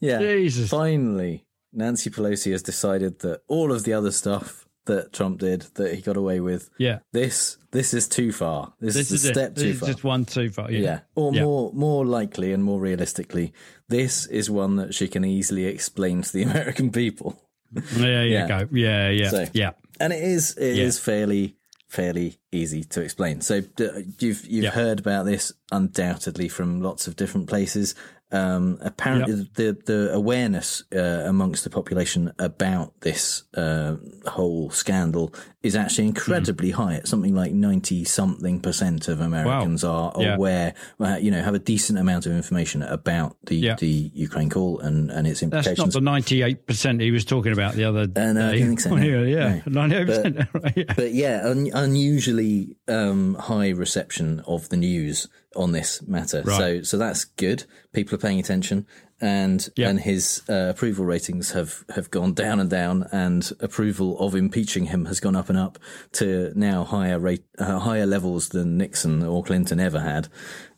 Yeah. 0.00 0.20
Jesus. 0.20 0.70
Finally, 0.70 1.44
Nancy 1.74 2.10
Pelosi 2.10 2.52
has 2.52 2.62
decided 2.62 3.20
that 3.20 3.42
all 3.48 3.72
of 3.72 3.84
the 3.84 3.92
other 3.92 4.10
stuff 4.12 4.66
that 4.86 5.12
Trump 5.14 5.40
did 5.40 5.62
that 5.76 5.94
he 5.94 6.02
got 6.02 6.16
away 6.16 6.40
with, 6.40 6.68
Yeah. 6.78 6.98
this 7.12 7.56
this 7.72 7.92
is 7.94 8.06
too 8.06 8.30
far. 8.32 8.74
This, 8.80 8.94
This 8.94 9.10
is 9.10 9.24
a 9.24 9.28
step 9.32 9.54
This 9.54 9.64
too 9.64 9.70
is 9.70 9.78
far. 9.80 9.88
just 9.88 10.04
one 10.04 10.24
too 10.24 10.50
far. 10.50 10.70
Yeah. 10.70 11.00
Or 11.14 11.34
Yeah. 11.34 11.42
more 11.44 11.72
more 11.72 12.04
likely 12.06 12.52
and 12.52 12.62
more 12.62 12.78
realistically, 12.80 13.52
this 13.88 14.26
is 14.26 14.50
one 14.50 14.76
that 14.76 14.94
she 14.94 15.08
can 15.08 15.24
easily 15.24 15.64
explain 15.64 16.22
to 16.22 16.32
the 16.32 16.42
American 16.50 16.90
people. 16.92 17.40
There 17.72 18.24
you 18.26 18.32
Yeah. 18.34 18.46
go. 18.48 18.68
Yeah, 18.72 19.10
yeah, 19.10 19.30
So- 19.30 19.46
yeah. 19.54 19.70
And 19.98 20.12
it 20.12 20.22
is 20.22 20.56
it 20.56 20.78
is 20.78 20.96
Yeah. 20.98 21.02
fairly 21.04 21.56
fairly 21.88 22.36
easy 22.52 22.82
to 22.82 23.00
explain. 23.00 23.40
So 23.40 23.60
d- 23.62 23.88
you've 24.18 24.44
you've 24.46 24.64
Yeah. 24.64 24.70
heard 24.70 24.98
about 25.00 25.26
this 25.26 25.52
undoubtedly 25.72 26.48
from 26.48 26.80
lots 26.82 27.06
of 27.06 27.16
different 27.16 27.46
places. 27.48 27.94
Um, 28.32 28.78
apparently, 28.80 29.48
the 29.54 29.76
the 29.86 30.10
awareness 30.12 30.82
uh, 30.92 30.98
amongst 31.26 31.62
the 31.62 31.70
population 31.70 32.32
about 32.38 33.00
this 33.02 33.44
uh, 33.56 33.96
whole 34.26 34.70
scandal 34.70 35.32
is 35.62 35.76
actually 35.76 36.08
incredibly 36.08 36.70
Hmm. 36.72 36.82
high. 36.82 36.94
It's 36.94 37.10
something 37.10 37.34
like 37.34 37.52
ninety 37.52 38.02
something 38.04 38.60
percent 38.60 39.06
of 39.08 39.20
Americans 39.20 39.84
are 39.84 40.12
Yeah. 40.18 40.34
aware, 40.34 40.74
uh, 40.98 41.18
you 41.20 41.30
know, 41.30 41.42
have 41.42 41.54
a 41.54 41.60
decent 41.60 41.98
amount 41.98 42.26
of 42.26 42.32
information 42.32 42.82
about 42.82 43.36
the 43.46 43.56
Yeah. 43.56 43.76
the 43.78 44.10
Ukraine 44.14 44.50
call 44.50 44.80
and 44.80 45.10
and 45.12 45.26
its 45.28 45.42
implications. 45.42 45.76
That's 45.78 45.94
not 45.94 46.00
the 46.00 46.00
ninety-eight 46.00 46.66
percent 46.66 47.00
he 47.02 47.12
was 47.12 47.24
talking 47.24 47.52
about 47.52 47.74
the 47.74 47.84
other 47.84 48.08
Uh, 48.16 48.32
no, 48.32 48.50
day. 48.50 48.76
so, 48.76 48.96
no. 48.96 49.02
yeah, 49.02 49.20
yeah, 49.22 49.60
ninety-eight 49.66 50.06
percent. 50.06 50.36
But 50.96 51.14
yeah, 51.14 51.42
un- 51.44 51.70
unusually 51.72 52.76
um, 52.88 53.34
high 53.34 53.68
reception 53.70 54.40
of 54.46 54.68
the 54.70 54.76
news 54.76 55.28
on 55.56 55.72
this 55.72 56.02
matter. 56.06 56.42
Right. 56.44 56.56
So 56.58 56.82
so 56.82 56.98
that's 56.98 57.24
good. 57.24 57.64
People 57.92 58.14
are 58.14 58.18
paying 58.18 58.38
attention, 58.40 58.86
and 59.20 59.68
Yeah. 59.76 59.88
and 59.90 60.00
his 60.00 60.42
uh, 60.48 60.68
approval 60.74 61.04
ratings 61.04 61.52
have 61.52 61.84
have 61.94 62.10
gone 62.10 62.34
down 62.34 62.60
and 62.60 62.68
down, 62.70 63.06
and 63.12 63.50
approval 63.60 64.18
of 64.18 64.34
impeaching 64.34 64.86
him 64.86 65.04
has 65.06 65.20
gone 65.20 65.36
up 65.36 65.48
and 65.48 65.58
up 65.58 65.78
to 66.12 66.52
now 66.54 66.84
higher 66.84 67.18
rate 67.18 67.44
uh, 67.58 67.78
higher 67.78 68.06
levels 68.06 68.48
than 68.50 68.76
Nixon 68.78 69.22
or 69.22 69.42
Clinton 69.44 69.80
ever 69.80 70.00
had. 70.00 70.28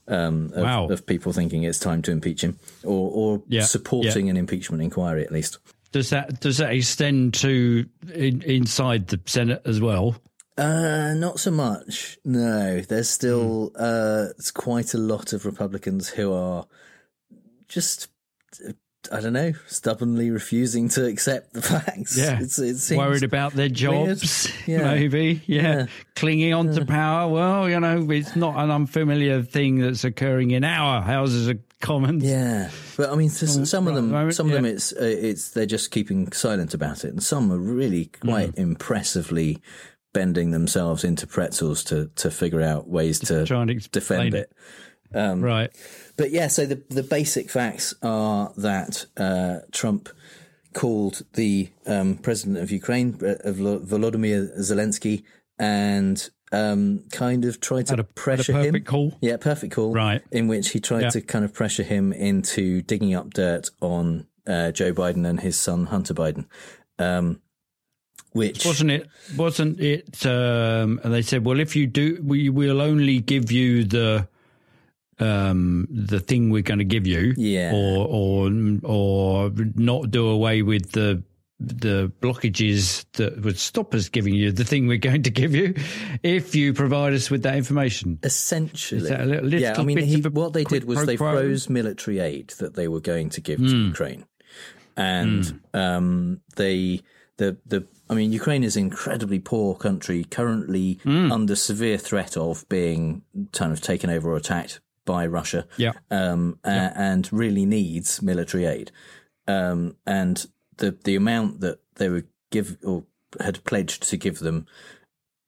Um, 0.08 0.52
of, 0.54 0.62
Wow. 0.62 0.88
of 0.88 1.04
people 1.04 1.32
thinking 1.32 1.64
it's 1.64 1.80
time 1.80 2.00
to 2.02 2.12
impeach 2.12 2.42
him, 2.44 2.58
or 2.84 3.10
or 3.12 3.42
Yeah, 3.48 3.64
supporting 3.64 4.30
an 4.30 4.36
impeachment 4.36 4.82
inquiry 4.82 5.24
at 5.24 5.32
least. 5.32 5.58
Does 5.90 6.10
that 6.10 6.38
does 6.40 6.58
that 6.58 6.72
extend 6.72 7.34
to 7.34 7.86
in, 8.14 8.42
inside 8.42 9.08
the 9.08 9.18
Senate 9.26 9.62
as 9.64 9.80
well? 9.80 10.14
Uh, 10.58 11.12
not 11.14 11.38
so 11.38 11.50
much. 11.50 12.18
No, 12.24 12.80
there's 12.80 13.08
still 13.10 13.72
Hmm. 13.76 13.82
uh, 13.82 14.24
it's 14.38 14.50
quite 14.50 14.94
a 14.94 14.98
lot 14.98 15.32
of 15.32 15.44
Republicans 15.44 16.08
who 16.08 16.32
are 16.32 16.66
just, 17.68 18.08
uh, 18.66 18.72
I 19.12 19.20
don't 19.20 19.34
know, 19.34 19.52
stubbornly 19.68 20.30
refusing 20.30 20.88
to 20.90 21.04
accept 21.04 21.52
the 21.52 21.62
facts. 21.72 22.16
Yeah, 22.16 22.38
it's, 22.40 22.58
it 22.58 22.78
seems 22.78 22.98
worried 22.98 23.22
about 23.22 23.52
their 23.52 23.68
jobs. 23.68 24.48
Yeah. 24.66 24.94
maybe. 24.94 25.42
Yeah. 25.46 25.62
Yeah. 25.62 25.86
clinging 26.16 26.52
on 26.54 26.74
to 26.74 26.84
power. 26.84 27.30
Well, 27.30 27.68
you 27.68 27.78
know, 27.78 28.10
it's 28.10 28.34
not 28.34 28.56
an 28.56 28.70
unfamiliar 28.70 29.42
thing 29.42 29.78
that's 29.78 30.02
occurring 30.04 30.50
in 30.52 30.64
our 30.64 31.02
houses 31.02 31.46
of 31.48 31.58
commons. 31.80 32.24
Yeah, 32.24 32.70
but 32.96 33.10
I 33.10 33.14
mean, 33.14 33.28
s- 33.28 33.56
Oh, 33.58 33.64
some 33.64 33.86
of 33.86 33.94
them, 33.94 34.10
right, 34.10 34.34
some 34.34 34.46
of 34.48 34.52
them, 34.54 34.64
it's 34.64 34.92
uh, 34.92 35.04
it's 35.04 35.50
they're 35.50 35.66
just 35.66 35.90
keeping 35.92 36.32
silent 36.32 36.74
about 36.74 37.04
it, 37.04 37.10
and 37.12 37.22
some 37.22 37.52
are 37.52 37.58
really 37.58 38.06
quite 38.06 38.54
Mm. 38.56 38.58
impressively 38.58 39.58
bending 40.16 40.50
themselves 40.52 41.04
into 41.04 41.26
pretzels 41.26 41.84
to 41.84 41.96
to 42.22 42.30
figure 42.30 42.62
out 42.72 42.82
ways 42.88 43.18
to 43.20 43.44
to 43.46 43.88
defend 43.92 44.34
it. 44.34 44.50
it. 45.12 45.16
Um, 45.18 45.40
Right. 45.42 45.70
But 46.16 46.28
yeah, 46.38 46.48
so 46.48 46.64
the 46.72 46.78
the 46.88 47.02
basic 47.18 47.46
facts 47.50 47.94
are 48.02 48.52
that 48.68 49.06
uh, 49.26 49.56
Trump 49.80 50.08
called 50.72 51.16
the 51.34 51.68
um, 51.86 52.16
president 52.26 52.56
of 52.58 52.70
Ukraine, 52.70 53.08
uh, 53.22 53.48
of 53.50 53.56
Volodymyr 53.92 54.40
Zelensky, 54.70 55.22
and 55.58 56.18
um, 56.52 57.04
kind 57.12 57.44
of 57.44 57.60
tried 57.60 57.86
to 57.88 58.00
a- 58.00 58.04
pressure 58.04 58.52
perfect 58.54 58.76
him. 58.76 58.84
call? 58.84 59.08
Yeah, 59.20 59.36
perfect 59.36 59.72
call. 59.74 59.92
Right. 59.92 60.22
In 60.30 60.48
which 60.48 60.70
he 60.70 60.80
tried 60.80 61.02
Yeah. 61.02 61.10
to 61.16 61.20
kind 61.20 61.44
of 61.44 61.52
pressure 61.60 61.82
him 61.82 62.12
into 62.12 62.82
digging 62.82 63.14
up 63.14 63.34
dirt 63.34 63.68
on 63.80 64.26
uh, 64.46 64.70
Joe 64.72 64.92
Biden 64.92 65.26
and 65.30 65.40
his 65.40 65.56
son 65.58 65.86
Hunter 65.86 66.14
Biden. 66.14 66.44
Um, 66.98 67.40
which 68.36 68.64
Wasn't 68.64 68.90
it? 68.90 69.08
Wasn't 69.36 69.80
it? 69.80 70.24
Um, 70.26 71.00
and 71.02 71.12
they 71.12 71.22
said, 71.22 71.44
well, 71.44 71.58
if 71.60 71.74
you 71.74 71.86
do, 71.86 72.20
we 72.22 72.48
will 72.50 72.80
only 72.80 73.20
give 73.20 73.50
you 73.50 73.84
the 73.84 74.28
um 75.18 75.88
the 75.90 76.20
thing 76.20 76.50
we're 76.50 76.60
going 76.62 76.78
to 76.78 76.84
give 76.84 77.06
you 77.06 77.32
Yeah. 77.38 77.72
or 77.74 78.06
or 78.06 78.50
or 78.84 79.50
not 79.74 80.10
do 80.10 80.28
away 80.28 80.60
with 80.62 80.92
the 80.92 81.22
the 81.58 82.12
blockages 82.20 83.06
that 83.12 83.40
would 83.42 83.58
stop 83.58 83.94
us 83.94 84.10
giving 84.10 84.34
you 84.34 84.52
the 84.52 84.62
thing 84.64 84.86
we're 84.86 84.98
going 84.98 85.22
to 85.22 85.30
give 85.30 85.54
you 85.54 85.72
if 86.22 86.54
you 86.54 86.74
provide 86.74 87.14
us 87.14 87.30
with 87.30 87.44
that 87.44 87.56
information. 87.56 88.18
Essentially, 88.22 89.00
Is 89.00 89.08
that 89.08 89.22
a 89.22 89.24
little, 89.24 89.54
yeah. 89.54 89.74
I 89.78 89.82
mean, 89.82 89.96
he, 89.96 90.20
what 90.20 90.52
they 90.52 90.64
did 90.64 90.84
was 90.84 91.06
they 91.06 91.16
froze 91.16 91.70
military 91.70 92.18
aid 92.18 92.48
that 92.58 92.74
they 92.74 92.88
were 92.88 93.00
going 93.00 93.30
to 93.30 93.40
give 93.40 93.60
to 93.60 93.64
Mm. 93.64 93.86
Ukraine, 93.88 94.26
and 94.98 95.60
um, 95.72 96.42
they 96.56 97.00
the 97.38 97.56
the. 97.64 97.86
I 98.08 98.14
mean, 98.14 98.32
Ukraine 98.32 98.62
is 98.64 98.76
an 98.76 98.84
incredibly 98.84 99.38
poor 99.38 99.74
country, 99.74 100.24
currently 100.24 101.00
Mm. 101.04 101.32
under 101.32 101.56
severe 101.56 101.98
threat 101.98 102.36
of 102.36 102.68
being 102.68 103.22
kind 103.52 103.72
of 103.72 103.80
taken 103.80 104.10
over 104.10 104.30
or 104.30 104.36
attacked 104.36 104.80
by 105.04 105.26
Russia. 105.26 105.66
Yeah. 105.76 105.92
um, 106.10 106.58
a- 106.64 106.92
and 106.96 107.28
really 107.32 107.64
needs 107.66 108.22
military 108.22 108.64
aid. 108.66 108.90
Um, 109.48 109.96
and 110.06 110.46
the 110.78 110.96
the 111.04 111.16
amount 111.16 111.60
that 111.60 111.78
they 111.96 112.08
would 112.08 112.26
give 112.50 112.76
or 112.84 113.04
had 113.40 113.62
pledged 113.64 114.02
to 114.10 114.16
give 114.16 114.38
them 114.40 114.66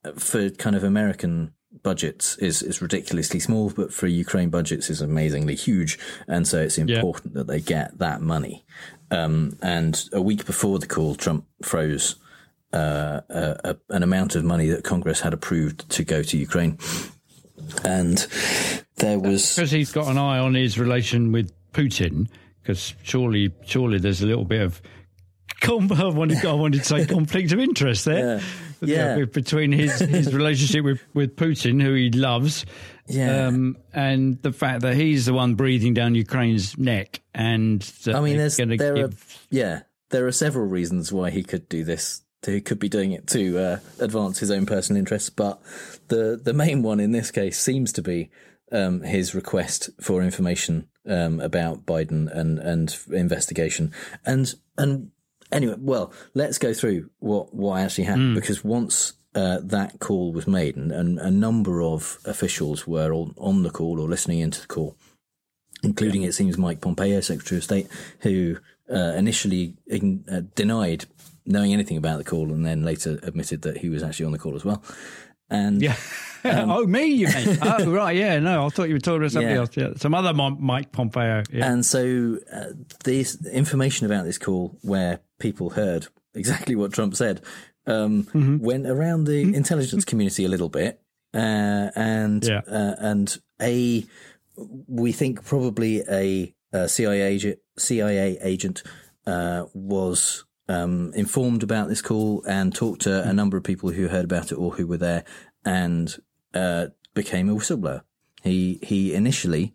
uh, 0.05 0.13
for 0.13 0.51
kind 0.51 0.77
of 0.77 0.85
American 0.85 1.53
budgets 1.83 2.37
is 2.39 2.63
is 2.63 2.81
ridiculously 2.83 3.41
small, 3.41 3.71
but 3.71 3.93
for 3.93 4.07
Ukraine 4.07 4.51
budgets 4.51 4.91
is 4.91 5.01
amazingly 5.01 5.55
huge, 5.55 5.99
and 6.27 6.47
so 6.47 6.61
it's 6.63 6.79
important 6.79 7.35
that 7.35 7.47
they 7.47 7.61
get 7.61 7.99
that 7.99 8.21
money. 8.21 8.65
Um, 9.11 9.59
and 9.63 10.09
a 10.13 10.21
week 10.23 10.45
before 10.47 10.79
the 10.79 10.87
call, 10.87 11.15
Trump 11.15 11.45
froze 11.63 12.17
uh, 12.73 13.21
a, 13.29 13.57
a, 13.65 13.77
an 13.91 14.03
amount 14.03 14.35
of 14.35 14.45
money 14.45 14.69
that 14.69 14.85
Congress 14.85 15.21
had 15.21 15.33
approved 15.33 15.89
to 15.91 16.05
go 16.05 16.23
to 16.23 16.37
Ukraine, 16.37 16.79
and 17.85 18.19
there 18.97 19.19
was 19.19 19.55
because 19.55 19.71
he's 19.71 19.93
got 19.93 20.09
an 20.09 20.19
eye 20.19 20.39
on 20.39 20.55
his 20.55 20.79
relation 20.79 21.33
with 21.33 21.51
Putin. 21.73 22.29
Because 22.63 22.95
surely, 23.03 23.51
surely 23.65 23.99
there's 23.99 24.21
a 24.23 24.27
little 24.27 24.45
bit 24.45 24.61
of. 24.63 24.83
Com- 25.61 25.91
I 25.97 26.07
wanted, 26.09 26.45
I 26.45 26.53
wanted 26.53 26.81
to 26.83 26.85
say 26.85 27.07
conflict 27.15 27.51
of 27.53 27.59
interest 27.59 28.05
there. 28.05 28.41
Yeah. 28.81 29.17
be- 29.17 29.25
between 29.25 29.73
his, 29.73 29.99
his 29.99 30.33
relationship 30.35 30.85
with, 30.85 31.01
with 31.15 31.35
Putin, 31.37 31.83
who 31.83 31.95
he 31.95 32.11
loves, 32.11 32.65
Yeah. 33.09 33.47
um, 33.47 33.77
and 33.93 34.41
the 34.43 34.53
fact 34.53 34.83
that 34.83 34.95
he's 34.95 35.27
the 35.27 35.33
one 35.33 35.55
breathing 35.57 35.95
down 35.95 36.15
Ukraine's 36.15 36.79
neck, 36.79 37.21
and 37.35 37.83
I 38.07 38.21
mean, 38.21 38.37
there's, 38.37 38.57
there 38.59 39.05
are 39.07 39.11
yeah, 39.51 39.81
there 40.11 40.27
are 40.29 40.33
several 40.33 40.67
reasons 40.67 41.13
why 41.13 41.31
he 41.31 41.43
could 41.43 41.69
do 41.69 41.83
this. 41.83 42.23
He 42.47 42.61
could 42.61 42.79
be 42.79 42.89
doing 42.89 43.13
it 43.13 43.27
to 43.29 43.59
uh, 43.59 43.79
advance 43.99 44.39
his 44.39 44.51
own 44.51 44.67
personal 44.67 44.99
interests, 44.99 45.31
but 45.31 45.61
the 46.09 46.41
the 46.43 46.53
main 46.53 46.83
one 46.83 47.01
in 47.01 47.13
this 47.13 47.31
case 47.31 47.61
seems 47.61 47.93
to 47.95 48.03
be 48.03 48.31
um, 48.71 49.03
his 49.03 49.35
request 49.35 49.91
for 50.01 50.23
information 50.23 50.89
um, 51.07 51.41
about 51.41 51.85
Biden 51.85 52.31
and 52.33 52.59
and 52.59 52.97
investigation. 53.11 53.93
And 54.25 54.55
and 54.77 55.11
anyway, 55.51 55.77
well, 55.79 56.13
let's 56.35 56.59
go 56.59 56.73
through 56.73 57.11
what 57.19 57.55
what 57.55 57.81
actually 57.81 58.05
happened 58.05 58.35
because 58.35 58.65
once. 58.65 59.15
Uh, 59.35 59.61
that 59.63 60.01
call 60.01 60.33
was 60.33 60.49
made, 60.49 60.75
and, 60.75 60.91
and 60.91 61.19
a 61.21 61.31
number 61.31 61.83
of 61.83 62.19
officials 62.25 62.89
were 62.89 63.13
on, 63.13 63.35
on 63.37 63.63
the 63.63 63.71
call 63.71 64.01
or 64.01 64.09
listening 64.09 64.41
into 64.41 64.63
the 64.63 64.67
call 64.67 64.97
including 65.83 66.23
it 66.23 66.35
seems 66.35 66.59
Mike 66.59 66.81
Pompeo, 66.81 67.21
Secretary 67.21 67.59
of 67.59 67.65
State, 67.65 67.89
who 68.21 68.57
uh, 68.91 69.15
initially 69.17 69.77
ign- 69.91 70.31
uh, 70.33 70.43
denied 70.55 71.05
knowing 71.49 71.73
anything 71.73 71.97
about 71.97 72.19
the 72.19 72.25
call 72.25 72.53
and 72.53 72.65
then 72.65 72.83
later 72.85 73.19
admitted 73.23 73.63
that 73.63 73.79
he 73.79 73.89
was 73.89 74.03
actually 74.03 74.27
on 74.27 74.33
the 74.33 74.39
call 74.39 74.55
as 74.55 74.65
well. 74.65 74.83
And 75.51 75.81
yeah. 75.81 75.97
oh, 76.45 76.87
me, 76.87 77.07
you 77.07 77.27
mean? 77.29 77.59
oh, 77.63 77.91
right. 77.91 78.15
Yeah. 78.15 78.39
No, 78.39 78.67
I 78.67 78.69
thought 78.69 78.89
you 78.89 78.95
were 78.95 79.01
talking 79.01 79.23
about 79.23 79.33
somebody 79.33 79.55
Yeah. 79.55 79.61
else. 79.61 79.77
Yeah. 79.77 79.89
Some 79.97 80.15
other 80.15 80.33
Mike 80.35 80.93
Pompeo. 80.93 81.43
Yeah. 81.51 81.73
And 81.73 81.85
so 81.85 82.39
uh, 82.53 82.67
this 83.05 83.45
information 83.47 84.07
about 84.07 84.25
this 84.25 84.37
call, 84.39 84.77
where 84.83 85.21
people 85.39 85.71
heard 85.71 86.07
exactly 86.35 86.77
what 86.77 86.93
Trump 86.93 87.17
said, 87.17 87.41
um, 87.87 88.25
Mm-hmm. 88.25 88.59
went 88.59 88.87
around 88.87 89.25
the 89.25 89.41
intelligence 89.55 90.05
community 90.05 90.45
a 90.45 90.49
little 90.49 90.69
bit, 90.69 91.01
uh, 91.33 91.89
and 91.97 92.45
Yeah. 92.45 92.61
uh, 92.71 92.95
and 92.99 93.39
a 93.61 94.05
we 94.87 95.13
think 95.13 95.45
probably 95.47 96.03
a, 96.11 96.55
a 96.73 96.89
CIA 96.89 97.23
agent, 97.23 97.59
CIA 97.79 98.39
agent 98.43 98.83
uh, 99.27 99.65
was 99.73 100.45
um, 100.69 101.13
informed 101.15 101.63
about 101.63 101.89
this 101.89 102.03
call 102.03 102.45
and 102.47 102.75
talked 102.75 103.03
to 103.03 103.29
a 103.29 103.33
number 103.33 103.57
of 103.57 103.65
people 103.65 103.91
who 103.91 104.09
heard 104.09 104.25
about 104.25 104.53
it 104.53 104.57
or 104.57 104.73
who 104.73 104.87
were 104.87 104.99
there, 104.99 105.25
and 105.65 106.17
uh, 106.55 106.89
became 107.15 107.49
a 107.49 107.55
whistleblower. 107.55 108.03
He 108.43 108.79
he 108.83 109.15
initially 109.15 109.75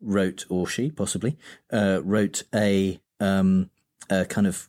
wrote, 0.00 0.44
or 0.48 0.66
she 0.66 0.90
possibly 0.90 1.36
uh, 1.72 2.00
wrote 2.04 2.44
a 2.54 3.00
um, 3.20 3.70
a 4.10 4.24
kind 4.24 4.46
of 4.46 4.68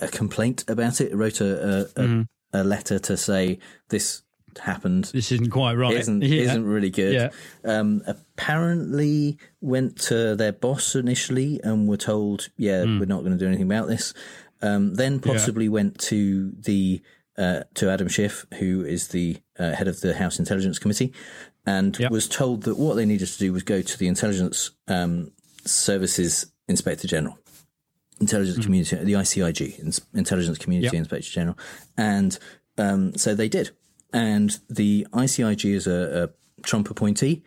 a 0.00 0.08
complaint 0.08 0.64
about 0.68 1.00
it. 1.00 1.14
Wrote 1.14 1.40
a 1.40 1.88
a, 1.96 2.02
a, 2.02 2.28
a 2.52 2.64
letter 2.64 2.98
to 2.98 3.16
say 3.16 3.58
this 3.88 4.22
happened. 4.58 5.04
This 5.12 5.32
isn't 5.32 5.50
quite 5.50 5.74
right. 5.74 5.96
Isn't 5.96 6.22
Yeah. 6.22 6.42
isn't 6.42 6.64
really 6.64 6.90
good. 6.90 7.14
Yeah. 7.14 7.30
Um, 7.64 8.02
apparently 8.06 9.38
went 9.60 9.98
to 10.02 10.34
their 10.36 10.52
boss 10.52 10.94
initially 10.94 11.60
and 11.62 11.88
were 11.88 11.96
told, 11.96 12.48
yeah, 12.56 12.84
Hmm. 12.84 12.98
we're 12.98 13.06
not 13.06 13.20
going 13.20 13.32
to 13.32 13.38
do 13.38 13.46
anything 13.46 13.66
about 13.66 13.88
this. 13.88 14.12
Um, 14.62 14.94
then 14.94 15.14
Yeah. 15.14 15.32
possibly 15.32 15.68
went 15.68 15.98
to 16.10 16.52
the 16.58 17.00
uh, 17.38 17.62
to 17.74 17.88
Adam 17.88 18.06
Schiff, 18.08 18.44
who 18.58 18.84
is 18.84 19.08
the 19.08 19.38
uh, 19.58 19.70
head 19.72 19.88
of 19.88 20.00
the 20.02 20.12
House 20.12 20.38
Intelligence 20.38 20.78
Committee, 20.78 21.14
and 21.64 21.96
was 22.10 22.28
told 22.28 22.64
that 22.64 22.76
what 22.76 22.96
they 22.96 23.06
needed 23.06 23.28
to 23.28 23.38
do 23.38 23.50
was 23.52 23.62
go 23.62 23.80
to 23.80 23.98
the 23.98 24.08
Intelligence 24.08 24.72
um, 24.88 25.30
Services 25.64 26.52
Inspector 26.68 27.06
General, 27.08 27.38
Intelligence 28.20 28.62
Community, 28.62 28.94
the 28.96 29.14
ICIG, 29.14 29.78
Intelligence 30.12 30.58
Community. 30.58 30.88
Yep. 30.94 31.00
Inspector 31.00 31.30
General, 31.30 31.56
and 31.96 32.38
um, 32.76 33.16
so 33.16 33.34
they 33.34 33.48
did. 33.48 33.70
And 34.12 34.58
the 34.68 35.06
ICIG 35.12 35.72
is 35.74 35.86
a, 35.86 36.24
a 36.24 36.62
Trump 36.62 36.90
appointee, 36.90 37.42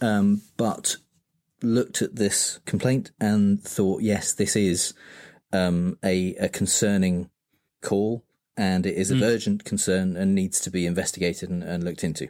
um, 0.00 0.42
but 0.56 0.96
looked 1.62 2.02
at 2.02 2.16
this 2.16 2.60
complaint 2.66 3.12
and 3.20 3.62
thought, 3.62 4.02
yes, 4.02 4.32
this 4.32 4.56
is 4.56 4.94
um, 5.52 5.98
a, 6.04 6.34
a 6.36 6.48
concerning 6.48 7.30
call 7.82 8.24
and 8.56 8.84
it 8.84 8.96
is 8.96 9.10
of 9.10 9.18
Mm. 9.18 9.22
urgent 9.22 9.64
concern 9.64 10.16
and 10.16 10.34
needs 10.34 10.60
to 10.60 10.70
be 10.70 10.86
investigated 10.86 11.48
and, 11.50 11.62
and 11.62 11.82
looked 11.84 12.04
into. 12.04 12.28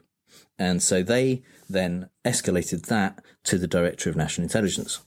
And 0.59 0.83
so 0.83 1.03
they 1.03 1.43
then 1.69 2.09
escalated 2.25 2.87
that 2.87 3.23
to 3.45 3.59
the 3.59 3.67
Director 3.67 4.09
of 4.11 4.17
National 4.17 4.45
Intelligence. 4.45 5.01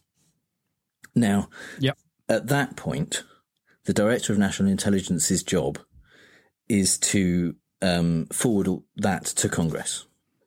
Now, 1.16 1.50
Yep. 1.80 1.98
at 2.28 2.48
that 2.48 2.76
point, 2.76 3.24
the 3.86 3.94
Director 3.94 4.34
of 4.34 4.40
National 4.40 4.70
Intelligence's 4.70 5.44
job 5.44 5.80
is 6.68 6.98
to 6.98 7.56
um, 7.82 8.28
forward 8.32 8.82
that 8.98 9.26
to 9.26 9.50
Congress, 9.50 10.06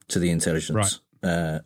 to 0.09 0.19
the 0.19 0.31
Intelligence 0.31 1.01
uh, 1.23 1.61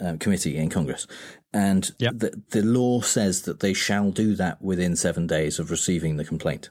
uh, 0.00 0.16
Committee 0.18 0.56
in 0.56 0.68
Congress. 0.68 1.06
And 1.52 1.90
the, 2.12 2.42
the 2.50 2.62
law 2.62 3.00
says 3.02 3.42
that 3.42 3.60
they 3.60 3.74
shall 3.74 4.10
do 4.10 4.34
that 4.36 4.62
within 4.62 4.96
seven 4.96 5.26
days 5.26 5.58
of 5.58 5.70
receiving 5.70 6.16
the 6.16 6.24
complaint. 6.24 6.70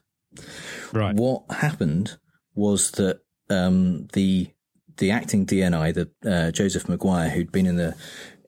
Right. 0.91 1.15
What 1.15 1.43
happened 1.51 2.17
was 2.55 2.91
that 2.91 3.21
um, 3.49 4.07
the 4.13 4.49
the 4.97 5.11
acting 5.11 5.45
DNI, 5.45 5.93
the 5.93 6.09
uh, 6.29 6.51
Joseph 6.51 6.88
Maguire, 6.89 7.29
who'd 7.29 7.51
been 7.51 7.65
in 7.65 7.77
the 7.77 7.95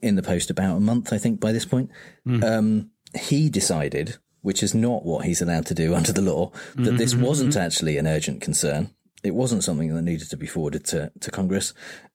in 0.01 0.15
the 0.15 0.21
post 0.23 0.49
about 0.49 0.77
a 0.77 0.81
month, 0.81 1.13
I 1.13 1.17
think, 1.17 1.39
by 1.39 1.51
this 1.51 1.65
point, 1.65 1.89
um, 2.43 2.89
he 3.17 3.49
decided, 3.49 4.17
which 4.41 4.61
is 4.61 4.73
not 4.75 5.05
what 5.05 5.25
he's 5.25 5.41
allowed 5.41 5.65
to 5.67 5.73
do 5.73 5.93
under 5.99 6.11
the 6.11 6.21
law, 6.21 6.51
that 6.75 6.97
this 6.97 7.13
Mhm, 7.13 7.21
wasn't 7.21 7.53
mhm. 7.53 7.61
actually 7.61 7.97
an 7.97 8.07
urgent 8.07 8.41
concern. 8.41 8.89
It 9.23 9.33
wasn't 9.33 9.63
something 9.63 9.93
that 9.95 10.01
needed 10.01 10.29
to 10.29 10.37
be 10.37 10.47
forwarded 10.47 10.85
to, 10.85 11.11
to 11.21 11.31
Congress. 11.31 11.73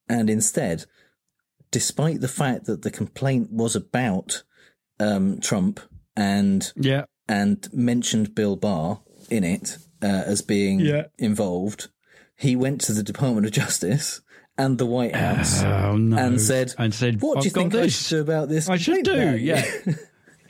And 0.09 0.29
instead, 0.31 0.85
despite 1.71 2.21
the 2.21 2.29
fact 2.29 2.67
that 2.67 2.83
the 2.83 2.91
complaint 2.91 3.51
was 3.53 3.75
about 3.77 4.43
um, 5.01 5.41
Trump 5.41 5.81
and 6.17 6.71
yeah. 6.77 7.05
and 7.29 7.69
mentioned 7.73 8.35
Bill 8.35 8.57
Barr 8.57 9.01
in 9.31 9.45
it 9.45 9.79
uh, 10.03 10.07
as 10.07 10.43
being 10.43 10.81
Yeah. 10.81 11.05
involved, 11.19 11.89
he 12.37 12.57
went 12.57 12.81
to 12.83 12.93
the 12.93 13.03
Department 13.03 13.47
of 13.47 13.53
Justice 13.53 14.21
and 14.57 14.77
the 14.79 14.87
White 14.87 15.15
House 15.15 15.63
Oh, 15.63 15.97
no. 15.97 16.17
and 16.17 16.41
said, 16.41 16.75
and 16.79 16.93
said, 16.93 17.21
"What 17.23 17.41
do 17.41 17.45
you 17.45 17.51
"I've 17.51 17.55
got 17.55 17.61
think 17.73 17.75
I 17.75 17.87
should 17.89 18.09
do 18.17 18.21
about 18.21 18.49
this?" 18.49 18.69
I 18.69 18.77
should 18.77 19.05
do. 19.05 19.37
you?" 19.37 19.55
Yeah. 19.55 19.65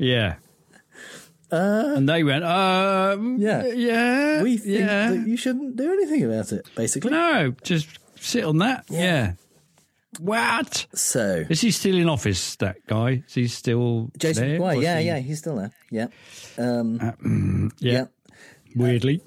yeah. 1.50 1.96
and 1.96 2.08
they 2.08 2.24
went, 2.24 2.44
um, 2.44 3.38
yeah, 3.38 3.66
yeah. 3.66 4.42
We 4.42 4.56
think 4.56 4.80
yeah. 4.80 5.10
that 5.10 5.26
you 5.26 5.36
shouldn't 5.36 5.76
do 5.76 5.92
anything 5.92 6.24
about 6.24 6.52
it. 6.52 6.66
Basically, 6.74 7.10
No, 7.10 7.54
just 7.62 7.88
sit 8.16 8.44
on 8.44 8.58
that. 8.58 8.84
Yeah. 8.88 9.34
What? 10.20 10.86
So 10.94 11.44
is 11.48 11.60
he 11.60 11.70
still 11.70 11.96
in 11.96 12.08
office? 12.08 12.56
That 12.56 12.86
guy? 12.86 13.22
Is 13.26 13.34
he 13.34 13.46
still 13.48 14.10
Jason 14.18 14.58
there? 14.58 14.74
Yeah, 14.74 14.98
he- 14.98 15.06
yeah, 15.06 15.18
he's 15.18 15.38
still 15.38 15.56
there. 15.56 15.72
Yeah, 15.90 16.06
um, 16.56 17.70
yeah. 17.78 18.06
Weirdly. 18.74 19.22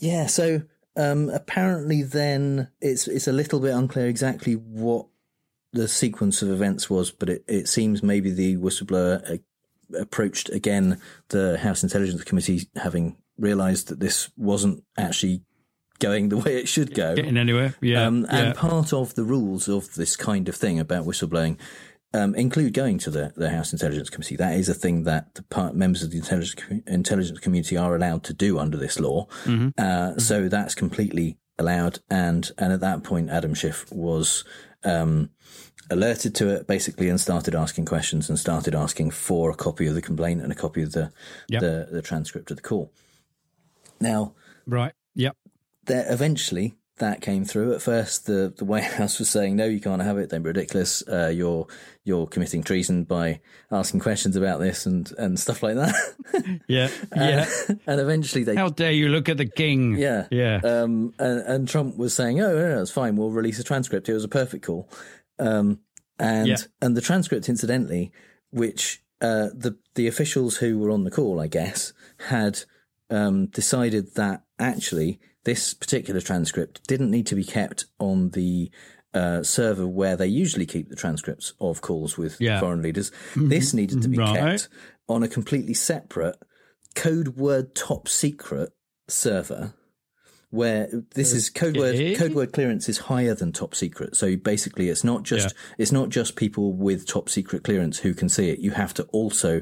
Yeah, 0.00 0.26
so 0.26 0.62
um, 0.96 1.30
apparently 1.30 2.02
then 2.02 2.68
it's 2.80 3.08
it's 3.08 3.28
a 3.28 3.32
little 3.32 3.60
bit 3.60 3.72
unclear 3.74 4.08
exactly 4.08 4.54
what 4.54 5.06
the 5.72 5.88
sequence 5.88 6.42
of 6.42 6.50
events 6.50 6.90
was, 6.90 7.10
but 7.10 7.28
it, 7.28 7.44
it 7.46 7.68
seems 7.68 8.02
maybe 8.02 8.30
the 8.30 8.56
whistleblower 8.56 9.30
uh, 9.30 9.36
approached 9.98 10.50
again 10.50 11.00
the 11.28 11.58
House 11.58 11.82
Intelligence 11.82 12.24
Committee, 12.24 12.68
having 12.76 13.16
realised 13.38 13.88
that 13.88 14.00
this 14.00 14.30
wasn't 14.36 14.82
actually 14.96 15.42
going 15.98 16.28
the 16.28 16.36
way 16.44 16.56
it 16.56 16.68
should 16.68 16.94
go. 16.94 17.14
Getting 17.14 17.36
anywhere. 17.36 17.74
Yeah. 17.80 18.06
Um, 18.06 18.26
and 18.28 18.48
yeah. 18.48 18.52
part 18.54 18.92
of 18.92 19.14
the 19.14 19.24
rules 19.24 19.68
of 19.68 19.94
this 19.94 20.16
kind 20.16 20.48
of 20.48 20.56
thing 20.56 20.78
about 20.78 21.04
whistleblowing 21.04 21.58
um, 22.14 22.34
include 22.34 22.72
going 22.72 22.98
to 22.98 23.10
the, 23.10 23.32
the 23.36 23.50
House 23.50 23.72
Intelligence 23.72 24.10
Committee. 24.10 24.36
That 24.36 24.54
is 24.54 24.68
a 24.68 24.74
thing 24.74 25.04
that 25.04 25.34
the 25.34 25.42
part, 25.44 25.74
members 25.74 26.02
of 26.02 26.10
the 26.10 26.18
intelligence, 26.18 26.54
intelligence 26.86 27.38
community 27.40 27.76
are 27.76 27.94
allowed 27.94 28.24
to 28.24 28.32
do 28.32 28.58
under 28.58 28.76
this 28.76 28.98
law. 28.98 29.26
Mhm. 29.44 29.72
Uh, 29.78 30.18
so 30.18 30.48
that's 30.48 30.74
completely 30.74 31.38
allowed. 31.58 31.98
And, 32.10 32.50
and 32.58 32.72
at 32.72 32.80
that 32.80 33.02
point, 33.02 33.30
Adam 33.30 33.54
Schiff 33.54 33.90
was, 33.92 34.44
um, 34.86 35.30
alerted 35.90 36.34
to 36.36 36.48
it 36.48 36.66
basically 36.66 37.08
and 37.08 37.20
started 37.20 37.54
asking 37.54 37.84
questions 37.84 38.28
and 38.28 38.38
started 38.38 38.74
asking 38.74 39.10
for 39.10 39.50
a 39.50 39.54
copy 39.54 39.86
of 39.86 39.94
the 39.94 40.02
complaint 40.02 40.42
and 40.42 40.50
a 40.50 40.54
copy 40.54 40.82
of 40.82 40.92
the, 40.92 41.12
Yep. 41.48 41.60
the, 41.60 41.88
the 41.92 42.02
transcript 42.02 42.50
of 42.50 42.56
the 42.56 42.62
call. 42.62 42.90
Now, 44.00 44.32
Right. 44.66 44.92
Yep. 45.14 45.36
there 45.84 46.06
eventually 46.12 46.74
that 46.98 47.20
came 47.20 47.44
through. 47.44 47.74
At 47.74 47.82
first, 47.82 48.26
the 48.26 48.52
the 48.56 48.64
White 48.64 48.84
House 48.98 49.18
was 49.18 49.28
saying, 49.30 49.56
"No, 49.56 49.66
you 49.66 49.80
can't 49.80 50.02
have 50.02 50.18
it. 50.18 50.30
They're 50.30 50.40
ridiculous. 50.40 51.02
Uh, 51.06 51.28
you're 51.34 51.66
you're 52.04 52.26
committing 52.26 52.62
treason 52.62 53.04
by 53.04 53.40
asking 53.70 54.00
questions 54.00 54.36
about 54.36 54.60
this 54.60 54.86
and 54.86 55.10
and 55.18 55.38
stuff 55.38 55.62
like 55.62 55.76
that." 55.76 55.94
Yeah. 56.68 56.88
Yeah. 57.16 57.46
Uh, 57.68 57.74
and 57.86 58.00
eventually 58.00 58.44
they. 58.44 58.54
How 58.56 58.68
dare 58.68 58.92
you 58.92 59.08
look 59.08 59.28
at 59.28 59.36
the 59.38 59.46
king? 59.46 59.96
Yeah, 59.96 60.26
Yeah. 60.30 60.60
Um, 60.62 61.14
and, 61.18 61.40
and 61.40 61.68
Trump 61.68 61.96
was 61.96 62.14
saying, 62.14 62.40
"Oh, 62.40 62.52
no, 62.54 62.74
no, 62.74 62.82
it's 62.82 62.90
fine. 62.90 63.16
We'll 63.16 63.30
release 63.30 63.58
a 63.58 63.64
transcript. 63.64 64.08
It 64.08 64.14
was 64.14 64.24
a 64.24 64.28
perfect 64.28 64.64
call." 64.66 64.88
Um, 65.38 65.80
and 66.18 66.48
Yeah. 66.48 66.56
and 66.80 66.96
the 66.96 67.00
transcript, 67.00 67.48
incidentally, 67.48 68.12
which 68.50 69.02
uh, 69.20 69.48
the 69.54 69.76
the 69.94 70.06
officials 70.08 70.56
who 70.58 70.78
were 70.78 70.90
on 70.90 71.04
the 71.04 71.10
call, 71.10 71.40
I 71.40 71.46
guess, 71.46 71.92
had 72.28 72.60
um, 73.10 73.46
decided 73.46 74.14
that 74.14 74.44
actually 74.58 75.20
this 75.46 75.72
particular 75.74 76.20
transcript 76.20 76.86
didn't 76.86 77.10
need 77.10 77.26
to 77.28 77.34
be 77.34 77.44
kept 77.44 77.86
on 77.98 78.30
the 78.30 78.70
uh, 79.14 79.42
server 79.42 79.86
where 79.86 80.14
they 80.16 80.26
usually 80.26 80.66
keep 80.66 80.90
the 80.90 80.96
transcripts 80.96 81.54
of 81.58 81.80
calls 81.80 82.18
with 82.18 82.38
Yeah. 82.38 82.60
foreign 82.60 82.82
leaders. 82.82 83.10
Mhm. 83.34 83.48
This 83.48 83.72
needed 83.72 84.02
to 84.02 84.08
be 84.08 84.18
Right. 84.18 84.36
kept 84.38 84.68
on 85.08 85.22
a 85.22 85.28
completely 85.28 85.72
separate 85.72 86.36
code 86.94 87.28
word 87.36 87.74
top 87.74 88.08
secret 88.08 88.70
server 89.08 89.72
where 90.50 90.88
this 91.14 91.32
is 91.32 91.50
code 91.50 91.76
word 91.76 91.96
code 92.16 92.32
word 92.34 92.52
clearance 92.52 92.88
is 92.88 92.98
higher 92.98 93.34
than 93.34 93.50
top 93.52 93.74
secret 93.74 94.14
so 94.16 94.36
basically 94.36 94.88
it's 94.88 95.02
not 95.04 95.22
just 95.24 95.54
it's 95.76 95.90
not 95.92 96.08
just 96.08 96.36
people 96.36 96.72
with 96.72 97.04
top 97.06 97.28
secret 97.28 97.62
clearance 97.64 97.98
who 97.98 98.14
can 98.14 98.28
see 98.28 98.48
it 98.50 98.60
you 98.60 98.70
have 98.70 98.94
to 98.94 99.02
also 99.12 99.60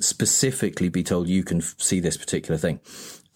specifically 0.00 0.88
be 0.88 1.02
told 1.02 1.28
you 1.28 1.42
can 1.44 1.58
f- 1.58 1.74
see 1.78 2.00
this 2.00 2.16
particular 2.16 2.58
thing 2.58 2.78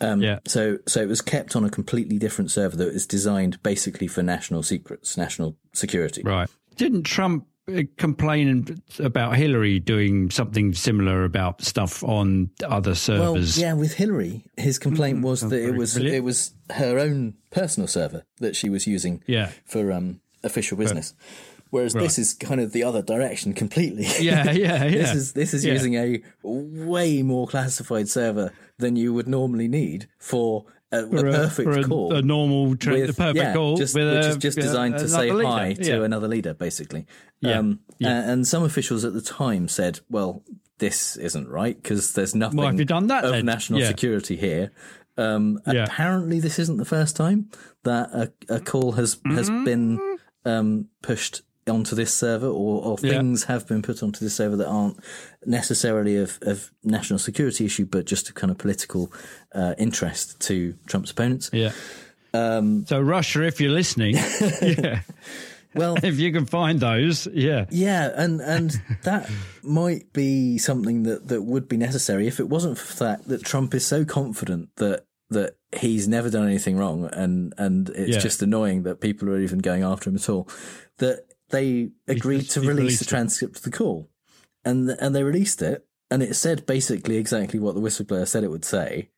um, 0.00 0.20
Yeah. 0.22 0.38
so 0.46 0.78
so 0.86 1.00
it 1.02 1.08
was 1.08 1.20
kept 1.20 1.56
on 1.56 1.64
a 1.64 1.70
completely 1.70 2.18
different 2.18 2.50
server 2.50 2.76
that 2.76 2.92
was 2.92 3.06
designed 3.06 3.62
basically 3.62 4.06
for 4.06 4.22
national 4.22 4.62
secrets 4.62 5.16
national 5.16 5.56
security 5.72 6.22
Right. 6.24 6.48
Didn't 6.76 7.02
Trump 7.04 7.46
uh, 7.68 7.82
complain 7.96 8.80
about 9.00 9.36
Hillary 9.36 9.78
doing 9.80 10.30
something 10.30 10.72
similar 10.74 11.24
about 11.24 11.60
stuff 11.62 12.02
on 12.04 12.50
other 12.64 12.94
servers? 12.94 13.56
Well, 13.58 13.66
yeah, 13.66 13.72
with 13.74 13.94
Hillary, 13.94 14.44
his 14.56 14.78
complaint 14.78 15.22
was 15.22 15.40
that 15.42 15.60
it 15.60 15.74
was 15.74 15.94
familiar. 15.94 16.14
it 16.16 16.24
was 16.24 16.52
her 16.70 16.98
own 16.98 17.34
personal 17.50 17.86
server 17.88 18.22
that 18.38 18.56
she 18.56 18.70
was 18.70 18.86
using 18.86 19.22
Yeah. 19.26 19.50
for 19.66 19.90
um, 19.92 20.20
official 20.44 20.78
business. 20.78 21.14
Whereas 21.70 21.94
Right. 21.94 22.02
this 22.04 22.18
is 22.18 22.34
kind 22.34 22.60
of 22.60 22.72
the 22.72 22.82
other 22.84 23.02
direction 23.02 23.52
completely. 23.52 24.04
Yeah, 24.20 24.50
yeah, 24.52 24.84
yeah. 24.84 24.88
this 24.90 24.94
yeah. 25.08 25.14
is 25.14 25.32
this 25.32 25.54
is 25.54 25.64
Yeah. 25.64 25.72
using 25.74 25.94
a 25.96 26.22
way 26.42 27.22
more 27.22 27.46
classified 27.46 28.08
server 28.08 28.52
than 28.78 28.96
you 28.96 29.12
would 29.14 29.28
normally 29.28 29.68
need 29.68 30.08
for 30.18 30.64
a, 30.90 31.04
a 31.04 31.08
perfect 31.08 31.68
for 31.70 31.78
a- 31.78 31.84
call. 31.84 32.14
a 32.14 32.22
normal 32.22 32.74
tra- 32.76 32.94
with- 32.94 33.08
the 33.08 33.12
perfect 33.12 33.36
yeah, 33.36 33.52
call 33.52 33.76
just, 33.76 33.94
which 33.94 34.02
a- 34.04 34.28
is 34.30 34.36
just 34.38 34.56
designed 34.58 34.96
to 34.98 35.08
say 35.08 35.30
leader. 35.30 35.48
hi 35.48 35.72
to 35.74 36.02
another 36.02 36.28
leader, 36.28 36.54
basically. 36.54 37.06
Yeah, 37.40 37.58
Um, 37.58 37.80
yeah. 37.98 38.30
And 38.30 38.46
some 38.46 38.62
officials 38.64 39.04
at 39.04 39.12
the 39.12 39.20
time 39.20 39.68
said, 39.68 40.00
"Well, 40.08 40.42
this 40.78 41.16
isn't 41.16 41.48
right 41.48 41.76
because 41.82 42.14
there's 42.14 42.34
nothing 42.34 42.56
Why 42.58 42.66
have 42.66 42.78
you 42.78 42.84
done 42.86 43.08
that 43.08 43.24
of 43.24 43.32
then? 43.32 43.44
national 43.44 43.80
Yeah. 43.80 43.88
security 43.88 44.36
here." 44.36 44.70
Um, 45.18 45.60
Yeah. 45.66 45.84
Apparently, 45.84 46.40
this 46.40 46.58
isn't 46.58 46.78
the 46.78 46.84
first 46.86 47.16
time 47.16 47.50
that 47.84 48.08
a, 48.14 48.32
a 48.48 48.60
call 48.60 48.92
has 48.92 49.18
has 49.26 49.50
Mm-hmm. 49.50 49.64
been 49.64 50.16
um, 50.46 50.86
pushed 51.02 51.42
onto 51.68 51.94
this 51.96 52.12
server, 52.14 52.46
or, 52.46 52.82
or 52.84 52.96
Yeah. 53.02 53.12
things 53.18 53.44
have 53.44 53.66
been 53.66 53.82
put 53.82 54.02
onto 54.02 54.24
this 54.24 54.34
server 54.34 54.56
that 54.56 54.68
aren't 54.68 54.98
necessarily 55.46 56.16
of, 56.16 56.38
of 56.42 56.70
national 56.84 57.18
security 57.18 57.64
issue, 57.64 57.86
but 57.86 58.06
just 58.06 58.28
a 58.28 58.32
kind 58.32 58.50
of 58.50 58.58
political 58.58 59.12
uh, 59.54 59.74
interest 59.78 60.40
to 60.40 60.74
Trump's 60.86 61.10
opponents. 61.10 61.50
Yeah. 61.52 61.72
Um, 62.34 62.84
so 62.86 63.00
Russia, 63.00 63.42
if 63.44 63.60
you're 63.60 63.70
listening, 63.72 64.14
yeah. 64.62 65.00
Well, 65.74 65.96
if 66.02 66.18
you 66.18 66.32
can 66.32 66.46
find 66.46 66.80
those, 66.80 67.26
yeah. 67.32 67.66
Yeah, 67.70 68.10
and 68.14 68.40
and 68.40 68.70
that 69.04 69.30
might 69.62 70.12
be 70.12 70.58
something 70.58 71.04
that, 71.04 71.28
that 71.28 71.42
would 71.42 71.68
be 71.68 71.76
necessary 71.76 72.26
if 72.26 72.40
it 72.40 72.48
wasn't 72.48 72.78
for 72.78 72.86
the 72.86 72.92
fact 73.04 73.28
that 73.28 73.44
Trump 73.44 73.74
is 73.74 73.86
so 73.86 74.04
confident 74.04 74.70
that 74.76 75.04
that 75.30 75.56
he's 75.78 76.08
never 76.08 76.30
done 76.30 76.46
anything 76.46 76.76
wrong, 76.78 77.08
and 77.12 77.52
and 77.58 77.90
it's 77.90 78.16
Yeah. 78.16 78.18
just 78.20 78.42
annoying 78.42 78.82
that 78.84 79.00
people 79.00 79.28
are 79.30 79.40
even 79.40 79.58
going 79.58 79.82
after 79.82 80.08
him 80.10 80.16
at 80.16 80.28
all. 80.28 80.48
That 80.98 81.26
they 81.50 81.90
agreed 82.06 82.40
just- 82.42 82.52
to 82.52 82.60
release 82.60 82.98
the 82.98 83.04
it. 83.04 83.08
transcript 83.08 83.56
of 83.58 83.62
the 83.62 83.70
call, 83.70 84.08
and 84.64 84.90
and 84.90 85.14
they 85.14 85.22
released 85.22 85.62
it, 85.62 85.86
and 86.10 86.22
it 86.22 86.34
said 86.36 86.66
basically 86.66 87.16
exactly 87.16 87.58
what 87.60 87.74
the 87.74 87.80
whistleblower 87.80 88.26
said 88.26 88.44
it 88.44 88.50
would 88.50 88.64
say, 88.64 89.10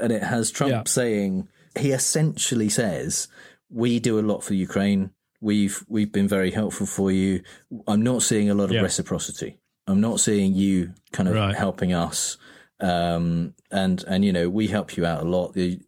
and 0.00 0.12
it 0.12 0.22
has 0.24 0.50
Trump 0.50 0.70
Yeah. 0.72 0.82
saying 0.86 1.48
he 1.78 1.92
essentially 1.92 2.68
says 2.68 3.28
we 3.70 4.00
do 4.00 4.18
a 4.18 4.22
lot 4.22 4.42
for 4.42 4.54
Ukraine. 4.54 5.10
We've 5.40 5.84
we've 5.88 6.10
been 6.12 6.26
very 6.28 6.50
helpful 6.50 6.86
for 6.86 7.12
you. 7.12 7.42
I'm 7.86 8.02
not 8.02 8.22
seeing 8.22 8.50
a 8.50 8.54
lot 8.54 8.64
of 8.70 8.72
Yeah. 8.72 8.82
reciprocity. 8.82 9.58
I'm 9.86 10.00
not 10.00 10.20
seeing 10.20 10.54
you 10.54 10.94
kind 11.12 11.28
of 11.28 11.34
Right. 11.36 11.54
helping 11.54 11.92
us. 11.92 12.36
Um, 12.80 13.54
and 13.70 14.04
and 14.06 14.24
you 14.24 14.32
know 14.32 14.48
we 14.48 14.68
help 14.68 14.96
you 14.96 15.04
out 15.04 15.22
a 15.24 15.28
lot. 15.28 15.54
The 15.54 15.80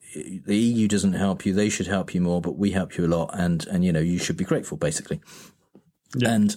the 0.45 0.57
EU 0.57 0.89
doesn't 0.89 1.13
help 1.13 1.47
you. 1.47 1.53
They 1.53 1.69
should 1.69 1.87
help 1.87 2.15
you 2.15 2.21
more, 2.21 2.41
but 2.41 2.59
we 2.59 2.73
help 2.73 2.97
you 2.99 3.07
a 3.07 3.09
lot. 3.09 3.31
And 3.33 3.65
and 3.69 3.85
you 3.85 3.93
know 3.93 4.01
you 4.01 4.19
should 4.19 4.37
be 4.37 4.45
grateful, 4.45 4.77
basically. 4.77 5.21
And 6.15 6.55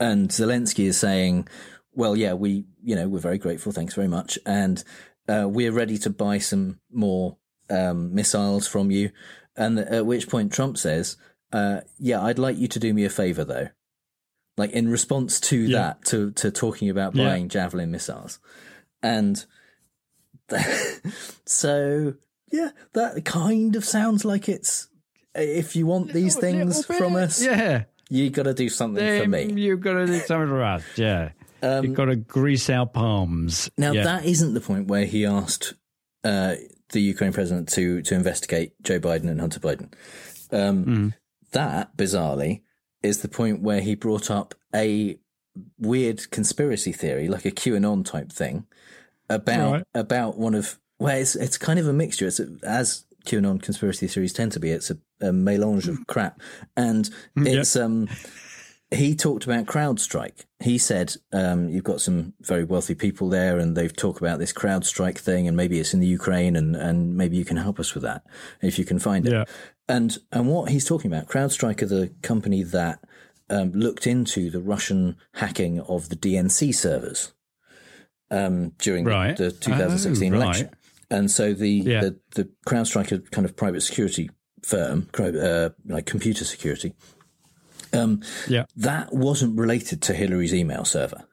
and 0.00 0.28
Zelensky 0.28 0.86
is 0.86 0.98
saying, 0.98 1.48
well, 1.94 2.16
yeah, 2.16 2.34
we 2.34 2.64
you 2.82 2.94
know 2.96 3.08
we're 3.08 3.18
very 3.20 3.38
grateful. 3.38 3.72
Thanks 3.72 3.94
very 3.94 4.08
much, 4.08 4.38
and 4.46 4.82
uh, 5.28 5.46
we're 5.48 5.72
ready 5.72 5.98
to 5.98 6.10
buy 6.10 6.38
some 6.38 6.80
more 6.90 7.36
um, 7.70 8.14
missiles 8.14 8.66
from 8.66 8.90
you. 8.90 9.10
And 9.56 9.78
at 9.78 10.06
which 10.06 10.28
point 10.28 10.52
Trump 10.52 10.78
says, 10.78 11.16
uh, 11.52 11.80
"Yeah, 11.98 12.22
I'd 12.22 12.38
like 12.38 12.56
you 12.58 12.68
to 12.68 12.78
do 12.78 12.92
me 12.94 13.04
a 13.04 13.10
favor, 13.10 13.44
though." 13.44 13.68
Like 14.56 14.70
in 14.72 14.88
response 14.88 15.38
to 15.40 15.56
Yeah. 15.56 15.78
that, 15.78 16.04
to 16.06 16.30
to 16.32 16.50
talking 16.50 16.88
about 16.90 17.14
Yeah. 17.14 17.24
buying 17.28 17.48
Javelin 17.48 17.90
missiles, 17.90 18.38
and 19.02 19.44
so 21.44 22.14
yeah, 22.50 22.70
that 22.94 23.24
kind 23.24 23.76
of 23.76 23.84
sounds 23.84 24.24
like 24.24 24.48
it's 24.48 24.88
if 25.34 25.76
you 25.76 25.86
want 25.86 26.12
these 26.12 26.36
things 26.36 26.84
from 26.84 27.14
us, 27.16 27.42
Yeah. 27.42 27.84
You 28.08 28.30
got 28.30 28.44
to 28.44 28.54
do 28.54 28.68
something 28.68 29.22
for 29.22 29.28
me. 29.28 29.52
You've 29.52 29.80
got 29.80 29.94
to 29.94 30.06
do 30.06 30.18
something 30.20 30.48
for 30.48 30.62
us. 30.62 30.82
Yeah. 30.96 31.30
You've 31.62 31.94
got 31.94 32.06
to 32.06 32.16
grease 32.16 32.70
our 32.70 32.86
palms. 32.86 33.70
Now 33.76 33.92
yeah. 33.92 34.04
that 34.04 34.24
isn't 34.24 34.54
the 34.54 34.60
point 34.60 34.86
where 34.88 35.04
he 35.04 35.26
asked 35.26 35.74
uh, 36.24 36.54
the 36.90 37.00
Ukraine 37.00 37.32
president 37.32 37.68
to 37.70 38.02
to 38.02 38.14
investigate 38.14 38.72
Joe 38.82 39.00
Biden 39.00 39.28
and 39.28 39.40
Hunter 39.40 39.60
Biden. 39.60 39.92
Um, 40.52 40.84
Mm. 40.84 41.14
That 41.52 41.96
bizarrely 41.96 42.60
is 43.02 43.22
the 43.22 43.28
point 43.28 43.62
where 43.62 43.80
he 43.80 43.94
brought 43.94 44.30
up 44.30 44.54
a 44.74 45.18
weird 45.78 46.30
conspiracy 46.30 46.92
theory, 46.92 47.26
like 47.26 47.44
a 47.46 47.50
QAnon 47.50 48.04
type 48.04 48.30
thing, 48.30 48.66
about 49.30 49.72
Right. 49.72 49.84
about 49.94 50.36
one 50.38 50.54
of 50.54 50.78
well, 50.98 51.16
it's 51.16 51.34
it's 51.36 51.56
kind 51.58 51.78
of 51.78 51.88
a 51.88 51.92
mixture. 51.92 52.26
It's 52.26 52.40
a, 52.40 52.48
as 52.62 53.04
QAnon 53.24 53.62
conspiracy 53.62 54.06
theories 54.06 54.32
tend 54.32 54.52
to 54.52 54.60
be. 54.60 54.70
It's 54.70 54.90
a, 54.90 54.98
a 55.20 55.32
melange 55.32 55.88
of 55.88 56.06
crap, 56.06 56.40
and 56.76 57.10
Mm, 57.36 57.46
it's 57.46 57.76
um 57.76 58.08
he 58.90 59.14
talked 59.14 59.44
about 59.44 59.66
CrowdStrike. 59.66 60.46
He 60.60 60.78
said, 60.78 61.14
um, 61.30 61.68
you've 61.68 61.84
got 61.84 62.00
some 62.00 62.32
very 62.40 62.64
wealthy 62.64 62.94
people 62.94 63.28
there 63.28 63.58
and 63.58 63.76
they've 63.76 63.94
talked 63.94 64.18
about 64.18 64.38
this 64.38 64.50
CrowdStrike 64.54 65.18
thing 65.18 65.46
and 65.46 65.54
maybe 65.54 65.78
it's 65.78 65.92
in 65.92 66.00
the 66.00 66.06
Ukraine 66.06 66.56
and, 66.56 66.74
and 66.74 67.14
maybe 67.14 67.36
you 67.36 67.44
can 67.44 67.58
help 67.58 67.78
us 67.78 67.92
with 67.92 68.02
that 68.04 68.22
if 68.62 68.78
you 68.78 68.86
can 68.86 68.98
find 68.98 69.26
it. 69.26 69.32
Yeah. 69.32 69.44
And, 69.90 70.16
and 70.32 70.48
what 70.48 70.70
he's 70.70 70.86
talking 70.86 71.12
about, 71.12 71.28
CrowdStrike 71.28 71.82
are 71.82 71.86
the 71.86 72.14
company 72.22 72.62
that, 72.62 73.00
um, 73.50 73.72
looked 73.72 74.06
into 74.06 74.48
the 74.48 74.60
Russian 74.60 75.16
hacking 75.34 75.80
of 75.80 76.08
the 76.08 76.16
DNC 76.16 76.74
servers, 76.74 77.34
um, 78.30 78.70
during 78.78 79.04
the- 79.04 79.34
the, 79.36 79.50
2016 79.52 80.32
Oh, 80.32 80.36
election. 80.40 80.66
right. 80.68 80.74
And 81.10 81.30
so 81.30 81.52
the, 81.52 81.70
Yeah. 81.70 82.00
the, 82.00 82.16
the 82.36 82.48
CrowdStrike 82.66 83.12
are 83.12 83.18
kind 83.18 83.44
of 83.44 83.54
private 83.54 83.82
security 83.82 84.30
firm, 84.62 85.08
uh, 85.18 85.70
like 85.86 86.06
computer 86.06 86.44
security. 86.44 86.94
Um, 87.92 88.22
yeah. 88.46 88.66
that 88.76 89.14
wasn't 89.14 89.58
related 89.58 90.02
to 90.02 90.14
Hillary's 90.14 90.54
email 90.54 90.84
server. 90.84 91.24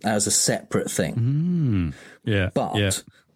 That 0.00 0.14
was 0.14 0.26
a 0.26 0.30
separate 0.30 0.90
thing. 0.90 1.14
Mm. 1.14 1.94
Yeah. 2.24 2.50
But 2.54 2.76
yeah. 2.76 2.90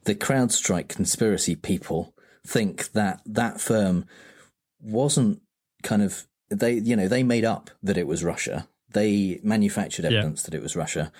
the 0.05 0.15
CrowdStrike 0.15 0.89
conspiracy 0.89 1.55
people 1.55 2.15
think 2.47 2.93
that 2.93 3.21
that 3.27 3.61
firm 3.61 4.05
wasn't 4.81 5.41
kind 5.83 6.03
of 6.03 6.27
they 6.51 6.75
you 6.75 6.97
know 6.97 7.09
they 7.09 7.23
made 7.23 7.45
up 7.45 7.71
that 7.83 7.97
it 7.97 8.07
was 8.07 8.25
Russia. 8.25 8.69
They 8.91 9.41
manufactured 9.43 10.05
evidence 10.05 10.43
that 10.43 10.55
it 10.55 10.63
was 10.63 10.77
Russia. 10.77 11.11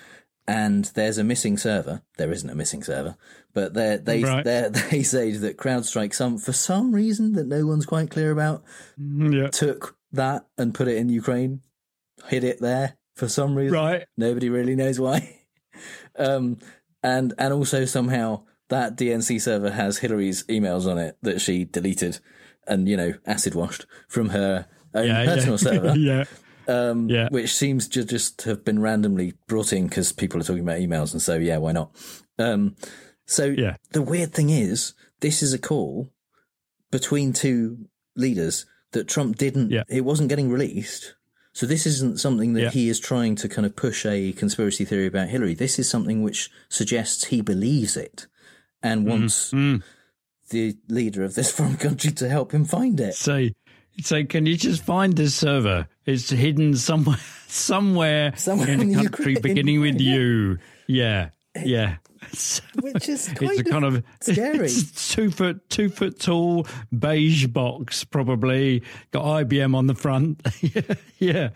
And 0.47 0.85
there's 0.95 1.17
a 1.17 1.23
missing 1.23 1.57
server. 1.57 2.01
There 2.17 2.31
isn't 2.31 2.49
a 2.49 2.55
missing 2.55 2.83
server, 2.83 3.15
but 3.53 3.73
they 3.73 3.97
they 3.97 4.23
Right. 4.23 4.43
they 4.43 4.69
they 4.91 5.03
say 5.03 5.31
that 5.31 5.57
CrowdStrike 5.57 6.13
some 6.13 6.37
for 6.37 6.51
some 6.53 6.93
reason 6.93 7.33
that 7.33 7.47
no 7.47 7.65
one's 7.65 7.85
quite 7.85 8.09
clear 8.09 8.31
about 8.31 8.63
Yeah. 8.97 9.47
took 9.47 9.95
that 10.11 10.45
and 10.57 10.73
put 10.73 10.87
it 10.89 10.97
in 10.97 11.07
Ukraine, 11.09 11.61
hid 12.27 12.43
it 12.43 12.59
there 12.59 12.97
for 13.15 13.29
some 13.29 13.55
reason. 13.55 13.73
Right. 13.73 14.05
Nobody 14.17 14.49
really 14.49 14.75
knows 14.75 14.99
why. 14.99 15.39
Um, 16.15 16.59
and 17.01 17.33
and 17.39 17.51
also 17.53 17.85
somehow 17.85 18.43
that 18.69 18.95
DNC 18.95 19.41
server 19.41 19.71
has 19.71 19.97
Hillary's 19.97 20.43
emails 20.43 20.85
on 20.89 20.97
it 20.99 21.17
that 21.23 21.41
she 21.41 21.65
deleted 21.65 22.19
and 22.67 22.87
you 22.87 22.95
know 22.95 23.13
acid 23.25 23.55
washed 23.55 23.85
from 24.07 24.29
her 24.29 24.67
own 24.93 25.07
Yeah, 25.07 25.25
personal 25.25 25.53
yeah. 25.57 25.57
server. 25.57 25.95
yeah. 25.97 26.23
Um, 26.67 27.09
Yeah. 27.09 27.27
which 27.29 27.53
seems 27.53 27.87
to 27.89 28.03
just 28.05 28.43
have 28.43 28.63
been 28.63 28.79
randomly 28.79 29.33
brought 29.47 29.73
in 29.73 29.87
because 29.87 30.11
people 30.13 30.39
are 30.39 30.43
talking 30.43 30.63
about 30.63 30.79
emails, 30.79 31.11
and 31.13 31.21
so 31.21 31.37
yeah, 31.37 31.57
why 31.57 31.71
not? 31.73 31.91
Um, 32.39 32.75
so 33.25 33.45
Yeah. 33.45 33.75
the 33.91 34.01
weird 34.01 34.33
thing 34.33 34.49
is, 34.49 34.93
this 35.19 35.43
is 35.43 35.53
a 35.53 35.57
call 35.59 36.09
between 36.91 37.33
two 37.33 37.87
leaders 38.15 38.65
that 38.91 39.07
Trump 39.07 39.37
didn't. 39.37 39.71
Yeah. 39.71 39.83
It 39.89 40.01
wasn't 40.05 40.29
getting 40.29 40.49
released. 40.49 41.15
So 41.53 41.65
this 41.65 41.85
isn't 41.85 42.19
something 42.19 42.53
that 42.53 42.61
Yeah. 42.61 42.69
he 42.71 42.89
is 42.89 42.99
trying 42.99 43.35
to 43.37 43.49
kind 43.49 43.65
of 43.65 43.75
push 43.75 44.05
a 44.05 44.31
conspiracy 44.33 44.85
theory 44.85 45.05
about 45.07 45.29
Hillary. 45.29 45.53
This 45.53 45.77
is 45.79 45.89
something 45.89 46.23
which 46.23 46.49
suggests 46.69 47.25
he 47.25 47.41
believes 47.41 47.95
it 47.97 48.27
and 48.81 49.05
wants 49.05 49.51
the 50.49 50.77
leader 50.89 51.23
of 51.23 51.35
this 51.35 51.51
foreign 51.55 51.77
country 51.77 52.11
to 52.11 52.29
help 52.29 52.51
him 52.53 52.65
find 52.65 52.99
it. 52.99 53.15
So, 53.15 53.47
say, 54.01 54.23
can 54.25 54.45
you 54.45 54.57
just 54.57 54.83
find 54.83 55.15
this 55.15 55.35
server? 55.35 55.87
It's 56.05 56.29
hidden 56.29 56.75
somewhere, 56.75 57.17
somewhere, 57.47 58.33
Somewhere 58.35 58.69
in 58.69 58.79
the 58.89 58.95
country 58.95 59.33
Ukraine. 59.33 59.41
beginning 59.41 59.81
with 59.81 59.99
you. 60.11 60.57
Yeah, 60.87 61.29
yeah. 61.63 61.97
Which 62.81 63.09
is 63.09 63.27
it's 63.29 63.59
a 63.59 63.63
kind 63.65 63.83
of 63.85 64.03
scary. 64.21 64.69
Two 64.69 65.29
foot, 65.29 65.69
two 65.69 65.89
foot 65.89 66.19
tall 66.19 66.65
beige 66.97 67.47
box, 67.47 68.03
probably 68.05 68.81
got 69.11 69.25
IBM 69.45 69.75
on 69.75 69.87
the 69.87 69.93
front. 69.95 70.41
yeah. 71.19 71.49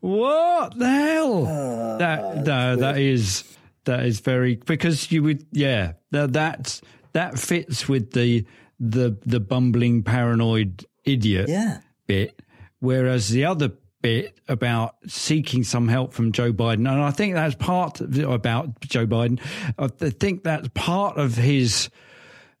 What 0.00 0.78
the 0.78 0.88
hell? 0.88 1.46
Ah, 1.46 1.96
that 1.98 2.44
no, 2.46 2.76
that 2.76 2.98
is 2.98 3.44
that 3.84 4.06
is 4.06 4.20
very 4.20 4.56
because 4.56 5.10
you 5.10 5.24
would 5.24 5.44
yeah 5.50 5.94
that 6.12 6.32
that 6.34 6.80
that 7.12 7.38
fits 7.38 7.88
with 7.88 8.12
the 8.12 8.46
the 8.78 9.16
the 9.26 9.40
bumbling 9.40 10.02
paranoid 10.04 10.84
idiot 11.04 11.48
Yeah. 11.48 11.78
bit, 12.06 12.40
whereas 12.78 13.28
the 13.30 13.44
other 13.44 13.72
bit 14.02 14.38
about 14.48 14.96
seeking 15.06 15.64
some 15.64 15.88
help 15.88 16.12
from 16.12 16.32
Joe 16.32 16.52
Biden, 16.52 16.90
and 16.90 17.00
I 17.00 17.10
think 17.10 17.34
that's 17.34 17.54
part 17.54 18.00
of, 18.00 18.18
about 18.18 18.80
Joe 18.80 19.06
Biden. 19.06 19.40
I 19.78 19.88
think 19.88 20.42
that's 20.42 20.68
part 20.74 21.16
of 21.16 21.36
his 21.36 21.88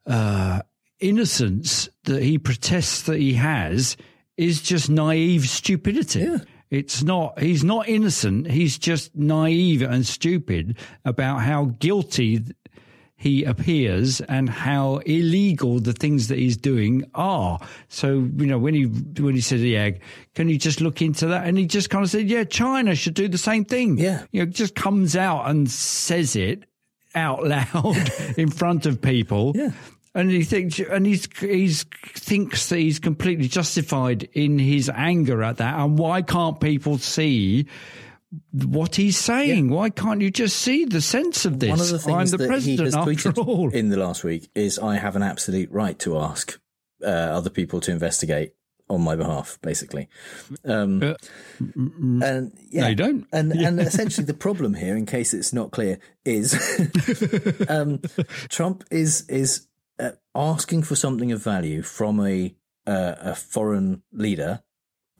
uh, 0.06 0.62
innocence 1.00 1.88
that 2.04 2.22
he 2.22 2.38
protests 2.38 3.02
that 3.02 3.18
he 3.18 3.34
has 3.34 3.96
is 4.36 4.62
just 4.62 4.88
naive 4.88 5.48
stupidity. 5.48 6.28
It's 6.70 7.02
not, 7.02 7.38
he's 7.38 7.62
not 7.62 7.86
innocent. 7.88 8.50
He's 8.50 8.78
just 8.78 9.14
naive 9.14 9.82
and 9.82 10.06
stupid 10.06 10.78
about 11.04 11.42
how 11.42 11.66
guilty 11.78 12.40
he 13.22 13.44
appears 13.44 14.20
and 14.22 14.50
how 14.50 14.96
illegal 15.06 15.78
the 15.78 15.92
things 15.92 16.26
that 16.26 16.38
he's 16.38 16.56
doing 16.56 17.04
are. 17.14 17.60
So, 17.88 18.28
you 18.36 18.46
know, 18.46 18.58
when 18.58 18.74
he, 18.74 18.86
when 18.86 19.36
he 19.36 19.40
said, 19.40 19.60
yeah, 19.60 19.92
can 20.34 20.48
you 20.48 20.58
just 20.58 20.80
look 20.80 21.00
into 21.00 21.28
that? 21.28 21.46
And 21.46 21.56
he 21.56 21.66
just 21.66 21.88
kind 21.88 22.02
of 22.02 22.10
said, 22.10 22.28
yeah, 22.28 22.42
China 22.42 22.96
should 22.96 23.14
do 23.14 23.28
the 23.28 23.38
same 23.38 23.64
thing. 23.64 23.96
Yeah. 23.96 24.24
You 24.32 24.44
know, 24.44 24.50
just 24.50 24.74
comes 24.74 25.14
out 25.14 25.48
and 25.48 25.70
says 25.70 26.34
it 26.34 26.64
out 27.14 27.46
loud 27.46 28.10
in 28.36 28.50
front 28.50 28.86
of 28.86 29.00
people. 29.00 29.52
Yeah. 29.54 29.70
And 30.16 30.28
he 30.28 30.42
thinks, 30.42 30.80
and 30.80 31.06
he's 31.06 31.28
he's 31.38 31.84
thinks 31.84 32.70
that 32.70 32.78
he's 32.78 32.98
completely 32.98 33.46
justified 33.46 34.24
in 34.32 34.58
his 34.58 34.90
anger 34.90 35.44
at 35.44 35.58
that. 35.58 35.78
And 35.78 35.96
why 35.96 36.22
can't 36.22 36.58
people 36.58 36.98
see 36.98 37.66
what 38.52 38.96
he's 38.96 39.18
saying? 39.18 39.68
Why 39.70 39.90
can't 39.90 40.20
you 40.20 40.30
just 40.30 40.56
see 40.56 40.84
the 40.84 41.00
sense 41.00 41.44
of 41.44 41.58
this? 41.58 41.70
One 41.70 41.80
of 41.80 41.88
the 41.88 41.96
I'm 42.12 42.18
things 42.18 42.30
the 42.30 42.36
that 42.38 42.62
he 42.62 42.76
has 42.76 42.94
tweeted 42.94 43.38
all. 43.46 43.70
in 43.70 43.90
the 43.90 43.96
last 43.96 44.24
week 44.24 44.50
is 44.54 44.78
I 44.78 44.96
have 44.96 45.16
an 45.16 45.22
absolute 45.22 45.70
right 45.70 45.98
to 46.00 46.18
ask 46.18 46.58
uh, 47.02 47.06
other 47.06 47.50
people 47.50 47.80
to 47.82 47.90
investigate 47.90 48.54
on 48.88 49.00
my 49.00 49.16
behalf, 49.16 49.58
basically. 49.62 50.08
Um, 50.64 51.02
Uh, 51.02 51.14
and 51.60 52.52
yeah, 52.70 52.82
no, 52.82 52.88
you 52.88 52.94
don't. 52.94 53.26
And 53.32 53.52
and 53.66 53.80
essentially 53.80 54.24
the 54.26 54.34
problem 54.34 54.74
here, 54.74 54.96
in 54.96 55.06
case 55.06 55.34
it's 55.34 55.52
not 55.52 55.70
clear, 55.70 55.98
is 56.24 56.54
um, 57.68 58.00
Trump 58.48 58.84
is 58.90 59.26
is 59.28 59.66
uh, 59.98 60.10
asking 60.34 60.82
for 60.82 60.94
something 60.96 61.32
of 61.32 61.42
value 61.42 61.82
from 61.82 62.20
a 62.20 62.54
uh, 62.86 63.14
a 63.20 63.34
foreign 63.34 64.02
leader. 64.12 64.62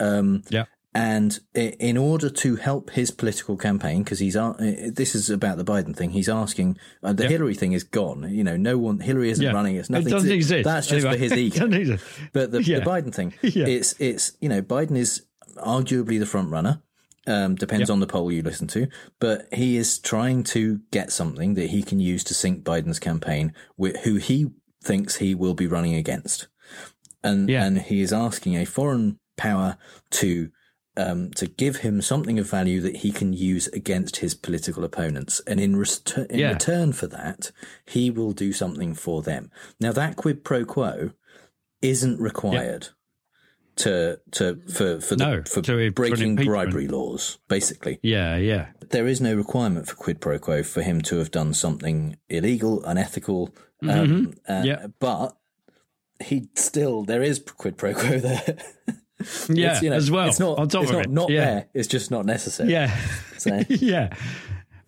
Um, 0.00 0.42
yeah. 0.50 0.64
And 0.94 1.40
in 1.54 1.96
order 1.96 2.28
to 2.28 2.56
help 2.56 2.90
his 2.90 3.10
political 3.10 3.56
campaign, 3.56 4.02
because 4.02 4.18
he's 4.18 4.34
this 4.34 5.14
is 5.14 5.30
about 5.30 5.56
the 5.56 5.64
Biden 5.64 5.96
thing, 5.96 6.10
he's 6.10 6.28
asking 6.28 6.76
uh, 7.02 7.14
the 7.14 7.22
Yeah. 7.22 7.30
Hillary 7.30 7.54
thing 7.54 7.72
is 7.72 7.82
gone. 7.82 8.28
You 8.30 8.44
know, 8.44 8.58
no 8.58 8.76
one 8.76 9.00
Hillary 9.00 9.30
isn't 9.30 9.42
Yeah. 9.42 9.52
running. 9.52 9.76
It's 9.76 9.88
It 9.88 9.92
nothing. 9.92 10.10
doesn't 10.10 10.28
to- 10.28 10.34
exist. 10.34 10.64
That's 10.64 10.86
just 10.88 11.06
Anyway, 11.06 11.14
for 11.14 11.18
his 11.18 11.32
ego. 11.56 11.98
But 12.34 12.50
the, 12.52 12.62
Yeah. 12.62 12.80
the 12.80 12.84
Biden 12.84 13.14
thing, 13.14 13.32
Yeah. 13.42 13.66
it's 13.66 13.94
it's 13.98 14.32
you 14.40 14.50
know 14.50 14.60
Biden 14.60 14.96
is 14.96 15.22
arguably 15.56 16.18
the 16.18 16.26
front 16.26 16.50
runner. 16.50 16.82
Um, 17.26 17.54
depends 17.54 17.88
Yeah. 17.88 17.92
on 17.94 18.00
the 18.00 18.06
poll 18.08 18.30
you 18.32 18.42
listen 18.42 18.66
to, 18.68 18.88
but 19.20 19.46
he 19.54 19.76
is 19.76 19.98
trying 19.98 20.42
to 20.44 20.80
get 20.90 21.12
something 21.12 21.54
that 21.54 21.70
he 21.70 21.82
can 21.84 22.00
use 22.00 22.24
to 22.24 22.34
sink 22.34 22.64
Biden's 22.64 22.98
campaign 22.98 23.54
with 23.78 23.98
who 24.00 24.16
he 24.16 24.50
thinks 24.82 25.16
he 25.16 25.32
will 25.34 25.54
be 25.54 25.68
running 25.68 25.94
against, 25.94 26.48
and 27.22 27.48
and 27.48 27.78
he 27.78 28.02
is 28.02 28.12
asking 28.12 28.56
a 28.56 28.66
foreign 28.66 29.20
power 29.38 29.78
to 30.10 30.50
um, 30.96 31.30
to 31.32 31.46
give 31.46 31.76
him 31.76 32.02
something 32.02 32.38
of 32.38 32.48
value 32.50 32.80
that 32.80 32.96
he 32.96 33.12
can 33.12 33.32
use 33.32 33.66
against 33.68 34.16
his 34.18 34.34
political 34.34 34.84
opponents, 34.84 35.40
and 35.46 35.58
in, 35.60 35.74
in 35.74 36.38
Yeah. 36.38 36.52
return 36.52 36.92
for 36.92 37.06
that, 37.06 37.50
he 37.86 38.10
will 38.10 38.32
do 38.32 38.52
something 38.52 38.94
for 38.94 39.22
them. 39.22 39.50
Now 39.80 39.92
that 39.92 40.16
quid 40.16 40.44
pro 40.44 40.64
quo 40.64 41.12
isn't 41.80 42.20
required 42.20 42.88
to 43.76 44.20
to 44.32 44.60
for 44.68 45.00
for 45.00 45.16
the, 45.16 45.42
for 45.48 45.62
to- 45.62 45.90
breaking 45.92 46.36
bribery 46.36 46.88
laws, 46.88 47.38
basically. 47.48 47.98
Yeah, 48.02 48.36
yeah. 48.36 48.66
There 48.90 49.06
is 49.06 49.20
no 49.20 49.34
requirement 49.34 49.88
for 49.88 49.94
quid 49.96 50.20
pro 50.20 50.38
quo 50.38 50.62
for 50.62 50.82
him 50.82 51.00
to 51.02 51.16
have 51.16 51.30
done 51.30 51.54
something 51.54 52.18
illegal, 52.28 52.84
unethical. 52.84 53.50
Um, 53.82 53.88
uh, 53.88 54.52
Mm-hmm. 54.52 54.64
Yeah. 54.66 54.86
but 55.00 55.36
he 56.22 56.48
still 56.54 57.02
there 57.02 57.22
is 57.22 57.38
quid 57.40 57.76
pro 57.78 57.94
quo 57.94 58.18
there. 58.18 58.58
Yeah, 59.48 59.80
you 59.80 59.90
know, 59.90 59.96
as 59.96 60.10
well, 60.10 60.28
It's 60.28 60.38
not 60.40 60.58
on 60.58 60.68
top 60.68 60.82
it's 60.82 60.90
of 60.90 60.96
not, 60.96 61.04
it. 61.06 61.10
not 61.10 61.30
Yeah. 61.30 61.44
there. 61.44 61.68
It's 61.74 61.88
just 61.88 62.10
not 62.10 62.26
necessary. 62.26 62.70
Yeah. 62.72 62.96
So- 63.38 63.62
yeah. 63.68 64.14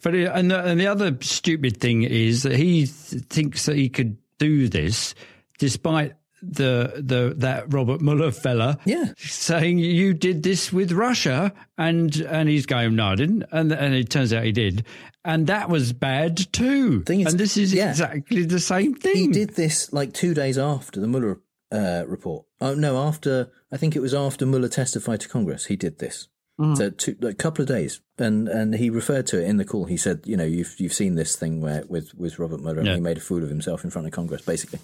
But 0.03 0.14
uh, 0.14 0.32
and 0.35 0.51
the, 0.51 0.62
and 0.64 0.78
the 0.78 0.87
other 0.87 1.16
stupid 1.22 1.78
thing 1.80 2.03
is 2.03 2.43
that 2.43 2.57
he 2.57 2.87
th- 2.87 3.22
thinks 3.30 3.66
that 3.66 3.76
he 3.76 3.89
could 3.89 4.18
do 4.39 4.68
this 4.68 5.14
despite 5.59 6.12
the 6.43 6.93
the 7.03 7.32
that 7.39 7.72
Robert 7.72 8.03
Mueller 8.03 8.30
fella 8.30 8.78
Yeah. 8.85 9.12
saying 9.16 9.78
you 9.78 10.12
did 10.12 10.43
this 10.43 10.70
with 10.70 10.93
Russia 10.93 11.55
and 11.78 12.14
and 12.16 12.51
he's 12.51 12.66
going 12.66 12.95
no 12.97 13.07
I 13.07 13.14
didn't 13.14 13.45
and 13.51 13.72
and 13.72 13.95
it 13.95 14.11
turns 14.11 14.30
out 14.35 14.45
he 14.45 14.53
did 14.53 14.85
and 15.24 15.47
that 15.47 15.70
was 15.70 15.95
bad 15.95 16.37
too 16.53 17.03
is- 17.09 17.26
and 17.32 17.41
this 17.41 17.57
is 17.57 17.72
yeah. 17.72 17.89
exactly 17.89 18.45
the 18.45 18.61
same 18.61 18.95
thing 18.95 19.16
He 19.16 19.28
did 19.28 19.55
this 19.55 19.91
like 19.91 20.12
two 20.12 20.35
days 20.35 20.59
after 20.59 21.01
the 21.01 21.07
Mueller 21.07 21.41
uh, 21.72 22.05
report. 22.07 22.45
Oh 22.61 22.74
no, 22.74 22.99
after 22.99 23.51
I 23.75 23.77
think 23.77 23.97
it 23.97 24.01
was 24.01 24.14
after 24.14 24.47
Mueller 24.47 24.68
testified 24.68 25.20
to 25.22 25.29
Congress. 25.29 25.66
He 25.66 25.75
did 25.75 25.99
this. 25.99 26.29
Mm-hmm. 26.61 26.75
So 26.77 26.91
two, 26.91 27.16
a 27.22 27.35
couple 27.35 27.62
of 27.62 27.68
days, 27.68 28.01
and 28.16 28.47
and 28.47 28.77
he 28.77 28.89
referred 28.89 29.27
to 29.29 29.41
it 29.43 29.49
in 29.49 29.57
the 29.57 29.64
call. 29.64 29.87
He 29.87 29.97
said, 29.97 30.20
you 30.25 30.37
know, 30.37 30.45
you've 30.45 30.77
you've 30.79 30.93
seen 30.93 31.16
this 31.16 31.35
thing 31.35 31.61
where 31.61 31.83
with 31.89 32.14
with 32.14 32.39
Robert 32.39 32.61
Mueller, 32.61 32.79
and 32.79 32.89
he 32.89 33.01
made 33.01 33.16
a 33.16 33.20
fool 33.20 33.43
of 33.43 33.49
himself 33.49 33.83
in 33.83 33.91
front 33.91 34.07
of 34.07 34.12
Congress, 34.12 34.43
basically. 34.43 34.79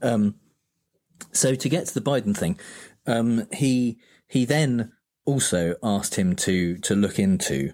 Um, 0.00 0.36
so 1.32 1.56
to 1.56 1.68
get 1.68 1.88
to 1.88 1.94
the 1.94 2.00
Biden 2.00 2.36
thing, 2.36 2.60
um, 3.04 3.48
he 3.52 3.98
he 4.28 4.44
then 4.44 4.92
also 5.24 5.74
asked 5.82 6.14
him 6.14 6.36
to 6.36 6.76
to 6.78 6.94
look 6.94 7.18
into 7.18 7.72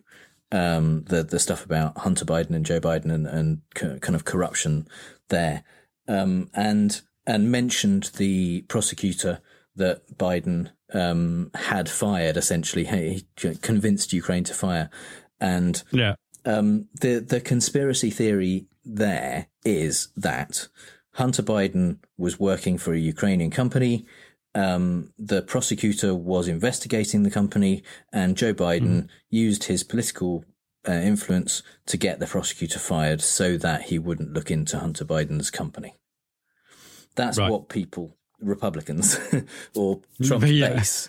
um, 0.51 1.05
the 1.09 1.23
the 1.23 1.39
stuff 1.39 1.67
about 1.67 1.99
Hunter 1.99 2.25
Biden 2.25 2.57
and 2.57 2.65
Joe 2.65 2.81
Biden 2.81 3.13
and, 3.13 3.27
and 3.27 3.61
c- 3.77 3.99
kind 4.01 4.17
of 4.17 4.25
corruption 4.25 4.89
there, 5.29 5.65
um, 6.09 6.49
and 6.55 7.03
and 7.27 7.53
mentioned 7.53 8.13
the 8.17 8.63
prosecutor 8.63 9.43
that 9.77 10.19
Biden 10.19 10.71
um, 10.93 11.51
had 11.55 11.89
fired. 11.89 12.37
Essentially, 12.37 12.85
he 12.85 13.25
convinced 13.63 14.13
Ukraine 14.13 14.45
to 14.45 14.55
fire, 14.55 14.91
and 15.41 15.83
yeah 15.91 16.15
um, 16.45 16.89
the 17.01 17.19
the 17.19 17.41
conspiracy 17.41 18.11
theory 18.11 18.67
there 18.85 19.47
is 19.65 20.09
that 20.17 20.69
Hunter 21.15 21.43
Biden 21.43 21.99
was 22.17 22.41
working 22.41 22.79
for 22.79 22.93
a 22.93 22.99
Ukrainian 22.99 23.51
company. 23.51 24.07
Um, 24.55 25.13
the 25.19 25.43
prosecutor 25.43 26.15
was 26.15 26.49
investigating 26.49 27.23
the 27.23 27.31
company, 27.31 27.83
and 28.13 28.37
Joe 28.37 28.53
Biden 28.53 29.09
used 29.31 29.65
his 29.65 29.83
political 29.85 30.45
uh, 30.87 30.93
influence 30.93 31.63
to 31.87 31.97
get 31.97 32.19
the 32.19 32.27
prosecutor 32.27 32.79
fired 32.79 33.21
so 33.23 33.57
that 33.57 33.83
he 33.83 33.99
wouldn't 33.99 34.33
look 34.33 34.51
into 34.51 34.79
Hunter 34.79 35.05
Biden's 35.05 35.51
company. 35.51 35.95
That's 37.15 37.39
Right. 37.39 37.51
what 37.51 37.69
people, 37.69 38.17
Republicans 38.43 39.19
or 39.75 40.01
Trump 40.23 40.45
Yeah. 40.47 40.75
base, 40.77 41.09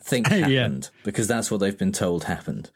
think 0.00 0.28
Yeah. 0.30 0.46
happened 0.48 0.90
because 1.04 1.28
that's 1.28 1.50
what 1.50 1.58
they've 1.60 1.76
been 1.78 1.92
told 1.92 2.24
happened. 2.24 2.70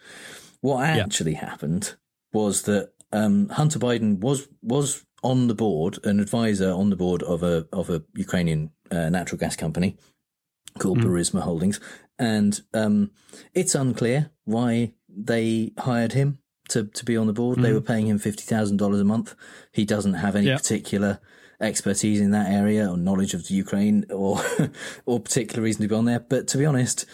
What 0.61 0.85
actually 0.85 1.35
happened 1.35 1.95
was 2.33 2.63
that 2.63 2.93
um, 3.13 3.49
Hunter 3.51 3.79
Biden 3.79 4.19
was 4.19 4.49
was 4.63 5.05
on 5.23 5.49
the 5.49 5.55
board, 5.55 5.99
an 6.05 6.21
advisor 6.21 6.71
on 6.71 6.91
the 6.91 6.97
board 6.97 7.23
of 7.23 7.43
a 7.43 7.67
of 7.73 7.89
a 7.91 8.03
Ukrainian 8.15 8.71
uh, 8.91 9.09
natural 9.11 9.39
gas 9.39 9.57
company 9.57 9.97
called 10.79 10.99
Burisma 10.99 11.41
Holdings, 11.41 11.81
and 12.19 12.61
um, 12.75 13.11
it's 13.55 13.75
unclear 13.75 14.31
why 14.45 14.93
they 15.09 15.73
hired 15.79 16.13
him 16.13 16.39
to 16.69 16.85
to 16.85 17.05
be 17.05 17.17
on 17.17 17.27
the 17.27 17.33
board. 17.33 17.61
They 17.61 17.71
Mhm. 17.71 17.75
were 17.75 17.81
paying 17.93 18.07
him 18.09 18.19
fifty 18.19 18.43
thousand 18.45 18.77
dollars 18.79 19.01
a 19.01 19.05
month. 19.05 19.35
He 19.73 19.85
doesn't 19.85 20.15
have 20.15 20.35
any 20.37 20.49
Yeah. 20.49 20.57
particular 20.57 21.21
expertise 21.61 22.21
in 22.21 22.31
that 22.33 22.51
area 22.53 22.89
or 22.91 22.97
knowledge 22.97 23.35
of 23.35 23.47
the 23.49 23.55
Ukraine 23.55 24.05
or 24.11 24.41
or 25.07 25.21
particular 25.21 25.63
reason 25.63 25.83
to 25.83 25.89
be 25.89 25.95
on 25.95 26.05
there. 26.05 26.21
But 26.21 26.49
to 26.49 26.59
be 26.59 26.67
honest, 26.67 27.07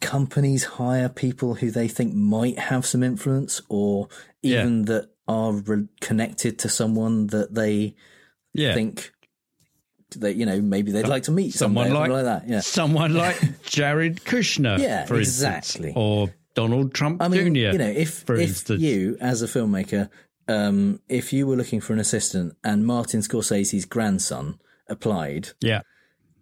companies 0.00 0.64
hire 0.64 1.08
people 1.08 1.54
who 1.54 1.70
they 1.70 1.88
think 1.88 2.14
might 2.14 2.58
have 2.58 2.84
some 2.84 3.02
influence 3.02 3.62
or 3.68 4.08
even 4.42 4.86
that 4.86 5.10
are 5.28 5.52
re- 5.52 5.86
connected 6.00 6.58
to 6.60 6.68
someone 6.68 7.28
that 7.28 7.54
they 7.54 7.94
Yeah. 8.52 8.74
think 8.74 9.12
that 10.16 10.34
you 10.34 10.44
know 10.44 10.60
maybe 10.60 10.92
they'd 10.92 11.06
like 11.08 11.22
to 11.24 11.30
meet 11.30 11.54
someone 11.54 11.90
like, 11.92 12.10
like 12.10 12.24
that. 12.24 12.48
Yeah, 12.48 12.60
someone 12.60 13.14
like 13.14 13.62
Jared 13.62 14.24
Kushner, 14.24 14.78
Yeah, 14.78 15.06
for 15.06 15.16
instance, 15.18 15.70
exactly. 15.76 15.92
or 15.96 16.34
Donald 16.54 16.92
Trump 16.92 17.22
I 17.22 17.28
mean, 17.28 17.54
Jr. 17.54 17.58
you 17.72 17.78
know, 17.78 17.88
if 17.88 18.24
for 18.24 18.34
if 18.34 18.48
instance, 18.48 18.82
you 18.82 19.16
as 19.20 19.40
a 19.40 19.46
filmmaker, 19.46 20.10
um, 20.52 21.00
if 21.08 21.32
you 21.32 21.46
were 21.46 21.56
looking 21.56 21.80
for 21.80 21.92
an 21.92 21.98
assistant 21.98 22.54
and 22.62 22.84
Martin 22.86 23.20
Scorsese's 23.20 23.84
grandson 23.84 24.58
applied, 24.88 25.48
yeah, 25.60 25.82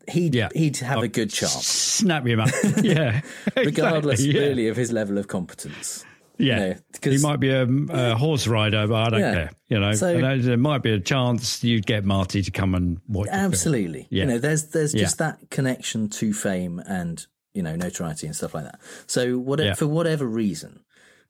he'd 0.09 0.35
he'd 0.55 0.77
have 0.79 1.03
a 1.03 1.09
good 1.09 1.31
chance. 1.31 1.67
snap 1.67 2.27
him 2.27 2.41
up, 2.41 2.51
yeah, 2.83 3.21
regardless 3.57 4.21
exactly, 4.21 4.41
yeah. 4.41 4.49
really 4.49 4.69
of 4.69 4.77
his 4.77 4.93
level 4.93 5.19
of 5.19 5.29
competence. 5.29 6.05
Yeah, 6.39 6.57
You 6.57 6.75
know, 7.05 7.11
he 7.13 7.19
might 7.19 7.37
be 7.39 7.51
a, 7.51 7.65
a 7.91 8.17
horse 8.17 8.47
rider, 8.47 8.87
but 8.87 8.95
I 8.95 9.11
don't 9.11 9.21
Yeah. 9.21 9.33
care. 9.35 9.51
You 9.69 9.79
know, 9.79 9.93
So- 9.93 10.19
there- 10.19 10.57
might 10.57 10.83
be 10.83 10.93
a 10.93 10.99
chance 10.99 11.63
you'd 11.63 11.85
get 11.85 12.03
Marty 12.07 12.41
to 12.41 12.51
come 12.51 12.75
and 12.75 12.99
watch. 13.09 13.29
Absolutely. 13.31 14.07
Yeah. 14.09 14.23
You 14.23 14.27
know, 14.31 14.39
there's 14.39 14.69
there's 14.69 14.95
Yeah. 14.95 15.03
just 15.03 15.19
that 15.19 15.39
connection 15.51 16.09
to 16.09 16.33
fame 16.33 16.81
and 16.87 17.27
you 17.53 17.63
know 17.63 17.77
notoriety 17.77 18.27
and 18.27 18.35
stuff 18.35 18.55
like 18.55 18.65
that. 18.65 18.81
So 19.07 19.37
whatever 19.39 19.69
Yeah. 19.69 19.75
for 19.75 19.87
whatever 19.87 20.25
reason, 20.27 20.81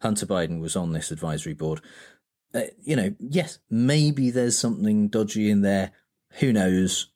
Hunter 0.01 0.27
Biden 0.27 0.61
was 0.61 0.77
on 0.77 0.93
this 0.93 1.11
advisory 1.11 1.55
board. 1.55 1.81
Uh, 2.55 2.63
you 2.83 2.97
know, 2.97 3.15
yes, 3.19 3.59
maybe 3.71 4.31
there's 4.31 4.59
something 4.59 5.09
dodgy 5.09 5.51
in 5.51 5.63
there. 5.63 5.93
Who 6.41 6.53
knows? 6.53 7.09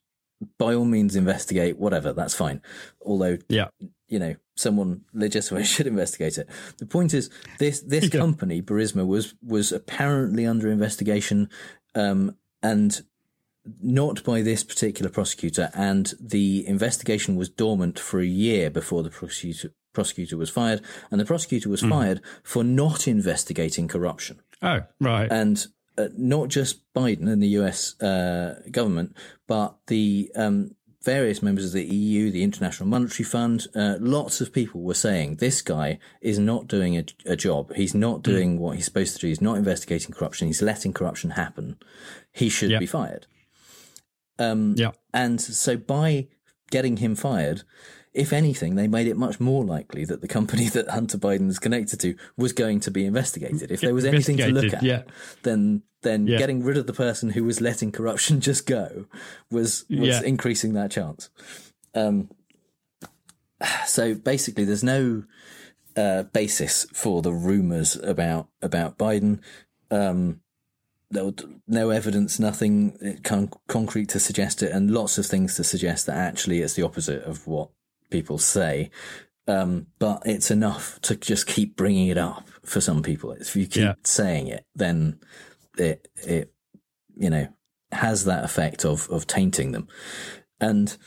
By 0.57 0.73
all 0.73 0.85
means, 0.85 1.15
investigate. 1.15 1.77
Whatever, 1.77 2.13
that's 2.13 2.35
fine. 2.35 2.61
Although, 3.01 3.37
yeah, 3.49 3.67
you 4.07 4.19
know, 4.19 4.35
someone 4.55 5.01
legitimate 5.13 5.65
should 5.65 5.87
investigate 5.87 6.37
it. 6.37 6.49
The 6.77 6.85
point 6.85 7.13
is, 7.13 7.29
this 7.59 7.81
this 7.81 8.09
company 8.09 8.61
Burisma 8.61 9.05
was 9.05 9.35
was 9.41 9.71
apparently 9.71 10.45
under 10.45 10.69
investigation, 10.69 11.49
um, 11.95 12.35
and 12.61 13.01
not 13.81 14.23
by 14.23 14.41
this 14.41 14.63
particular 14.63 15.09
prosecutor, 15.09 15.69
and 15.73 16.13
the 16.19 16.65
investigation 16.67 17.35
was 17.35 17.49
dormant 17.49 17.97
for 17.99 18.19
a 18.19 18.25
year 18.25 18.69
before 18.69 19.03
the 19.03 19.09
prosecutor 19.09 19.71
prosecutor 19.95 20.37
was 20.37 20.49
fired, 20.51 20.81
and 21.09 21.19
the 21.19 21.25
prosecutor 21.25 21.69
was 21.69 21.81
fired 21.81 22.21
for 22.43 22.63
not 22.63 23.07
investigating 23.07 23.87
corruption. 23.87 24.41
Oh, 24.61 24.81
right. 24.99 25.31
And 25.31 25.65
uh, 25.97 26.09
not 26.15 26.49
just 26.49 26.81
Biden 26.93 27.27
and 27.31 27.41
the 27.41 27.47
US 27.59 27.99
uh, 28.01 28.61
government, 28.69 29.15
but 29.47 29.77
the 29.87 30.29
um, 30.35 30.75
various 31.03 31.41
members 31.41 31.65
of 31.65 31.71
the 31.73 31.85
EU, 31.85 32.31
the 32.31 32.43
International 32.43 32.89
Monetary 32.89 33.23
Fund, 33.23 33.67
uh, 33.75 33.95
lots 33.99 34.41
of 34.41 34.51
people 34.51 34.81
were 34.81 34.93
saying 34.95 35.35
this 35.35 35.61
guy 35.61 35.99
is 36.21 36.37
not 36.37 36.67
doing 36.67 36.97
a, 36.97 37.05
a 37.25 37.35
job. 37.35 37.73
He's 37.75 37.93
not 37.95 38.23
doing 38.23 38.59
what 38.59 38.75
he's 38.75 38.85
supposed 38.85 39.13
to 39.15 39.19
do. 39.21 39.27
He's 39.27 39.41
not 39.41 39.57
investigating 39.57 40.13
corruption. 40.13 40.47
He's 40.47 40.61
letting 40.61 40.93
corruption 40.93 41.31
happen. 41.31 41.77
He 42.31 42.49
should 42.49 42.71
Yeah. 42.71 42.79
be 42.79 42.87
fired. 42.87 43.27
Um, 44.37 44.73
yeah. 44.77 44.91
And 45.13 45.39
so 45.39 45.77
by 45.77 46.27
getting 46.71 46.97
him 46.97 47.15
fired, 47.15 47.63
if 48.15 48.31
anything, 48.33 48.75
they 48.75 48.87
made 48.87 49.07
it 49.07 49.17
much 49.17 49.39
more 49.39 49.63
likely 49.63 50.05
that 50.05 50.21
the 50.21 50.27
company 50.27 50.69
that 50.75 50.89
Hunter 50.89 51.17
Biden 51.17 51.49
is 51.49 51.59
connected 51.59 51.99
to 51.99 52.15
was 52.37 52.53
going 52.53 52.79
to 52.81 52.91
be 52.91 53.05
investigated. 53.05 53.69
If 53.71 53.81
there 53.81 53.93
was 53.93 54.05
anything 54.05 54.37
to 54.37 54.47
look 54.47 54.73
at, 54.73 54.81
yeah. 54.83 55.03
then 55.43 55.83
then 56.01 56.27
Yeah. 56.27 56.37
getting 56.37 56.63
rid 56.63 56.77
of 56.77 56.87
the 56.87 56.93
person 56.93 57.31
who 57.31 57.43
was 57.43 57.61
letting 57.61 57.91
corruption 57.91 58.39
just 58.49 58.65
go 58.65 59.05
was 59.51 59.85
was 59.89 60.07
Yeah. 60.09 60.21
increasing 60.23 60.73
that 60.73 60.91
chance. 60.91 61.29
Um, 61.93 62.29
so 63.85 64.13
basically, 64.15 64.65
there's 64.65 64.83
no 64.83 65.23
uh, 65.95 66.23
basis 66.23 66.85
for 66.93 67.21
the 67.21 67.31
rumors 67.33 67.95
about 67.95 68.47
about 68.61 68.97
Biden. 68.97 69.39
Um, 69.91 70.41
there 71.11 71.23
was 71.23 71.35
no 71.67 71.89
evidence, 71.91 72.39
nothing 72.39 73.19
con- 73.23 73.51
concrete 73.67 74.09
to 74.09 74.19
suggest 74.19 74.61
it, 74.63 74.71
and 74.71 74.91
lots 74.91 75.17
of 75.17 75.25
things 75.25 75.55
to 75.55 75.63
suggest 75.63 76.05
that 76.07 76.17
actually 76.17 76.61
it's 76.61 76.73
the 76.73 76.81
opposite 76.83 77.23
of 77.23 77.47
what 77.47 77.69
people 78.09 78.37
say. 78.37 78.89
Um, 79.47 79.87
but 79.99 80.23
it's 80.25 80.49
enough 80.49 80.99
to 81.01 81.15
just 81.15 81.45
keep 81.45 81.75
bringing 81.75 82.07
it 82.07 82.17
up 82.17 82.47
for 82.63 82.81
some 82.81 83.03
people. 83.03 83.31
If 83.33 83.55
you 83.55 83.65
keep 83.67 83.83
Yeah. 83.83 83.93
saying 84.03 84.47
it, 84.47 84.65
then 84.75 85.19
it 85.77 86.07
it 86.23 86.51
you 87.15 87.29
know 87.29 87.47
has 87.91 88.25
that 88.25 88.43
effect 88.43 88.83
of 88.85 89.07
of 89.09 89.27
tainting 89.27 89.71
them, 89.71 89.87
and 90.59 90.97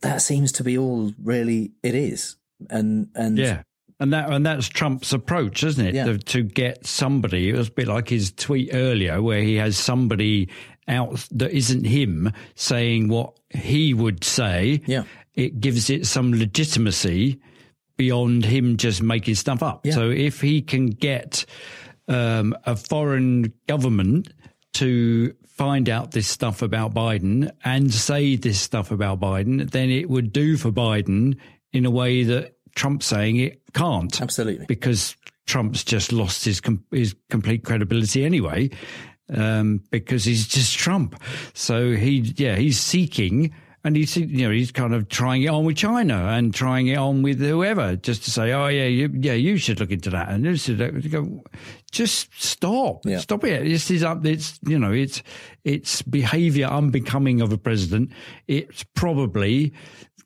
that 0.00 0.22
seems 0.22 0.52
to 0.52 0.64
be 0.64 0.78
all 0.78 1.12
really 1.22 1.72
it 1.82 1.94
is. 1.94 2.36
And 2.70 3.08
and 3.14 3.36
Yeah. 3.38 3.62
And 3.98 4.14
that 4.14 4.30
and 4.32 4.46
that's 4.46 4.66
Trump's 4.66 5.12
approach, 5.12 5.62
isn't 5.62 5.84
it? 5.88 5.94
Yeah. 5.94 6.04
To, 6.06 6.16
to 6.18 6.42
get 6.42 6.86
somebody. 6.86 7.50
It 7.50 7.56
was 7.56 7.68
a 7.68 7.72
bit 7.72 7.88
like 7.88 8.08
his 8.08 8.32
tweet 8.32 8.70
earlier, 8.72 9.20
where 9.20 9.42
he 9.42 9.56
has 9.56 9.76
somebody 9.76 10.48
out 10.88 11.28
that 11.32 11.52
isn't 11.52 11.84
him 11.84 12.32
saying 12.54 13.08
what 13.08 13.38
he 13.50 13.92
would 13.92 14.24
say. 14.24 14.80
Yeah. 14.86 15.04
It 15.40 15.60
gives 15.60 15.90
it 15.90 16.06
some 16.06 16.32
legitimacy 16.32 17.40
beyond 17.96 18.44
him 18.44 18.76
just 18.76 19.02
making 19.02 19.34
stuff 19.34 19.62
up. 19.62 19.84
Yeah. 19.84 19.92
So 19.92 20.10
if 20.10 20.40
he 20.40 20.62
can 20.62 20.86
get 20.86 21.44
um, 22.08 22.54
a 22.64 22.76
foreign 22.76 23.52
government 23.66 24.32
to 24.74 25.34
find 25.46 25.88
out 25.88 26.12
this 26.12 26.26
stuff 26.26 26.62
about 26.62 26.94
Biden 26.94 27.50
and 27.64 27.92
say 27.92 28.36
this 28.36 28.58
stuff 28.58 28.90
about 28.90 29.20
Biden, 29.20 29.70
then 29.70 29.90
it 29.90 30.08
would 30.08 30.32
do 30.32 30.56
for 30.56 30.70
Biden 30.70 31.36
in 31.72 31.84
a 31.84 31.90
way 31.90 32.22
that 32.24 32.56
Trump's 32.74 33.06
saying 33.06 33.36
it 33.36 33.60
can't. 33.74 34.20
Absolutely. 34.20 34.64
Because 34.66 35.16
Trump's 35.46 35.84
just 35.84 36.12
lost 36.12 36.44
his 36.44 36.60
com- 36.60 36.84
his 36.90 37.14
complete 37.28 37.64
credibility 37.64 38.24
anyway, 38.24 38.70
um, 39.34 39.82
because 39.90 40.24
he's 40.24 40.46
just 40.46 40.78
Trump. 40.78 41.20
So 41.52 41.92
he, 41.92 42.32
yeah, 42.36 42.56
he's 42.56 42.78
seeking. 42.80 43.52
And 43.82 43.96
he's, 43.96 44.14
you 44.16 44.46
know, 44.46 44.50
he's 44.50 44.70
kind 44.72 44.92
of 44.92 45.08
trying 45.08 45.42
it 45.42 45.48
on 45.48 45.64
with 45.64 45.76
China 45.78 46.14
and 46.14 46.52
trying 46.52 46.88
it 46.88 46.96
on 46.96 47.22
with 47.22 47.40
whoever, 47.40 47.96
just 47.96 48.24
to 48.24 48.30
say, 48.30 48.52
oh 48.52 48.66
yeah, 48.66 48.84
you, 48.84 49.10
yeah, 49.18 49.32
you 49.32 49.56
should 49.56 49.80
look 49.80 49.90
into 49.90 50.10
that, 50.10 50.28
and 50.28 50.44
you 50.44 50.56
should 50.56 51.10
go, 51.10 51.42
just 51.90 52.28
stop, 52.36 53.06
Yeah. 53.06 53.18
stop 53.20 53.42
it. 53.44 53.64
This 53.64 53.90
is 53.90 54.02
up. 54.02 54.24
It's 54.26 54.58
you 54.66 54.78
know, 54.78 54.92
it's 54.92 55.22
it's 55.64 56.02
behaviour 56.02 56.66
unbecoming 56.66 57.40
of 57.40 57.52
a 57.52 57.58
president. 57.58 58.12
It's 58.48 58.84
probably, 58.94 59.72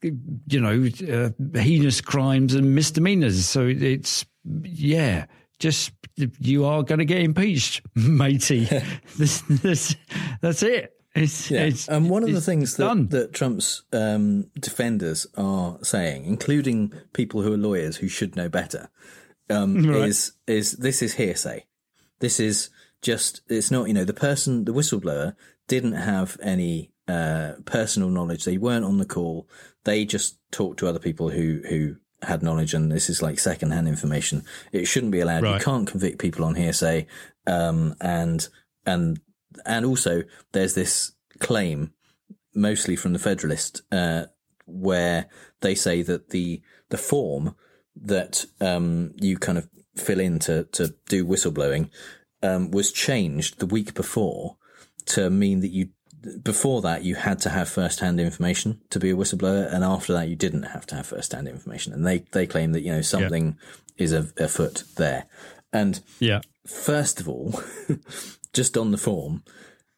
you 0.02 0.60
know, 0.60 0.88
uh, 1.12 1.30
heinous 1.58 2.00
crimes 2.00 2.54
and 2.54 2.74
misdemeanors. 2.74 3.46
So 3.46 3.66
it's 3.68 4.26
yeah, 4.64 5.26
just 5.60 5.92
you 6.40 6.64
are 6.64 6.82
going 6.82 6.98
to 6.98 7.04
get 7.04 7.22
impeached, 7.22 7.82
matey. 7.94 8.64
this, 9.16 9.42
this, 9.48 9.94
that's 10.40 10.62
it. 10.64 10.90
It's, 11.14 11.50
Yeah. 11.50 11.64
it's 11.64 11.88
and 11.88 12.10
one 12.10 12.22
of 12.24 12.32
the 12.32 12.40
things 12.40 12.76
that, 12.76 13.10
that 13.10 13.32
Trump's 13.32 13.82
um, 13.92 14.50
defenders 14.58 15.26
are 15.36 15.78
saying, 15.82 16.24
including 16.24 16.92
people 17.12 17.42
who 17.42 17.52
are 17.52 17.56
lawyers 17.56 17.96
who 17.98 18.08
should 18.08 18.34
know 18.36 18.48
better, 18.48 18.90
um, 19.50 19.86
Right. 19.86 20.08
is 20.08 20.32
is 20.46 20.72
this 20.72 21.02
is 21.02 21.14
hearsay. 21.14 21.66
This 22.20 22.40
is 22.40 22.70
just 23.02 23.42
it's 23.48 23.70
not 23.70 23.86
you 23.88 23.94
know 23.94 24.04
the 24.04 24.14
person 24.14 24.64
the 24.64 24.72
whistleblower 24.72 25.36
didn't 25.68 25.92
have 25.92 26.36
any 26.42 26.90
uh, 27.06 27.52
personal 27.64 28.08
knowledge. 28.08 28.44
They 28.44 28.58
weren't 28.58 28.84
on 28.84 28.98
the 28.98 29.04
call. 29.04 29.46
They 29.84 30.04
just 30.04 30.38
talked 30.50 30.78
to 30.80 30.88
other 30.88 30.98
people 30.98 31.28
who 31.30 31.62
who 31.68 31.96
had 32.22 32.42
knowledge, 32.42 32.72
and 32.74 32.90
this 32.90 33.10
is 33.10 33.20
like 33.22 33.38
secondhand 33.38 33.86
information. 33.86 34.42
It 34.72 34.86
shouldn't 34.86 35.12
be 35.12 35.20
allowed. 35.20 35.44
You 35.44 35.60
can't 35.60 35.86
convict 35.86 36.18
people 36.18 36.44
on 36.44 36.54
hearsay, 36.54 37.06
um, 37.46 37.94
and 38.00 38.48
and 38.86 39.20
and 39.64 39.84
also 39.84 40.22
there's 40.52 40.74
this 40.74 41.12
claim, 41.38 41.92
mostly 42.54 42.96
from 42.96 43.12
the 43.12 43.18
Federalist, 43.18 43.82
uh, 43.92 44.26
where 44.66 45.26
they 45.60 45.74
say 45.74 46.02
that 46.02 46.30
the 46.30 46.62
the 46.90 46.98
form 46.98 47.54
that 47.96 48.46
um, 48.60 49.12
you 49.16 49.36
kind 49.36 49.58
of 49.58 49.68
fill 49.96 50.20
in 50.20 50.38
to 50.40 50.64
to 50.72 50.94
do 51.08 51.24
whistleblowing 51.24 51.90
um, 52.42 52.70
was 52.70 52.92
changed 52.92 53.58
the 53.58 53.66
week 53.66 53.94
before 53.94 54.56
to 55.06 55.30
mean 55.30 55.60
that 55.60 55.70
you 55.70 55.88
before 56.42 56.80
that 56.82 57.04
you 57.04 57.14
had 57.14 57.38
to 57.40 57.50
have 57.50 57.68
first-hand 57.68 58.18
information 58.18 58.80
to 58.90 58.98
be 58.98 59.10
a 59.10 59.14
whistleblower, 59.14 59.72
and 59.72 59.84
after 59.84 60.12
that 60.12 60.28
you 60.28 60.36
didn't 60.36 60.64
have 60.64 60.86
to 60.86 60.94
have 60.94 61.06
first-hand 61.06 61.48
information. 61.48 61.92
And 61.92 62.06
they 62.06 62.18
they 62.32 62.46
claim 62.46 62.72
that 62.72 62.82
you 62.82 62.92
know 62.92 63.02
something 63.02 63.58
is 63.96 64.12
a, 64.12 64.26
afoot 64.38 64.84
there. 64.96 65.26
And 65.72 66.00
yeah, 66.20 66.40
first 66.66 67.20
of 67.20 67.28
all, 67.28 67.60
just 68.52 68.76
on 68.76 68.90
the 68.90 68.98
form, 68.98 69.42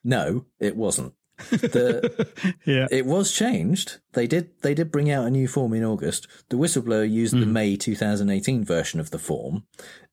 no, 0.03 0.45
it 0.59 0.75
wasn't. 0.75 1.13
The, 1.49 2.27
yeah, 2.65 2.87
it 2.89 3.05
was 3.05 3.31
changed. 3.31 3.99
They 4.13 4.25
did 4.25 4.49
they 4.61 4.73
did 4.73 4.91
bring 4.91 5.11
out 5.11 5.27
a 5.27 5.29
new 5.29 5.47
form 5.47 5.73
in 5.73 5.83
August. 5.83 6.27
The 6.49 6.57
whistleblower 6.57 7.09
used 7.09 7.33
the 7.33 7.45
May 7.45 7.75
2018 7.75 8.63
version 8.65 8.99
of 8.99 9.11
the 9.11 9.19
form, 9.19 9.63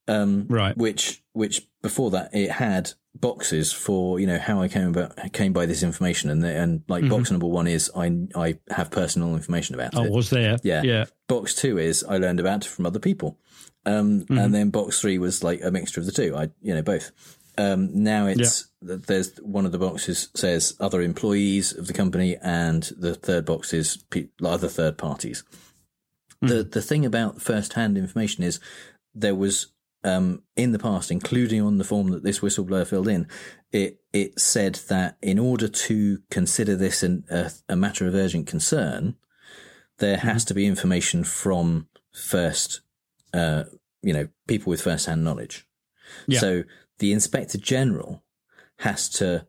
um, 0.07 0.47
right? 0.49 0.77
Which 0.77 1.23
which 1.33 1.67
before 1.83 2.11
that 2.11 2.35
it 2.35 2.51
had 2.51 2.93
boxes 3.15 3.73
for 3.73 4.19
you 4.21 4.27
know 4.27 4.39
how 4.39 4.61
I 4.61 4.69
came 4.69 4.89
about 4.89 5.33
came 5.33 5.53
by 5.55 5.65
this 5.67 5.83
information 5.83 6.29
and 6.31 6.43
the, 6.43 6.49
and 6.55 6.83
like 6.89 7.05
Mhm. 7.05 7.11
box 7.11 7.31
number 7.31 7.47
one 7.47 7.69
is 7.69 7.91
I 7.97 8.27
I 8.35 8.59
have 8.71 8.91
personal 8.91 9.35
information 9.35 9.75
about 9.75 9.95
it. 9.95 9.99
Oh, 9.99 10.05
it. 10.05 10.11
was 10.13 10.29
there? 10.31 10.59
Yeah. 10.63 10.83
Yeah. 10.83 11.05
Box 11.27 11.55
two 11.55 11.79
is 11.79 12.05
I 12.05 12.19
learned 12.19 12.41
about 12.41 12.67
it 12.67 12.69
from 12.69 12.85
other 12.85 12.99
people. 12.99 13.39
Um, 13.87 14.23
Mhm. 14.23 14.43
and 14.45 14.55
then 14.55 14.71
box 14.71 15.01
three 15.01 15.19
was 15.19 15.45
like 15.45 15.63
a 15.63 15.71
mixture 15.71 16.01
of 16.01 16.07
the 16.07 16.13
two. 16.13 16.35
I, 16.37 16.51
you 16.63 16.75
know, 16.75 16.83
both. 16.83 17.13
Um, 17.57 18.03
now 18.03 18.27
it's, 18.27 18.67
there's 18.83 19.37
one 19.37 19.65
of 19.65 19.73
the 19.73 19.79
boxes 19.79 20.29
says 20.35 20.75
other 20.81 21.01
employees 21.03 21.73
of 21.77 21.87
the 21.87 21.93
company 21.93 22.37
and 22.43 22.83
the 22.99 23.15
third 23.15 23.45
box 23.45 23.73
is 23.73 23.99
pe- 24.11 24.29
other 24.45 24.69
third 24.69 24.99
parties. 24.99 25.45
The, 26.41 26.65
the 26.65 26.83
thing 26.83 27.07
about 27.07 27.41
first 27.41 27.75
hand 27.75 27.97
information 27.97 28.43
is 28.45 28.59
there 29.15 29.35
was, 29.37 29.69
um, 30.03 30.43
in 30.57 30.73
the 30.73 30.79
past, 30.79 31.11
including 31.11 31.63
on 31.63 31.79
the 31.79 31.85
form 31.85 32.09
that 32.11 32.25
this 32.25 32.41
whistleblower 32.41 32.87
filled 32.87 33.09
in, 33.09 33.29
it, 33.73 34.01
it 34.13 34.39
said 34.41 34.75
that 34.89 35.17
in 35.23 35.39
order 35.39 35.69
to 35.69 36.19
consider 36.31 36.75
this 36.77 37.03
an, 37.03 37.25
a, 37.31 37.51
a 37.69 37.77
matter 37.77 38.07
of 38.07 38.15
urgent 38.15 38.47
concern, 38.47 39.15
there 39.99 40.19
has 40.19 40.45
to 40.47 40.55
be 40.55 40.67
information 40.67 41.23
from 41.25 41.87
first, 42.13 42.81
uh, 43.35 43.65
you 44.03 44.13
know, 44.13 44.29
people 44.47 44.71
with 44.71 44.81
first 44.81 45.07
hand 45.07 45.25
knowledge. 45.25 45.67
Yeah. 46.27 46.39
So 46.41 46.63
the 47.01 47.13
inspector 47.13 47.59
general 47.59 48.23
has 48.79 49.09
to 49.11 49.47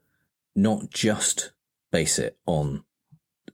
not 0.55 0.89
just 0.89 1.51
base 1.91 2.17
it 2.19 2.37
on 2.45 2.83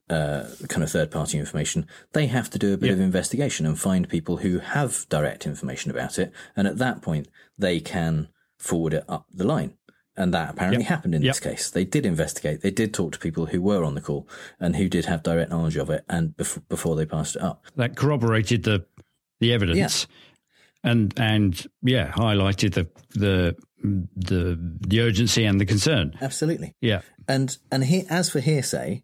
uh, 0.10 0.46
kind 0.68 0.84
of 0.84 0.92
third 0.92 1.10
party 1.10 1.38
information. 1.40 1.88
They 2.14 2.28
have 2.28 2.50
to 2.50 2.60
do 2.60 2.74
a 2.74 2.78
bit 2.78 2.88
Yeah. 2.88 2.94
of 2.94 3.00
investigation 3.00 3.66
and 3.66 3.80
find 3.80 4.10
people 4.10 4.38
who 4.38 4.60
have 4.60 5.06
direct 5.10 5.46
information 5.48 5.90
about 5.90 6.20
it. 6.20 6.34
And 6.56 6.68
at 6.68 6.78
that 6.80 7.02
point, 7.02 7.28
they 7.58 7.80
can 7.80 8.28
forward 8.60 8.94
it 8.94 9.06
up 9.08 9.26
the 9.34 9.46
line. 9.46 9.76
And 10.18 10.34
that 10.34 10.50
apparently 10.52 10.84
Yep. 10.84 10.90
happened 10.90 11.16
in 11.16 11.22
Yep. 11.22 11.30
this 11.36 11.40
case. 11.40 11.70
They 11.70 11.86
did 11.86 12.06
investigate. 12.06 12.60
They 12.62 12.72
did 12.72 12.94
talk 12.94 13.14
to 13.14 13.20
people 13.20 13.46
who 13.48 13.62
were 13.62 13.86
on 13.86 13.96
the 13.96 14.02
call 14.02 14.28
and 14.60 14.76
who 14.76 14.90
did 14.90 15.06
have 15.06 15.24
direct 15.24 15.50
knowledge 15.50 15.78
of 15.78 15.90
it, 15.90 16.04
and 16.10 16.36
bef- 16.36 16.62
before 16.68 16.98
they 16.98 17.06
passed 17.06 17.38
it 17.38 17.42
up. 17.42 17.64
that 17.78 17.96
corroborated 17.96 18.64
the 18.64 18.86
the 19.42 19.52
evidence, 19.52 20.08
and 20.84 21.14
and 21.20 21.68
yeah, 21.84 22.12
highlighted 22.14 22.74
the 22.74 22.88
the 23.20 23.56
the 24.16 24.58
the 24.88 25.02
urgency 25.02 25.44
and 25.44 25.60
the 25.60 25.66
concern. 25.66 26.14
Absolutely. 26.22 26.76
Yeah, 26.82 27.02
And 27.28 27.58
and 27.72 27.84
he, 27.84 28.06
as 28.10 28.30
for 28.30 28.39
hearsay, 28.39 29.04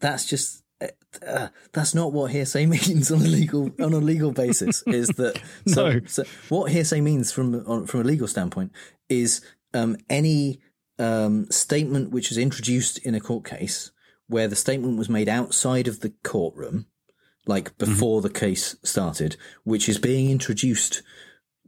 that's 0.00 0.26
just 0.26 0.62
uh, 0.80 0.88
uh, 1.26 1.48
that's 1.72 1.94
not 1.94 2.12
what 2.12 2.32
hearsay 2.32 2.66
means 2.76 3.10
on 3.10 3.20
a 3.20 3.28
legal 3.28 3.70
on 3.80 3.92
a 3.94 3.98
legal 3.98 4.32
basis. 4.32 4.82
Is 4.86 5.08
that 5.16 5.40
so, 5.66 5.90
No. 5.92 6.00
so 6.06 6.24
what 6.48 6.70
hearsay 6.72 7.00
means 7.00 7.32
from 7.32 7.54
on, 7.66 7.86
from 7.86 8.00
a 8.00 8.04
legal 8.04 8.28
standpoint 8.28 8.72
is 9.08 9.40
um, 9.72 9.96
any 10.10 10.60
um, 10.98 11.46
statement 11.50 12.10
which 12.10 12.30
is 12.32 12.38
introduced 12.38 12.98
in 12.98 13.14
a 13.14 13.20
court 13.20 13.44
case 13.44 13.92
where 14.28 14.48
the 14.48 14.56
statement 14.56 14.98
was 14.98 15.08
made 15.08 15.28
outside 15.28 15.86
of 15.86 16.00
the 16.00 16.12
courtroom, 16.24 16.86
like 17.46 17.76
before 17.78 18.20
the 18.22 18.30
case 18.30 18.76
started, 18.82 19.36
which 19.64 19.88
is 19.88 19.98
being 19.98 20.30
introduced 20.30 21.02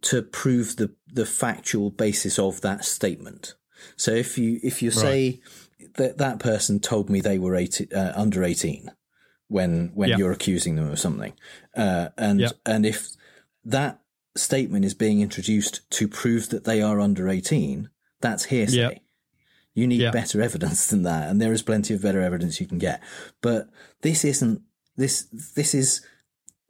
to 0.02 0.22
prove 0.22 0.76
the 0.76 0.94
the 1.12 1.26
factual 1.26 1.90
basis 1.90 2.38
of 2.38 2.60
that 2.60 2.84
statement. 2.84 3.54
So 3.96 4.12
if 4.12 4.36
you 4.38 4.60
if 4.62 4.82
you 4.82 4.90
say 4.90 5.40
that 5.94 6.18
that 6.18 6.38
person 6.40 6.80
told 6.80 7.08
me 7.10 7.20
they 7.20 7.38
were 7.38 7.54
18, 7.56 7.88
uh, 7.94 8.12
under 8.16 8.44
eighteen 8.44 8.90
when 9.48 9.90
when 9.94 10.10
Yeah. 10.10 10.18
you're 10.18 10.32
accusing 10.32 10.76
them 10.76 10.90
of 10.90 10.98
something, 10.98 11.32
uh, 11.76 12.08
and 12.18 12.40
Yeah. 12.40 12.50
and 12.66 12.84
if 12.84 13.08
that 13.64 14.00
statement 14.36 14.84
is 14.84 14.94
being 14.94 15.20
introduced 15.20 15.88
to 15.90 16.06
prove 16.08 16.48
that 16.50 16.64
they 16.64 16.82
are 16.82 17.00
under 17.00 17.28
eighteen, 17.28 17.88
that's 18.20 18.44
hearsay. 18.46 18.76
Yeah. 18.76 18.90
You 19.74 19.86
need 19.86 20.10
better 20.12 20.42
evidence 20.48 20.88
than 20.88 21.02
that, 21.04 21.30
and 21.30 21.40
there 21.40 21.52
is 21.52 21.62
plenty 21.62 21.94
of 21.94 22.02
better 22.02 22.20
evidence 22.20 22.60
you 22.60 22.66
can 22.66 22.78
get. 22.78 23.00
But 23.40 23.68
this 24.02 24.24
isn't 24.24 24.62
this. 24.98 25.26
This 25.54 25.74
is 25.74 26.02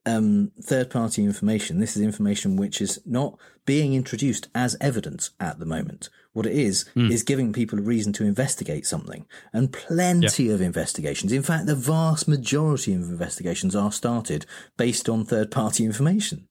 um, 0.06 0.52
third 0.62 0.88
party 0.90 1.22
information. 1.24 1.80
This 1.80 1.96
is 1.96 2.02
information 2.02 2.56
which 2.56 2.80
is 2.80 3.00
not 3.04 3.36
being 3.66 3.92
introduced 3.94 4.48
as 4.54 4.76
evidence 4.80 5.30
at 5.40 5.58
the 5.58 5.66
moment. 5.66 6.08
What 6.32 6.46
it 6.46 6.52
is, 6.56 6.86
Hmm. 6.94 7.10
is 7.10 7.22
giving 7.24 7.52
people 7.52 7.78
a 7.78 7.82
reason 7.82 8.12
to 8.14 8.24
investigate 8.24 8.86
something. 8.86 9.26
And 9.52 9.72
plenty 9.72 10.48
of 10.50 10.60
investigations. 10.62 11.32
In 11.32 11.42
fact, 11.42 11.66
the 11.66 11.74
vast 11.74 12.28
majority 12.28 12.94
of 12.94 13.02
investigations 13.02 13.74
are 13.74 13.92
started 13.92 14.46
based 14.76 15.08
on 15.08 15.24
third 15.24 15.50
party 15.50 15.84
information. 15.84 16.46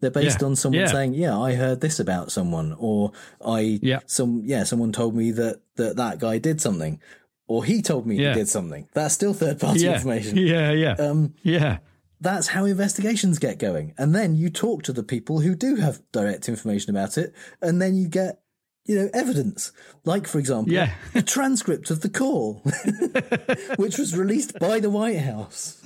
They're 0.00 0.10
based 0.10 0.40
Yeah. 0.42 0.46
on 0.48 0.56
someone 0.56 0.80
Yeah. 0.82 0.92
saying, 0.92 1.14
"Yeah, 1.14 1.38
I 1.38 1.54
heard 1.54 1.80
this 1.80 1.98
about 1.98 2.30
someone," 2.30 2.74
or 2.78 3.12
"I, 3.44 3.80
Yeah. 3.82 4.00
some, 4.06 4.42
yeah, 4.44 4.64
someone 4.64 4.92
told 4.92 5.16
me 5.16 5.30
that 5.32 5.60
that 5.76 5.96
that 5.96 6.18
guy 6.18 6.38
did 6.38 6.60
something," 6.60 7.00
or 7.46 7.64
"He 7.64 7.82
told 7.82 8.06
me 8.06 8.16
Yeah. 8.16 8.30
he 8.34 8.40
did 8.40 8.48
something." 8.48 8.88
That's 8.94 9.14
still 9.14 9.34
third 9.34 9.60
party 9.60 9.80
yeah, 9.80 9.94
information. 9.94 10.36
yeah, 10.54 10.70
yeah, 10.72 10.92
Um, 10.98 11.34
yeah. 11.42 11.78
that's 12.20 12.48
how 12.48 12.64
investigations 12.64 13.38
get 13.38 13.58
going. 13.58 13.94
And 13.98 14.14
then 14.14 14.34
you 14.36 14.50
talk 14.50 14.82
to 14.84 14.92
the 14.92 15.02
people 15.02 15.40
who 15.40 15.54
do 15.54 15.76
have 15.76 16.00
direct 16.12 16.48
information 16.48 16.90
about 16.96 17.18
it, 17.18 17.34
and 17.60 17.80
then 17.82 17.94
you 17.96 18.08
get, 18.08 18.40
you 18.86 18.94
know, 18.96 19.08
evidence. 19.14 19.72
Like, 20.04 20.26
for 20.26 20.38
example, 20.38 20.72
Yeah. 20.72 20.90
the 21.12 21.22
transcript 21.22 21.90
of 21.90 22.00
the 22.00 22.08
call, 22.10 22.62
which 23.76 23.98
was 23.98 24.16
released 24.16 24.58
by 24.58 24.80
the 24.80 24.90
White 24.90 25.18
House. 25.20 25.78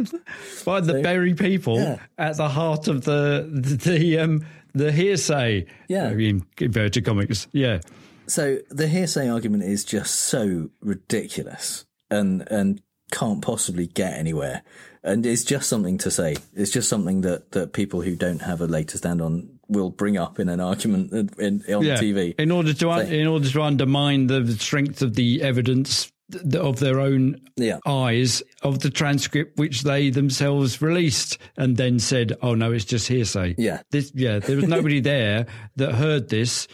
By 0.64 0.80
the 0.80 1.00
very 1.02 1.34
people 1.34 1.76
Yeah. 1.80 1.98
at 2.18 2.36
the 2.36 2.48
heart 2.48 2.88
of 2.88 3.04
the 3.04 3.48
the, 3.50 3.76
the 3.76 4.18
um 4.18 4.44
the 4.74 4.92
hearsay. 4.92 5.66
Yeah. 5.88 6.11
in 6.11 6.44
inverted 6.61 7.04
comics. 7.04 7.48
Yeah, 7.52 7.80
So 8.28 8.58
the 8.70 8.88
hearsay 8.88 9.28
argument 9.28 9.64
is 9.64 9.84
just 9.84 10.14
so 10.14 10.70
ridiculous 10.80 11.86
and 12.10 12.46
and 12.50 12.80
can't 13.10 13.42
possibly 13.42 13.86
get 13.86 14.12
anywhere. 14.14 14.62
And 15.02 15.24
it's 15.24 15.44
just 15.44 15.68
something 15.68 15.96
to 15.98 16.10
say. 16.10 16.36
It's 16.54 16.70
just 16.70 16.88
something 16.88 17.22
that, 17.22 17.52
that 17.52 17.72
people 17.72 18.02
who 18.02 18.14
don't 18.16 18.42
have 18.42 18.60
a 18.60 18.66
leg 18.66 18.88
to 18.88 18.98
stand 18.98 19.22
on 19.22 19.58
will 19.68 19.90
bring 19.90 20.18
up 20.18 20.38
in 20.38 20.48
an 20.48 20.60
argument 20.60 21.12
in, 21.12 21.62
in, 21.66 21.74
on 21.74 21.84
yeah. 21.84 21.96
TV. 21.96 22.34
In 22.38 22.50
order 22.50 22.74
to 22.74 22.90
un- 22.90 23.06
in 23.06 23.26
order 23.26 23.48
to 23.48 23.62
undermine 23.62 24.26
the 24.26 24.46
strength 24.52 25.00
of 25.00 25.14
the 25.14 25.40
evidence 25.42 26.12
th- 26.32 26.56
of 26.56 26.80
their 26.80 27.00
own 27.00 27.40
Yeah. 27.56 27.78
eyes 27.86 28.42
of 28.62 28.80
the 28.80 28.90
transcript 28.90 29.58
which 29.58 29.82
they 29.82 30.10
themselves 30.10 30.82
released 30.82 31.38
and 31.56 31.76
then 31.76 31.98
said, 32.00 32.36
"Oh 32.42 32.54
no, 32.54 32.72
it's 32.72 32.84
just 32.84 33.08
hearsay." 33.08 33.54
Yeah. 33.56 33.80
This, 33.90 34.12
yeah, 34.14 34.40
there 34.40 34.56
was 34.56 34.68
nobody 34.68 35.00
there 35.14 35.46
that 35.76 35.94
heard 35.94 36.28
this. 36.28 36.66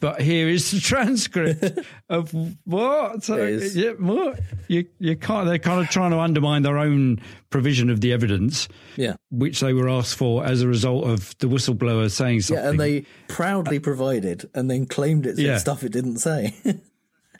But 0.00 0.20
here 0.20 0.48
is 0.48 0.70
the 0.70 0.80
transcript 0.92 1.80
of 2.08 2.32
what? 2.64 3.28
Yeah, 3.28 3.90
what? 3.92 4.40
You, 4.68 4.86
you 4.98 5.16
can't. 5.16 5.46
They're 5.46 5.58
kind 5.58 5.80
of 5.80 5.88
trying 5.88 6.10
to 6.12 6.18
undermine 6.18 6.62
their 6.62 6.78
own 6.78 7.20
provision 7.50 7.90
of 7.90 8.00
the 8.00 8.12
evidence, 8.12 8.68
Yeah. 8.96 9.14
which 9.30 9.60
they 9.60 9.72
were 9.72 9.88
asked 9.88 10.16
for 10.16 10.44
as 10.44 10.62
a 10.62 10.68
result 10.68 11.04
of 11.04 11.36
the 11.38 11.46
whistleblower 11.48 12.10
saying 12.10 12.42
something. 12.42 12.62
Yeah, 12.64 12.70
and 12.70 12.80
they 12.80 13.06
proudly 13.28 13.78
provided 13.78 14.48
and 14.54 14.70
then 14.70 14.86
claimed 14.86 15.26
it 15.26 15.36
said 15.36 15.44
Yeah. 15.44 15.58
stuff 15.58 15.82
it 15.84 15.92
didn't 15.92 16.18
say. 16.18 16.54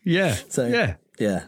yeah, 0.05 0.37
so 0.49 0.67
yeah. 0.67 0.95
yeah. 1.19 1.45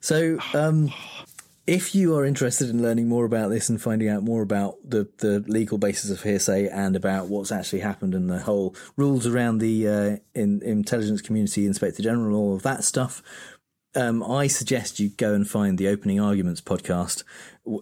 So 0.00 0.38
um, 0.52 0.92
if 1.66 1.94
you 1.94 2.14
are 2.14 2.24
interested 2.24 2.68
in 2.68 2.82
learning 2.82 3.08
more 3.08 3.24
about 3.24 3.48
this 3.48 3.68
and 3.68 3.80
finding 3.80 4.08
out 4.08 4.22
more 4.22 4.42
about 4.42 4.76
the, 4.84 5.08
the 5.18 5.40
legal 5.46 5.78
basis 5.78 6.10
of 6.10 6.22
hearsay 6.22 6.68
and 6.68 6.94
about 6.94 7.28
what's 7.28 7.50
actually 7.50 7.80
happened 7.80 8.14
and 8.14 8.28
the 8.28 8.40
whole 8.40 8.74
rules 8.96 9.26
around 9.26 9.58
the 9.58 9.88
uh, 9.88 10.16
in, 10.34 10.60
intelligence 10.62 11.22
community, 11.22 11.64
inspector 11.64 12.02
general, 12.02 12.36
all 12.36 12.54
of 12.54 12.62
that 12.62 12.84
stuff, 12.84 13.22
um, 13.96 14.22
I 14.22 14.48
suggest 14.48 14.98
you 14.98 15.10
go 15.10 15.34
and 15.34 15.48
find 15.48 15.78
the 15.78 15.88
Opening 15.88 16.20
Arguments 16.20 16.60
podcast, 16.60 17.22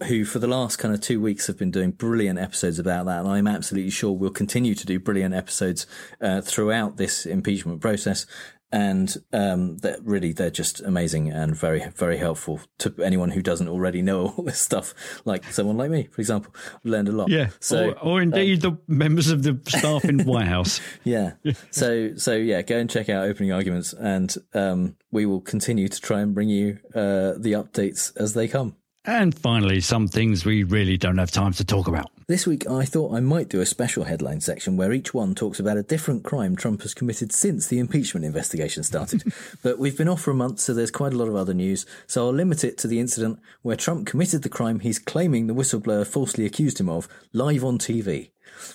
who 0.07 0.25
for 0.25 0.39
the 0.39 0.47
last 0.47 0.77
kind 0.77 0.95
of 0.95 1.01
two 1.01 1.21
weeks 1.21 1.47
have 1.47 1.59
been 1.59 1.71
doing 1.71 1.91
brilliant 1.91 2.39
episodes 2.39 2.79
about 2.79 3.07
that. 3.07 3.21
And 3.21 3.29
I'm 3.29 3.47
absolutely 3.47 3.91
sure 3.91 4.13
we'll 4.13 4.31
continue 4.31 4.75
to 4.75 4.87
do 4.87 5.01
brilliant 5.01 5.35
episodes 5.35 5.87
uh, 6.21 6.43
throughout 6.43 6.99
this 6.99 7.25
impeachment 7.25 7.81
process. 7.81 8.27
And 8.73 9.17
um, 9.33 9.77
that 9.79 10.03
really 10.03 10.33
they're 10.33 10.51
just 10.51 10.81
amazing 10.81 11.31
and 11.31 11.55
very 11.55 11.85
very 11.95 12.17
helpful 12.17 12.61
to 12.79 12.95
anyone 13.03 13.31
who 13.31 13.43
doesn't 13.43 13.69
already 13.69 14.03
know 14.03 14.29
all 14.37 14.45
this 14.45 14.59
stuff. 14.59 14.95
Like 15.25 15.45
someone 15.53 15.77
like 15.77 15.91
me, 15.91 16.09
for 16.11 16.21
example, 16.21 16.55
I've 16.75 16.85
learned 16.85 17.09
a 17.09 17.13
lot. 17.13 17.29
Yeah, 17.29 17.51
so 17.61 17.91
or, 17.91 17.99
or 18.01 18.23
indeed 18.23 18.65
um, 18.65 18.81
the 18.89 18.93
members 18.93 19.31
of 19.31 19.43
the 19.43 19.61
staff 19.69 20.05
in 20.05 20.25
White 20.25 20.49
House. 20.49 20.81
Yeah. 21.05 21.33
so 21.71 22.15
so 22.17 22.35
yeah, 22.35 22.63
go 22.63 22.79
and 22.79 22.89
check 22.89 23.09
out 23.09 23.25
opening 23.25 23.53
arguments, 23.53 23.93
and 23.93 24.35
um, 24.55 24.97
we 25.11 25.27
will 25.27 25.41
continue 25.41 25.89
to 25.89 26.01
try 26.01 26.21
and 26.21 26.35
bring 26.35 26.49
you 26.49 26.79
uh, 26.95 27.35
the 27.37 27.53
updates 27.53 28.17
as 28.17 28.35
they 28.35 28.49
come. 28.49 28.77
And 29.05 29.37
finally, 29.37 29.81
some 29.81 30.07
things 30.07 30.45
we 30.45 30.63
really 30.63 30.97
don't 30.97 31.19
have 31.19 31.31
time 31.31 31.53
to 31.55 31.65
talk 31.65 31.89
about. 31.89 32.11
This 32.33 32.47
week, 32.47 32.67
I 32.67 32.87
thought 32.87 33.13
I 33.13 33.21
might 33.21 33.51
do 33.51 33.61
a 33.61 33.67
special 33.67 34.05
headline 34.05 34.41
section 34.41 34.79
where 34.79 34.95
each 34.95 35.13
one 35.13 35.35
talks 35.35 35.61
about 35.61 35.77
a 35.77 35.83
different 35.83 36.25
crime 36.25 36.57
Trump 36.57 36.81
has 36.81 36.95
committed 36.95 37.31
since 37.31 37.67
the 37.67 37.79
impeachment 37.79 38.25
investigation 38.25 38.85
started. 38.85 39.23
but 39.63 39.79
we've 39.79 39.99
been 39.99 40.09
off 40.09 40.23
for 40.23 40.31
a 40.31 40.35
month, 40.35 40.59
so 40.59 40.73
there's 40.73 40.91
quite 40.91 41.13
a 41.13 41.17
lot 41.19 41.29
of 41.29 41.37
other 41.37 41.53
news, 41.53 41.85
so 42.07 42.25
I'll 42.25 42.33
limit 42.33 42.65
it 42.65 42.79
to 42.79 42.89
the 42.89 43.01
incident 43.01 43.39
where 43.61 43.77
Trump 43.77 44.07
committed 44.07 44.41
the 44.45 44.49
crime 44.49 44.81
he's 44.81 44.99
claiming 44.99 45.47
the 45.47 45.55
whistleblower 45.55 46.07
falsely 46.07 46.47
accused 46.47 46.81
him 46.81 46.89
of 46.89 47.07
live 47.35 47.67
on 47.67 47.77
TV. 47.77 48.31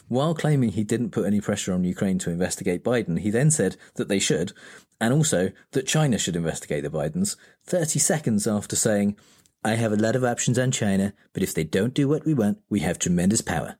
While 0.07 0.35
claiming 0.35 0.73
he 0.73 0.83
didn't 0.83 1.09
put 1.09 1.25
any 1.25 1.41
pressure 1.41 1.73
on 1.73 1.83
Ukraine 1.83 2.19
to 2.19 2.29
investigate 2.29 2.83
Biden, 2.83 3.21
he 3.21 3.31
then 3.31 3.49
said 3.49 3.75
that 3.95 4.07
they 4.07 4.19
should, 4.19 4.53
and 5.01 5.11
also 5.11 5.51
that 5.71 5.87
China 5.87 6.19
should 6.19 6.35
investigate 6.35 6.83
the 6.83 6.91
Bidens, 6.91 7.35
30 7.65 7.97
seconds 7.97 8.45
after 8.45 8.75
saying, 8.75 9.17
I 9.63 9.75
have 9.75 9.91
a 9.91 9.97
lot 9.97 10.15
of 10.15 10.23
options 10.23 10.57
on 10.57 10.71
China, 10.71 11.13
but 11.33 11.43
if 11.43 11.53
they 11.53 11.63
don't 11.63 11.93
do 11.93 12.07
what 12.07 12.25
we 12.25 12.33
want, 12.33 12.59
we 12.69 12.81
have 12.81 12.99
tremendous 12.99 13.41
power. 13.41 13.77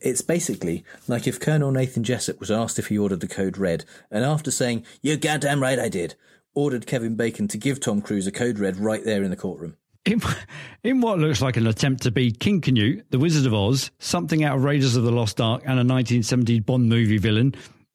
It's 0.00 0.22
basically 0.22 0.84
like 1.08 1.26
if 1.26 1.40
Colonel 1.40 1.70
Nathan 1.70 2.04
Jessup 2.04 2.40
was 2.40 2.50
asked 2.50 2.78
if 2.78 2.88
he 2.88 2.98
ordered 2.98 3.20
the 3.20 3.28
code 3.28 3.58
red, 3.58 3.84
and 4.10 4.24
after 4.24 4.50
saying, 4.50 4.84
You're 5.02 5.16
goddamn 5.16 5.62
right 5.62 5.78
I 5.78 5.88
did, 5.88 6.14
ordered 6.54 6.86
Kevin 6.86 7.16
Bacon 7.16 7.48
to 7.48 7.58
give 7.58 7.80
Tom 7.80 8.00
Cruise 8.00 8.26
a 8.26 8.32
code 8.32 8.58
red 8.58 8.76
right 8.76 9.04
there 9.04 9.22
in 9.22 9.30
the 9.30 9.36
courtroom. 9.36 9.76
In, 10.04 10.20
in, 10.84 11.00
what 11.00 11.18
looks 11.18 11.40
like 11.40 11.56
an 11.56 11.66
attempt 11.66 12.02
to 12.02 12.10
be 12.10 12.30
King 12.30 12.60
Canute, 12.60 13.06
the 13.10 13.18
Wizard 13.18 13.46
of 13.46 13.54
Oz, 13.54 13.90
something 13.98 14.44
out 14.44 14.56
of 14.56 14.64
Raiders 14.64 14.96
of 14.96 15.04
the 15.04 15.12
Lost 15.12 15.40
Ark, 15.40 15.62
and 15.64 15.80
a 15.80 15.84
1970s 15.84 16.64
Bond 16.64 16.88
movie 16.88 17.18
villain, 17.18 17.54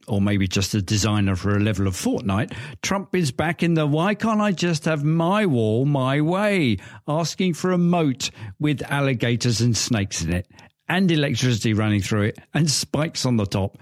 or 0.10 0.20
maybe 0.20 0.48
just 0.48 0.74
a 0.74 0.82
designer 0.82 1.36
for 1.36 1.56
a 1.56 1.60
level 1.60 1.88
of 1.88 1.94
Fortnite, 1.94 2.54
Trump 2.82 3.16
is 3.16 3.32
back 3.32 3.64
in 3.64 3.76
the 3.76 3.86
why 3.86 4.16
can't 4.16 4.42
I 4.42 4.52
just 4.52 4.86
have 4.86 5.04
my 5.04 5.46
wall 5.46 5.86
my 5.86 6.20
way, 6.20 6.78
asking 7.08 7.54
for 7.54 7.72
a 7.72 7.78
moat 7.78 8.32
with 8.60 8.82
alligators 8.84 9.62
and 9.62 9.78
snakes 9.78 10.24
in 10.24 10.34
it, 10.34 10.48
and 10.88 11.12
electricity 11.12 11.74
running 11.74 12.02
through 12.02 12.24
it, 12.24 12.40
and 12.54 12.70
spikes 12.70 13.26
on 13.26 13.38
the 13.38 13.46
top, 13.46 13.78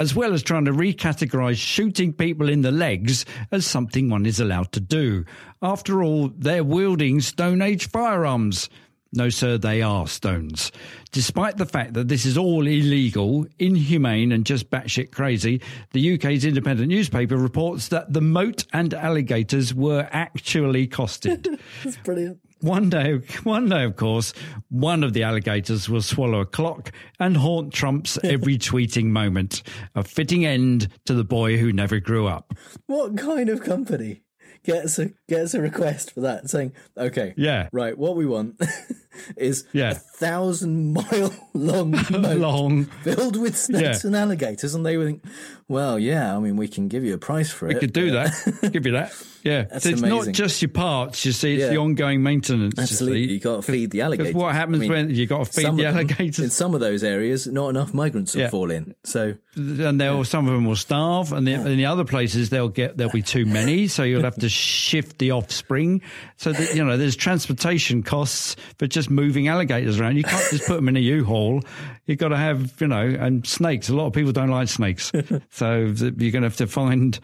as 0.00 0.14
well 0.14 0.32
as 0.32 0.42
trying 0.42 0.64
to 0.64 0.72
recategorize 0.72 1.56
shooting 1.56 2.12
people 2.12 2.48
in 2.48 2.62
the 2.62 2.72
legs 2.72 3.24
as 3.52 3.66
something 3.66 4.08
one 4.10 4.26
is 4.26 4.40
allowed 4.40 4.72
to 4.72 4.80
do. 4.80 5.24
After 5.62 6.02
all, 6.02 6.30
they're 6.36 6.64
wielding 6.64 7.20
Stone 7.20 7.62
Age 7.62 7.88
firearms. 7.88 8.68
No, 9.12 9.30
sir, 9.30 9.56
they 9.56 9.80
are 9.80 10.06
stones. 10.06 10.70
Despite 11.12 11.56
the 11.56 11.64
fact 11.64 11.94
that 11.94 12.08
this 12.08 12.26
is 12.26 12.36
all 12.36 12.66
illegal, 12.66 13.46
inhumane, 13.58 14.32
and 14.32 14.44
just 14.44 14.70
batshit 14.70 15.12
crazy, 15.12 15.62
the 15.92 16.14
UK's 16.14 16.44
independent 16.44 16.88
newspaper 16.88 17.36
reports 17.36 17.88
that 17.88 18.12
the 18.12 18.20
moat 18.20 18.64
and 18.74 18.92
alligators 18.92 19.74
were 19.74 20.06
actually 20.12 20.86
costed. 20.86 21.58
That's 21.84 21.96
brilliant. 21.98 22.40
One 22.60 22.90
day, 22.90 23.20
one 23.44 23.68
day, 23.68 23.84
of 23.84 23.96
course, 23.96 24.34
one 24.68 25.02
of 25.02 25.14
the 25.14 25.22
alligators 25.22 25.88
will 25.88 26.02
swallow 26.02 26.40
a 26.40 26.46
clock 26.46 26.90
and 27.18 27.36
haunt 27.36 27.72
Trump's 27.72 28.18
every 28.24 28.58
tweeting 28.58 29.06
moment. 29.06 29.62
A 29.94 30.02
fitting 30.04 30.44
end 30.44 30.88
to 31.06 31.14
the 31.14 31.24
boy 31.24 31.56
who 31.56 31.72
never 31.72 31.98
grew 31.98 32.26
up. 32.26 32.52
What 32.86 33.16
kind 33.16 33.48
of 33.48 33.62
company? 33.62 34.22
Gets 34.68 34.98
a 34.98 35.10
gets 35.28 35.54
a 35.54 35.62
request 35.62 36.12
for 36.12 36.20
that, 36.20 36.50
saying, 36.50 36.72
"Okay, 36.96 37.32
yeah, 37.36 37.68
right. 37.72 37.96
What 37.96 38.16
we 38.16 38.26
want 38.26 38.60
is 39.36 39.64
yeah. 39.72 39.90
a 39.90 39.94
thousand 39.94 40.92
mile 40.94 41.32
long 41.54 41.92
long 42.10 42.84
filled 43.02 43.36
with 43.36 43.56
snakes 43.56 44.04
yeah. 44.04 44.08
and 44.08 44.16
alligators," 44.16 44.74
and 44.74 44.84
they 44.84 44.96
would 44.96 45.06
think, 45.06 45.24
"Well, 45.68 45.98
yeah. 45.98 46.36
I 46.36 46.40
mean, 46.40 46.56
we 46.56 46.68
can 46.68 46.88
give 46.88 47.04
you 47.04 47.14
a 47.14 47.18
price 47.18 47.50
for 47.50 47.66
we 47.66 47.72
it. 47.72 47.74
We 47.76 47.80
could 47.80 47.92
do 47.92 48.10
that. 48.12 48.70
give 48.72 48.86
you 48.86 48.92
that. 48.92 49.12
Yeah, 49.44 49.68
so 49.68 49.76
it's 49.90 50.00
amazing. 50.02 50.08
not 50.08 50.28
just 50.32 50.60
your 50.60 50.68
parts. 50.70 51.24
You 51.24 51.30
see, 51.32 51.54
it's 51.54 51.62
Yeah. 51.62 51.68
the 51.70 51.76
ongoing 51.78 52.22
maintenance. 52.22 52.74
you 52.76 52.82
Absolutely, 52.82 53.28
see. 53.28 53.34
you 53.34 53.40
got 53.40 53.56
to 53.56 53.72
feed 53.72 53.92
the 53.92 54.00
alligators. 54.02 54.34
what 54.34 54.52
happens 54.52 54.78
I 54.78 54.80
mean, 54.80 54.90
when 54.90 55.10
you 55.14 55.26
got 55.26 55.46
to 55.46 55.52
feed 55.52 55.64
the 55.64 55.68
of 55.70 55.76
them- 55.76 55.94
alligators? 55.94 56.40
in 56.40 56.50
some 56.50 56.74
of 56.74 56.80
those 56.80 57.04
areas? 57.04 57.46
Not 57.46 57.68
enough 57.68 57.94
migrants 57.94 58.34
will 58.34 58.48
fall 58.48 58.70
in. 58.70 58.94
So 59.04 59.34
and 59.54 60.00
they'll 60.00 60.24
some 60.24 60.46
of 60.48 60.52
them 60.54 60.64
will 60.64 60.76
starve, 60.76 61.32
and 61.32 61.46
the, 61.46 61.52
in 61.52 61.76
the 61.76 61.86
other 61.86 62.04
places 62.04 62.50
they'll 62.50 62.68
get 62.68 62.96
there'll 62.96 63.12
be 63.12 63.22
too 63.22 63.46
many, 63.46 63.86
so 63.88 64.02
you'll 64.02 64.24
have 64.24 64.36
to 64.36 64.48
shift 64.48 65.18
the 65.18 65.30
offspring. 65.30 66.02
So 66.36 66.52
that, 66.52 66.74
you 66.74 66.84
know, 66.84 66.96
there's 66.96 67.16
transportation 67.16 68.02
costs 68.02 68.56
for 68.78 68.86
just 68.86 69.07
moving 69.10 69.48
alligators 69.48 69.98
around. 70.00 70.16
You 70.16 70.24
can't 70.24 70.50
just 70.50 70.66
put 70.66 70.76
them 70.76 70.88
in 70.88 70.96
a 70.96 71.00
U-Haul. 71.00 71.62
You've 72.06 72.18
got 72.18 72.28
to 72.28 72.36
have 72.36 72.80
you 72.80 72.86
know, 72.86 73.02
and 73.02 73.46
snakes. 73.46 73.88
A 73.88 73.94
lot 73.94 74.06
of 74.06 74.12
people 74.12 74.32
don't 74.32 74.50
like 74.50 74.68
snakes, 74.68 75.12
so 75.50 75.80
you're 75.80 76.12
going 76.12 76.32
to 76.32 76.42
have 76.42 76.56
to 76.56 76.66
find 76.66 77.18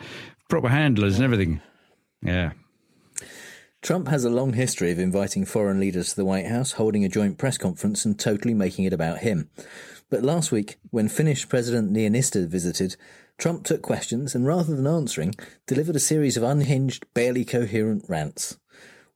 proper 0.49 0.69
handlers 0.69 1.17
and 1.17 1.25
everything. 1.25 1.61
Yeah. 2.23 2.53
Trump 3.83 4.09
has 4.09 4.25
a 4.25 4.31
long 4.31 4.55
history 4.55 4.91
of 4.93 4.99
inviting 4.99 5.45
foreign 5.45 5.79
leaders 5.79 6.11
to 6.11 6.17
the 6.17 6.25
White 6.25 6.47
House, 6.47 6.73
holding 6.73 7.05
a 7.05 7.09
joint 7.09 7.37
press 7.37 7.59
conference, 7.59 8.05
and 8.07 8.19
totally 8.19 8.55
making 8.55 8.87
it 8.87 8.95
about 8.95 9.19
him. 9.19 9.51
But 10.09 10.23
last 10.23 10.51
week, 10.51 10.77
when 10.91 11.09
Finnish 11.09 11.49
President 11.49 11.93
Niinistö 11.93 12.47
visited, 12.47 12.97
Trump 13.37 13.65
took 13.65 13.83
questions 13.83 14.35
and, 14.35 14.47
rather 14.47 14.75
than 14.75 14.87
answering, 14.87 15.35
delivered 15.67 15.97
a 15.97 16.01
series 16.01 16.37
of 16.37 16.43
unhinged, 16.43 17.05
barely 17.15 17.45
coherent 17.45 18.05
rants. 18.09 18.59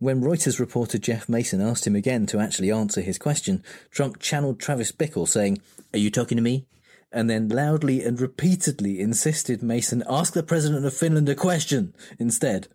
When 0.00 0.22
Reuters 0.22 0.60
reporter 0.60 0.96
Jeff 0.96 1.28
Mason 1.28 1.60
asked 1.60 1.86
him 1.86 1.96
again 1.96 2.26
to 2.26 2.38
actually 2.38 2.70
answer 2.70 3.00
his 3.00 3.18
question, 3.18 3.64
Trump 3.90 4.20
channeled 4.20 4.60
Travis 4.60 4.92
Bickle, 4.92 5.26
saying, 5.26 5.60
Are 5.92 5.98
you 5.98 6.10
talking 6.10 6.36
to 6.36 6.42
me? 6.42 6.66
And 7.10 7.28
then 7.28 7.48
loudly 7.48 8.04
and 8.04 8.20
repeatedly 8.20 9.00
insisted 9.00 9.62
Mason 9.62 10.04
ask 10.08 10.34
the 10.34 10.42
President 10.42 10.84
of 10.84 10.94
Finland 10.94 11.28
a 11.28 11.34
question 11.34 11.94
instead. 12.18 12.68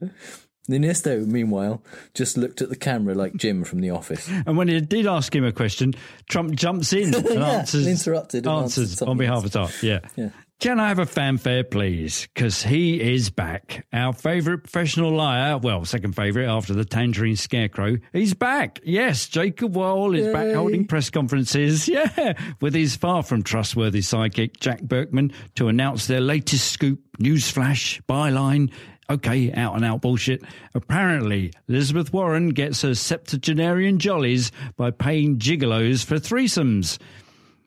Niinisto, 0.70 1.26
meanwhile, 1.26 1.84
just 2.14 2.38
looked 2.38 2.62
at 2.62 2.70
the 2.70 2.76
camera 2.76 3.14
like 3.14 3.36
Jim 3.36 3.64
from 3.64 3.82
The 3.82 3.90
Office. 3.90 4.30
And 4.46 4.58
when 4.58 4.70
he 4.70 4.80
did 4.82 5.06
ask 5.06 5.36
him 5.36 5.44
a 5.44 5.52
question, 5.52 5.94
Trump 6.30 6.56
jumps 6.56 6.94
in 6.94 7.14
and 7.16 7.26
Yeah, 7.26 7.60
answers, 7.60 7.86
interrupted 7.86 8.46
and 8.48 8.56
answered 8.64 8.82
answers 8.84 9.02
on 9.02 9.18
behalf 9.18 9.46
of 9.46 9.52
Trump. 9.52 9.72
Yeah. 9.84 10.00
Yeah. 10.16 10.30
Can 10.64 10.80
I 10.80 10.88
have 10.88 10.99
a 10.99 11.05
fanfare, 11.05 11.66
please? 11.66 12.30
Because 12.34 12.64
he 12.64 13.01
is 13.01 13.30
back. 13.30 13.86
Our 13.91 14.14
favourite 14.14 14.64
professional 14.64 15.11
liar, 15.11 15.57
well, 15.57 15.84
second 15.84 16.16
favourite 16.16 16.47
after 16.47 16.74
the 16.74 16.86
Tangerine 16.86 17.36
Scarecrow, 17.36 17.97
he's 18.14 18.34
back. 18.34 18.80
Yes, 18.82 19.28
Jacob 19.28 19.76
Wohl 19.76 20.16
is 20.16 20.32
back 20.32 20.55
holding 20.55 20.88
press 20.88 21.09
conferences. 21.09 21.89
Yeah, 21.93 22.34
with 22.61 22.74
his 22.76 22.95
far 22.95 23.24
from 23.24 23.43
trustworthy 23.43 23.99
sidekick, 23.99 24.61
Jack 24.61 24.82
Burkman, 24.82 25.34
to 25.55 25.68
announce 25.68 26.07
their 26.07 26.22
latest 26.22 26.72
scoop, 26.72 27.01
newsflash, 27.20 28.01
byline. 28.03 28.72
Okay, 29.09 29.51
out 29.51 29.76
and 29.76 29.84
out 29.84 30.01
bullshit. 30.01 30.43
Apparently, 30.74 31.51
Elizabeth 31.68 32.14
Warren 32.14 32.51
gets 32.51 32.84
her 32.84 32.95
septuagenarian 32.95 33.99
jollies 33.99 34.53
by 34.78 34.91
paying 34.91 35.39
gigolos 35.39 36.05
for 36.05 36.16
threesomes. 36.16 36.99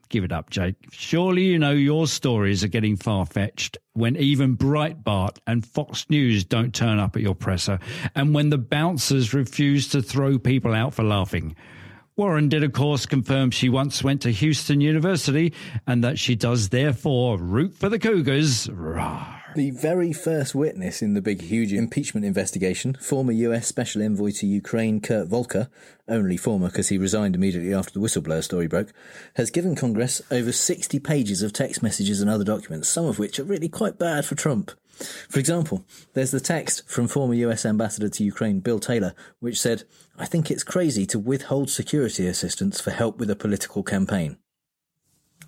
Give 0.09 0.25
it 0.25 0.33
up, 0.33 0.51
Jake. 0.51 0.77
Surely 0.93 1.45
you 1.45 1.59
know 1.59 1.73
your 1.73 2.07
stories 2.07 2.63
are 2.63 2.69
getting 2.69 2.97
far 2.97 3.27
fetched 3.27 3.77
when 3.93 4.17
even 4.17 4.57
Breitbart 4.57 5.39
and 5.47 5.67
Fox 5.67 6.09
News 6.09 6.45
don't 6.45 6.75
turn 6.75 6.99
up 6.99 7.17
at 7.17 7.23
your 7.23 7.35
presser, 7.35 7.79
and 8.15 8.35
when 8.35 8.51
the 8.51 8.59
bouncers 8.59 9.35
refuse 9.35 9.89
to 9.89 10.03
throw 10.03 10.39
people 10.39 10.75
out 10.75 10.95
for 10.95 11.03
laughing. 11.03 11.57
Warren 12.17 12.49
did, 12.49 12.65
of 12.65 12.73
course, 12.73 13.05
confirm 13.05 13.51
she 13.51 13.69
once 13.69 14.03
went 14.03 14.23
to 14.23 14.31
Houston 14.31 14.81
University 14.81 15.53
and 15.87 16.03
that 16.03 16.19
she 16.19 16.35
does 16.35 16.71
therefore 16.71 17.37
root 17.37 17.75
for 17.75 17.91
the 17.91 17.99
Cougars. 17.99 18.70
Rah. 18.70 19.36
The 19.57 19.70
very 19.70 20.12
first 20.12 20.55
witness 20.55 21.01
in 21.01 21.15
the 21.15 21.23
big, 21.23 21.41
huge 21.41 21.73
impeachment 21.73 22.27
investigation, 22.27 22.93
former 23.01 23.33
US 23.33 23.66
Special 23.66 24.03
Envoy 24.03 24.33
to 24.33 24.47
Ukraine 24.47 25.01
Kurt 25.01 25.28
Volker, 25.28 25.70
only 26.07 26.37
former 26.37 26.66
because 26.66 26.91
he 26.91 26.99
resigned 26.99 27.35
immediately 27.35 27.73
after 27.73 27.91
the 27.95 28.01
whistleblower 28.01 28.45
story 28.45 28.66
broke, 28.66 28.93
has 29.37 29.51
given 29.51 29.74
Congress 29.74 30.20
over 30.31 30.53
60 30.53 30.99
pages 30.99 31.41
of 31.41 31.55
text 31.55 31.83
messages 31.83 32.20
and 32.20 32.28
other 32.28 32.45
documents, 32.45 32.91
some 32.91 33.07
of 33.07 33.19
which 33.19 33.41
are 33.41 33.45
really 33.45 33.70
quite 33.70 33.99
bad 33.99 34.27
for 34.27 34.35
Trump. 34.35 34.73
For 35.31 35.41
example, 35.41 35.87
there's 36.12 36.33
the 36.33 36.39
text 36.41 36.87
from 36.87 37.09
former 37.09 37.33
US 37.33 37.65
Ambassador 37.65 38.11
to 38.11 38.24
Ukraine 38.24 38.61
Bill 38.61 38.78
Taylor, 38.78 39.15
which 39.41 39.59
said, 39.59 39.85
I 40.19 40.27
think 40.27 40.51
it's 40.51 40.65
crazy 40.65 41.07
to 41.07 41.19
withhold 41.19 41.70
security 41.70 42.27
assistance 42.27 42.78
for 42.78 42.91
help 42.91 43.16
with 43.16 43.31
a 43.31 43.37
political 43.37 43.83
campaign. 43.83 44.37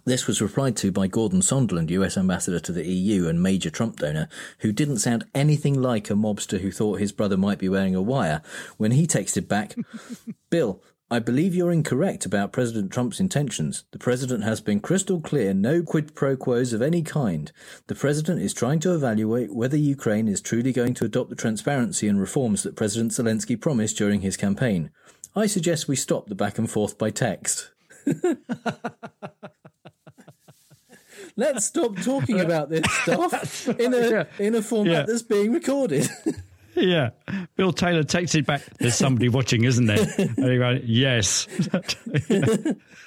This 0.08 0.26
was 0.26 0.40
replied 0.40 0.74
to 0.78 0.90
by 0.90 1.06
Gordon 1.06 1.40
Sondland, 1.40 1.90
US 1.90 2.16
Ambassador 2.16 2.58
to 2.60 2.72
the 2.72 2.86
EU 2.86 3.28
and 3.28 3.42
major 3.42 3.68
Trump 3.68 3.98
donor, 3.98 4.26
who 4.60 4.72
didn't 4.72 5.00
sound 5.00 5.26
anything 5.34 5.82
like 5.82 6.08
a 6.08 6.14
mobster 6.14 6.62
who 6.62 6.72
thought 6.72 6.98
his 6.98 7.12
brother 7.12 7.36
might 7.36 7.58
be 7.58 7.68
wearing 7.68 7.94
a 7.94 8.00
wire 8.00 8.40
when 8.78 8.92
he 8.92 9.06
texted 9.06 9.48
back, 9.48 9.74
Bill, 10.50 10.82
I 11.10 11.18
believe 11.18 11.54
you're 11.54 11.70
incorrect 11.70 12.24
about 12.24 12.54
President 12.54 12.90
Trump's 12.90 13.20
intentions. 13.20 13.84
The 13.90 13.98
president 13.98 14.44
has 14.44 14.62
been 14.62 14.80
crystal 14.80 15.20
clear 15.20 15.52
no 15.52 15.82
quid 15.82 16.14
pro 16.14 16.38
quos 16.38 16.72
of 16.72 16.80
any 16.80 17.02
kind. 17.02 17.52
The 17.88 17.94
president 17.94 18.40
is 18.40 18.54
trying 18.54 18.80
to 18.80 18.94
evaluate 18.94 19.54
whether 19.54 19.76
Ukraine 19.76 20.26
is 20.26 20.40
truly 20.40 20.72
going 20.72 20.94
to 20.94 21.04
adopt 21.04 21.28
the 21.28 21.36
transparency 21.36 22.08
and 22.08 22.18
reforms 22.18 22.62
that 22.62 22.76
President 22.76 23.12
Zelensky 23.12 23.60
promised 23.60 23.98
during 23.98 24.22
his 24.22 24.38
campaign. 24.38 24.90
I 25.36 25.44
suggest 25.44 25.86
we 25.86 25.96
stop 25.96 26.28
the 26.28 26.34
back 26.34 26.56
and 26.56 26.70
forth 26.70 26.96
by 26.96 27.10
text. 27.10 27.72
Let's 31.38 31.66
stop 31.66 31.96
talking 32.02 32.40
about 32.40 32.68
this 32.68 32.84
stuff 33.02 33.68
in 33.68 33.94
a 33.94 34.10
Yeah. 34.10 34.24
in 34.40 34.54
a 34.56 34.60
format 34.60 34.92
Yeah. 34.92 35.02
that's 35.04 35.22
being 35.22 35.52
recorded. 35.52 36.06
Yeah. 36.74 37.10
Bill 37.56 37.72
Taylor 37.72 38.04
takes 38.04 38.36
it 38.36 38.46
back, 38.46 38.62
There's 38.78 38.94
somebody 38.94 39.28
watching, 39.28 39.64
isn't 39.64 39.86
there? 39.86 40.06
And 40.16 40.36
he 40.52 40.58
went, 40.60 40.84
Yes. 40.84 41.48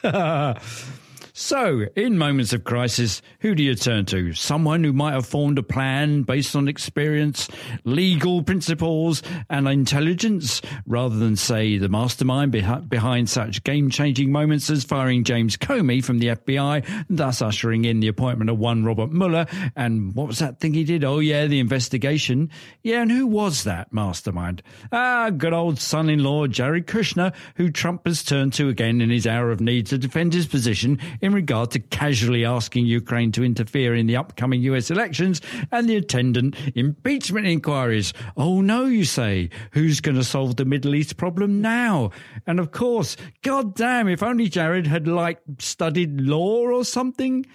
so, 1.42 1.88
in 1.96 2.20
moments 2.20 2.54
of 2.54 2.64
crisis, 2.64 3.24
who 3.40 3.56
do 3.56 3.64
you 3.64 3.74
turn 3.74 4.06
to? 4.06 4.32
Someone 4.34 4.84
who 4.84 4.94
might 4.94 5.14
have 5.14 5.26
formed 5.26 5.58
a 5.58 5.64
plan 5.64 6.22
based 6.22 6.56
on 6.56 6.68
experience, 6.68 7.50
legal 7.84 8.44
principles, 8.44 9.24
and 9.50 9.68
intelligence, 9.68 10.62
rather 10.86 11.18
than, 11.18 11.36
say, 11.36 11.80
the 11.80 11.90
mastermind 11.90 12.54
behi- 12.54 12.88
behind 12.88 13.28
such 13.28 13.64
game 13.64 13.90
changing 13.90 14.32
moments 14.32 14.70
as 14.70 14.84
firing 14.84 15.24
James 15.24 15.58
Comey 15.58 16.04
from 16.04 16.20
the 16.20 16.28
FBI, 16.28 17.06
thus 17.10 17.42
ushering 17.42 17.86
in 17.86 18.02
the 18.02 18.08
appointment 18.08 18.52
of 18.52 18.60
one 18.60 18.86
Robert 18.86 19.12
Mueller. 19.12 19.48
And 19.76 20.14
what 20.14 20.28
was 20.28 20.38
that 20.40 20.60
thing 20.60 20.76
he 20.76 20.84
did? 20.84 21.04
Oh, 21.04 21.18
yeah, 21.18 21.48
the 21.48 21.60
investigation. 21.60 22.52
Yeah, 22.84 23.02
and 23.02 23.12
who 23.12 23.26
was 23.26 23.64
that 23.64 23.92
mastermind? 23.92 24.62
Ah, 24.92 25.32
good 25.32 25.54
old 25.54 25.80
son 25.80 26.08
in 26.08 26.24
law 26.24 26.46
Jared 26.46 26.86
Kushner, 26.86 27.34
who 27.56 27.72
Trump 27.72 28.06
has 28.06 28.24
turned 28.24 28.54
to 28.54 28.70
again 28.70 29.02
in 29.02 29.10
his 29.10 29.26
hour 29.26 29.50
of 29.50 29.60
need 29.60 29.88
to 29.88 29.98
defend 29.98 30.36
his 30.36 30.46
position 30.46 31.00
in 31.20 31.31
regard 31.34 31.72
to 31.72 31.80
casually 31.80 32.46
asking 32.46 32.86
Ukraine 32.86 33.32
to 33.34 33.44
interfere 33.44 33.96
in 33.96 34.08
the 34.08 34.18
upcoming 34.18 34.62
US 34.64 34.92
elections 34.92 35.42
and 35.72 35.90
the 35.90 35.96
attendant 35.96 36.56
impeachment 36.76 37.48
inquiries. 37.48 38.14
Oh, 38.38 38.62
no, 38.62 38.86
you 38.86 39.06
say. 39.06 39.50
Who's 39.72 40.02
going 40.02 40.16
to 40.16 40.24
solve 40.24 40.56
the 40.56 40.66
Middle 40.66 40.96
East 40.96 41.18
problem 41.18 41.62
now? 41.62 42.12
And 42.46 42.60
of 42.60 42.72
course, 42.72 43.18
God 43.44 43.76
damn, 43.76 44.08
if 44.08 44.24
only 44.24 44.50
Jared 44.50 44.88
had, 44.88 45.08
like, 45.08 45.40
studied 45.60 46.22
law 46.22 46.68
or 46.68 46.86
something. 46.86 47.46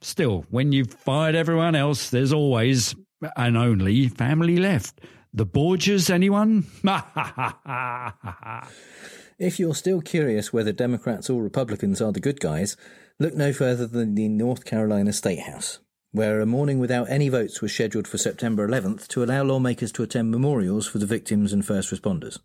Still, 0.00 0.44
when 0.50 0.72
you've 0.72 0.92
fired 0.92 1.34
everyone 1.34 1.74
else, 1.74 2.10
there's 2.10 2.32
always 2.32 2.94
and 3.36 3.56
only 3.56 4.08
family 4.08 4.56
left. 4.56 5.00
The 5.32 5.46
Borgias, 5.46 6.10
anyone? 6.10 6.66
If 9.38 9.58
you're 9.58 9.74
still 9.74 10.00
curious 10.00 10.52
whether 10.52 10.70
Democrats 10.70 11.28
or 11.28 11.42
Republicans 11.42 12.00
are 12.00 12.12
the 12.12 12.20
good 12.20 12.38
guys, 12.38 12.76
look 13.18 13.34
no 13.34 13.52
further 13.52 13.86
than 13.86 14.14
the 14.14 14.28
North 14.28 14.64
Carolina 14.64 15.12
State 15.12 15.40
House, 15.40 15.78
where 16.12 16.40
a 16.40 16.46
morning 16.46 16.78
without 16.78 17.08
any 17.10 17.28
votes 17.28 17.60
was 17.60 17.72
scheduled 17.72 18.08
for 18.08 18.18
September 18.18 18.66
11th 18.66 19.06
to 19.08 19.22
allow 19.22 19.42
lawmakers 19.42 19.92
to 19.92 20.02
attend 20.02 20.30
memorials 20.30 20.86
for 20.86 20.98
the 20.98 21.06
victims 21.06 21.52
and 21.52 21.64
first 21.64 21.90
responders. 21.90 22.38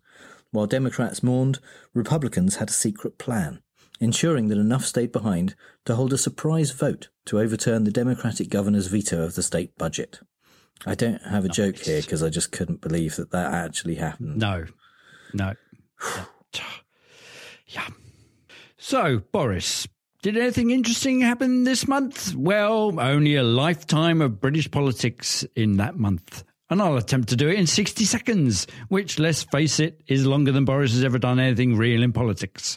While 0.52 0.66
Democrats 0.66 1.22
mourned, 1.22 1.60
Republicans 1.94 2.56
had 2.56 2.70
a 2.70 2.72
secret 2.72 3.18
plan, 3.18 3.62
ensuring 4.00 4.48
that 4.48 4.58
enough 4.58 4.84
stayed 4.84 5.12
behind 5.12 5.54
to 5.84 5.94
hold 5.94 6.12
a 6.12 6.18
surprise 6.18 6.72
vote 6.72 7.08
to 7.26 7.38
overturn 7.38 7.84
the 7.84 7.92
Democratic 7.92 8.48
governor's 8.48 8.88
veto 8.88 9.22
of 9.22 9.34
the 9.34 9.42
state 9.42 9.76
budget. 9.78 10.20
I 10.86 10.94
don't 10.94 11.22
have 11.22 11.44
a 11.44 11.48
joke 11.48 11.76
here 11.76 12.00
because 12.00 12.22
I 12.22 12.30
just 12.30 12.52
couldn't 12.52 12.80
believe 12.80 13.16
that 13.16 13.30
that 13.32 13.52
actually 13.52 13.96
happened. 13.96 14.38
No, 14.38 14.64
no. 15.34 15.54
yeah. 17.66 17.86
So, 18.78 19.18
Boris, 19.30 19.86
did 20.22 20.36
anything 20.36 20.70
interesting 20.70 21.20
happen 21.20 21.64
this 21.64 21.88
month? 21.88 22.34
Well, 22.34 23.00
only 23.00 23.36
a 23.36 23.42
lifetime 23.42 24.20
of 24.20 24.40
British 24.40 24.70
politics 24.70 25.46
in 25.56 25.78
that 25.78 25.96
month. 25.96 26.44
And 26.68 26.82
I'll 26.82 26.98
attempt 26.98 27.30
to 27.30 27.36
do 27.36 27.48
it 27.48 27.58
in 27.58 27.66
60 27.66 28.04
seconds, 28.04 28.66
which, 28.88 29.18
let's 29.18 29.42
face 29.44 29.80
it, 29.80 30.02
is 30.06 30.26
longer 30.26 30.52
than 30.52 30.66
Boris 30.66 30.92
has 30.92 31.04
ever 31.04 31.18
done 31.18 31.40
anything 31.40 31.76
real 31.76 32.02
in 32.02 32.12
politics. 32.12 32.76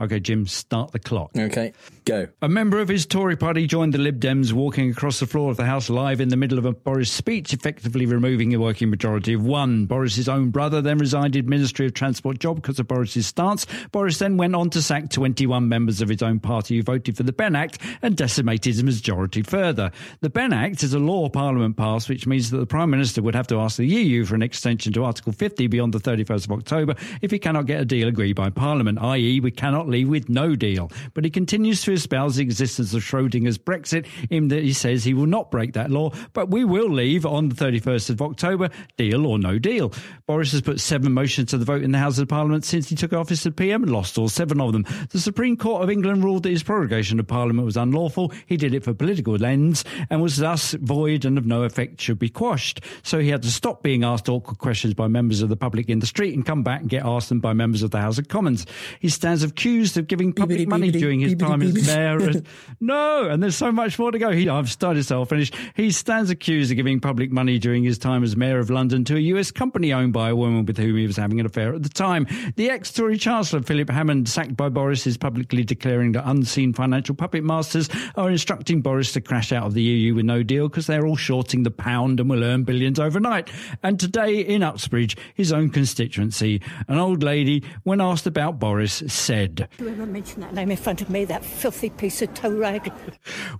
Okay, 0.00 0.18
Jim, 0.18 0.44
start 0.44 0.90
the 0.90 0.98
clock. 0.98 1.30
Okay, 1.38 1.72
go. 2.04 2.26
A 2.42 2.48
member 2.48 2.80
of 2.80 2.88
his 2.88 3.06
Tory 3.06 3.36
party 3.36 3.68
joined 3.68 3.94
the 3.94 3.98
Lib 3.98 4.18
Dems 4.18 4.52
walking 4.52 4.90
across 4.90 5.20
the 5.20 5.26
floor 5.26 5.52
of 5.52 5.56
the 5.56 5.66
House 5.66 5.88
live 5.88 6.20
in 6.20 6.30
the 6.30 6.36
middle 6.36 6.58
of 6.58 6.64
a 6.64 6.72
Boris 6.72 7.12
speech, 7.12 7.52
effectively 7.52 8.04
removing 8.04 8.52
a 8.52 8.58
working 8.58 8.90
majority 8.90 9.34
of 9.34 9.46
one. 9.46 9.86
Boris's 9.86 10.28
own 10.28 10.50
brother 10.50 10.82
then 10.82 10.98
resigned 10.98 11.36
in 11.36 11.48
Ministry 11.48 11.86
of 11.86 11.94
Transport 11.94 12.40
job 12.40 12.56
because 12.56 12.80
of 12.80 12.88
Boris's 12.88 13.28
stance. 13.28 13.68
Boris 13.92 14.18
then 14.18 14.36
went 14.36 14.56
on 14.56 14.68
to 14.70 14.82
sack 14.82 15.10
21 15.10 15.68
members 15.68 16.02
of 16.02 16.08
his 16.08 16.22
own 16.22 16.40
party 16.40 16.76
who 16.76 16.82
voted 16.82 17.16
for 17.16 17.22
the 17.22 17.32
Benn 17.32 17.54
Act 17.54 17.78
and 18.02 18.16
decimated 18.16 18.74
his 18.74 18.82
majority 18.82 19.42
further. 19.42 19.92
The 20.22 20.30
Benn 20.30 20.52
Act 20.52 20.82
is 20.82 20.92
a 20.92 20.98
law 20.98 21.28
Parliament 21.28 21.76
passed, 21.76 22.08
which 22.08 22.26
means 22.26 22.50
that 22.50 22.58
the 22.58 22.66
Prime 22.66 22.90
Minister 22.90 23.22
would 23.22 23.36
have 23.36 23.46
to 23.46 23.60
ask 23.60 23.76
the 23.76 23.86
EU 23.86 24.24
for 24.24 24.34
an 24.34 24.42
extension 24.42 24.92
to 24.94 25.04
Article 25.04 25.32
50 25.32 25.68
beyond 25.68 25.94
the 25.94 26.00
31st 26.00 26.46
of 26.46 26.52
October 26.52 26.96
if 27.22 27.30
he 27.30 27.38
cannot 27.38 27.66
get 27.66 27.80
a 27.80 27.84
deal 27.84 28.08
agreed 28.08 28.34
by 28.34 28.50
Parliament, 28.50 28.98
i.e., 29.00 29.38
we 29.38 29.52
cannot 29.52 29.83
with 29.84 30.28
no 30.28 30.56
deal. 30.56 30.90
But 31.12 31.24
he 31.24 31.30
continues 31.30 31.82
to 31.82 31.92
espouse 31.92 32.36
the 32.36 32.42
existence 32.42 32.94
of 32.94 33.02
Schrodinger's 33.02 33.58
Brexit 33.58 34.06
in 34.30 34.48
that 34.48 34.62
he 34.62 34.72
says 34.72 35.04
he 35.04 35.14
will 35.14 35.26
not 35.26 35.50
break 35.50 35.74
that 35.74 35.90
law, 35.90 36.10
but 36.32 36.50
we 36.50 36.64
will 36.64 36.88
leave 36.88 37.26
on 37.26 37.48
the 37.48 37.54
31st 37.54 38.10
of 38.10 38.22
October, 38.22 38.70
deal 38.96 39.26
or 39.26 39.38
no 39.38 39.58
deal. 39.58 39.92
Boris 40.26 40.52
has 40.52 40.62
put 40.62 40.80
seven 40.80 41.12
motions 41.12 41.50
to 41.50 41.58
the 41.58 41.64
vote 41.64 41.82
in 41.82 41.92
the 41.92 41.98
House 41.98 42.18
of 42.18 42.28
Parliament 42.28 42.64
since 42.64 42.88
he 42.88 42.96
took 42.96 43.12
office 43.12 43.44
as 43.46 43.52
PM 43.54 43.82
and 43.82 43.92
lost 43.92 44.18
all 44.18 44.28
seven 44.28 44.60
of 44.60 44.72
them. 44.72 44.86
The 45.10 45.20
Supreme 45.20 45.56
Court 45.56 45.82
of 45.82 45.90
England 45.90 46.24
ruled 46.24 46.44
that 46.44 46.50
his 46.50 46.62
prorogation 46.62 47.20
of 47.20 47.26
Parliament 47.26 47.66
was 47.66 47.76
unlawful. 47.76 48.32
He 48.46 48.56
did 48.56 48.74
it 48.74 48.84
for 48.84 48.94
political 48.94 49.42
ends 49.44 49.84
and 50.10 50.22
was 50.22 50.36
thus 50.38 50.72
void 50.72 51.24
and 51.24 51.36
of 51.36 51.46
no 51.46 51.62
effect 51.64 52.00
should 52.00 52.18
be 52.18 52.28
quashed. 52.28 52.80
So 53.02 53.18
he 53.18 53.28
had 53.28 53.42
to 53.42 53.50
stop 53.50 53.82
being 53.82 54.04
asked 54.04 54.28
awkward 54.28 54.58
questions 54.58 54.94
by 54.94 55.08
members 55.08 55.42
of 55.42 55.48
the 55.48 55.56
public 55.56 55.88
in 55.88 55.98
the 55.98 56.06
street 56.06 56.34
and 56.34 56.46
come 56.46 56.62
back 56.62 56.80
and 56.80 56.90
get 56.90 57.04
asked 57.04 57.28
them 57.28 57.40
by 57.40 57.52
members 57.52 57.82
of 57.82 57.90
the 57.90 58.00
House 58.00 58.18
of 58.18 58.28
Commons. 58.28 58.66
He 59.00 59.08
stands 59.08 59.42
accused 59.42 59.73
of 59.96 60.06
giving 60.06 60.32
public 60.32 60.68
money 60.68 60.90
during 60.90 61.20
his 61.20 61.34
time 61.34 61.62
as 61.62 61.86
mayor. 61.86 62.42
no, 62.80 63.28
and 63.28 63.42
there's 63.42 63.56
so 63.56 63.72
much 63.72 63.98
more 63.98 64.10
to 64.10 64.18
go. 64.18 64.30
He, 64.30 64.48
I've 64.48 64.70
started, 64.70 65.04
so 65.04 65.20
I'll 65.20 65.24
finish. 65.24 65.50
He 65.74 65.90
stands 65.90 66.30
accused 66.30 66.70
of 66.70 66.76
giving 66.76 67.00
public 67.00 67.30
money 67.30 67.58
during 67.58 67.84
his 67.84 67.98
time 67.98 68.22
as 68.22 68.36
mayor 68.36 68.58
of 68.58 68.70
London 68.70 69.04
to 69.04 69.16
a 69.16 69.20
US 69.20 69.50
company 69.50 69.92
owned 69.92 70.12
by 70.12 70.30
a 70.30 70.36
woman 70.36 70.64
with 70.64 70.76
whom 70.76 70.96
he 70.96 71.06
was 71.06 71.16
having 71.16 71.40
an 71.40 71.46
affair 71.46 71.74
at 71.74 71.82
the 71.82 71.88
time. 71.88 72.26
The 72.56 72.70
ex-Tory 72.70 73.18
Chancellor 73.18 73.62
Philip 73.62 73.90
Hammond, 73.90 74.28
sacked 74.28 74.56
by 74.56 74.68
Boris, 74.68 75.06
is 75.06 75.16
publicly 75.16 75.64
declaring 75.64 76.12
that 76.12 76.28
unseen 76.28 76.72
financial 76.72 77.14
puppet 77.14 77.44
masters 77.44 77.88
are 78.16 78.30
instructing 78.30 78.82
Boris 78.82 79.12
to 79.12 79.20
crash 79.20 79.52
out 79.52 79.66
of 79.66 79.74
the 79.74 79.82
EU 79.82 80.14
with 80.14 80.24
no 80.24 80.42
deal 80.42 80.68
because 80.68 80.86
they're 80.86 81.06
all 81.06 81.16
shorting 81.16 81.62
the 81.62 81.70
pound 81.70 82.20
and 82.20 82.30
will 82.30 82.44
earn 82.44 82.64
billions 82.64 82.98
overnight. 82.98 83.50
And 83.82 83.98
today 83.98 84.40
in 84.40 84.62
Uxbridge, 84.62 85.16
his 85.34 85.52
own 85.52 85.70
constituency, 85.70 86.60
an 86.88 86.98
old 86.98 87.22
lady, 87.22 87.64
when 87.82 88.00
asked 88.00 88.26
about 88.26 88.58
Boris, 88.58 89.02
said, 89.06 89.63
Whoever 89.78 90.06
mentioned 90.06 90.42
that 90.42 90.54
name 90.54 90.70
in 90.70 90.76
front 90.76 91.00
of 91.02 91.10
me, 91.10 91.24
that 91.26 91.44
filthy 91.44 91.90
piece 91.90 92.22
of 92.22 92.32
toe 92.34 92.56
rag. 92.56 92.92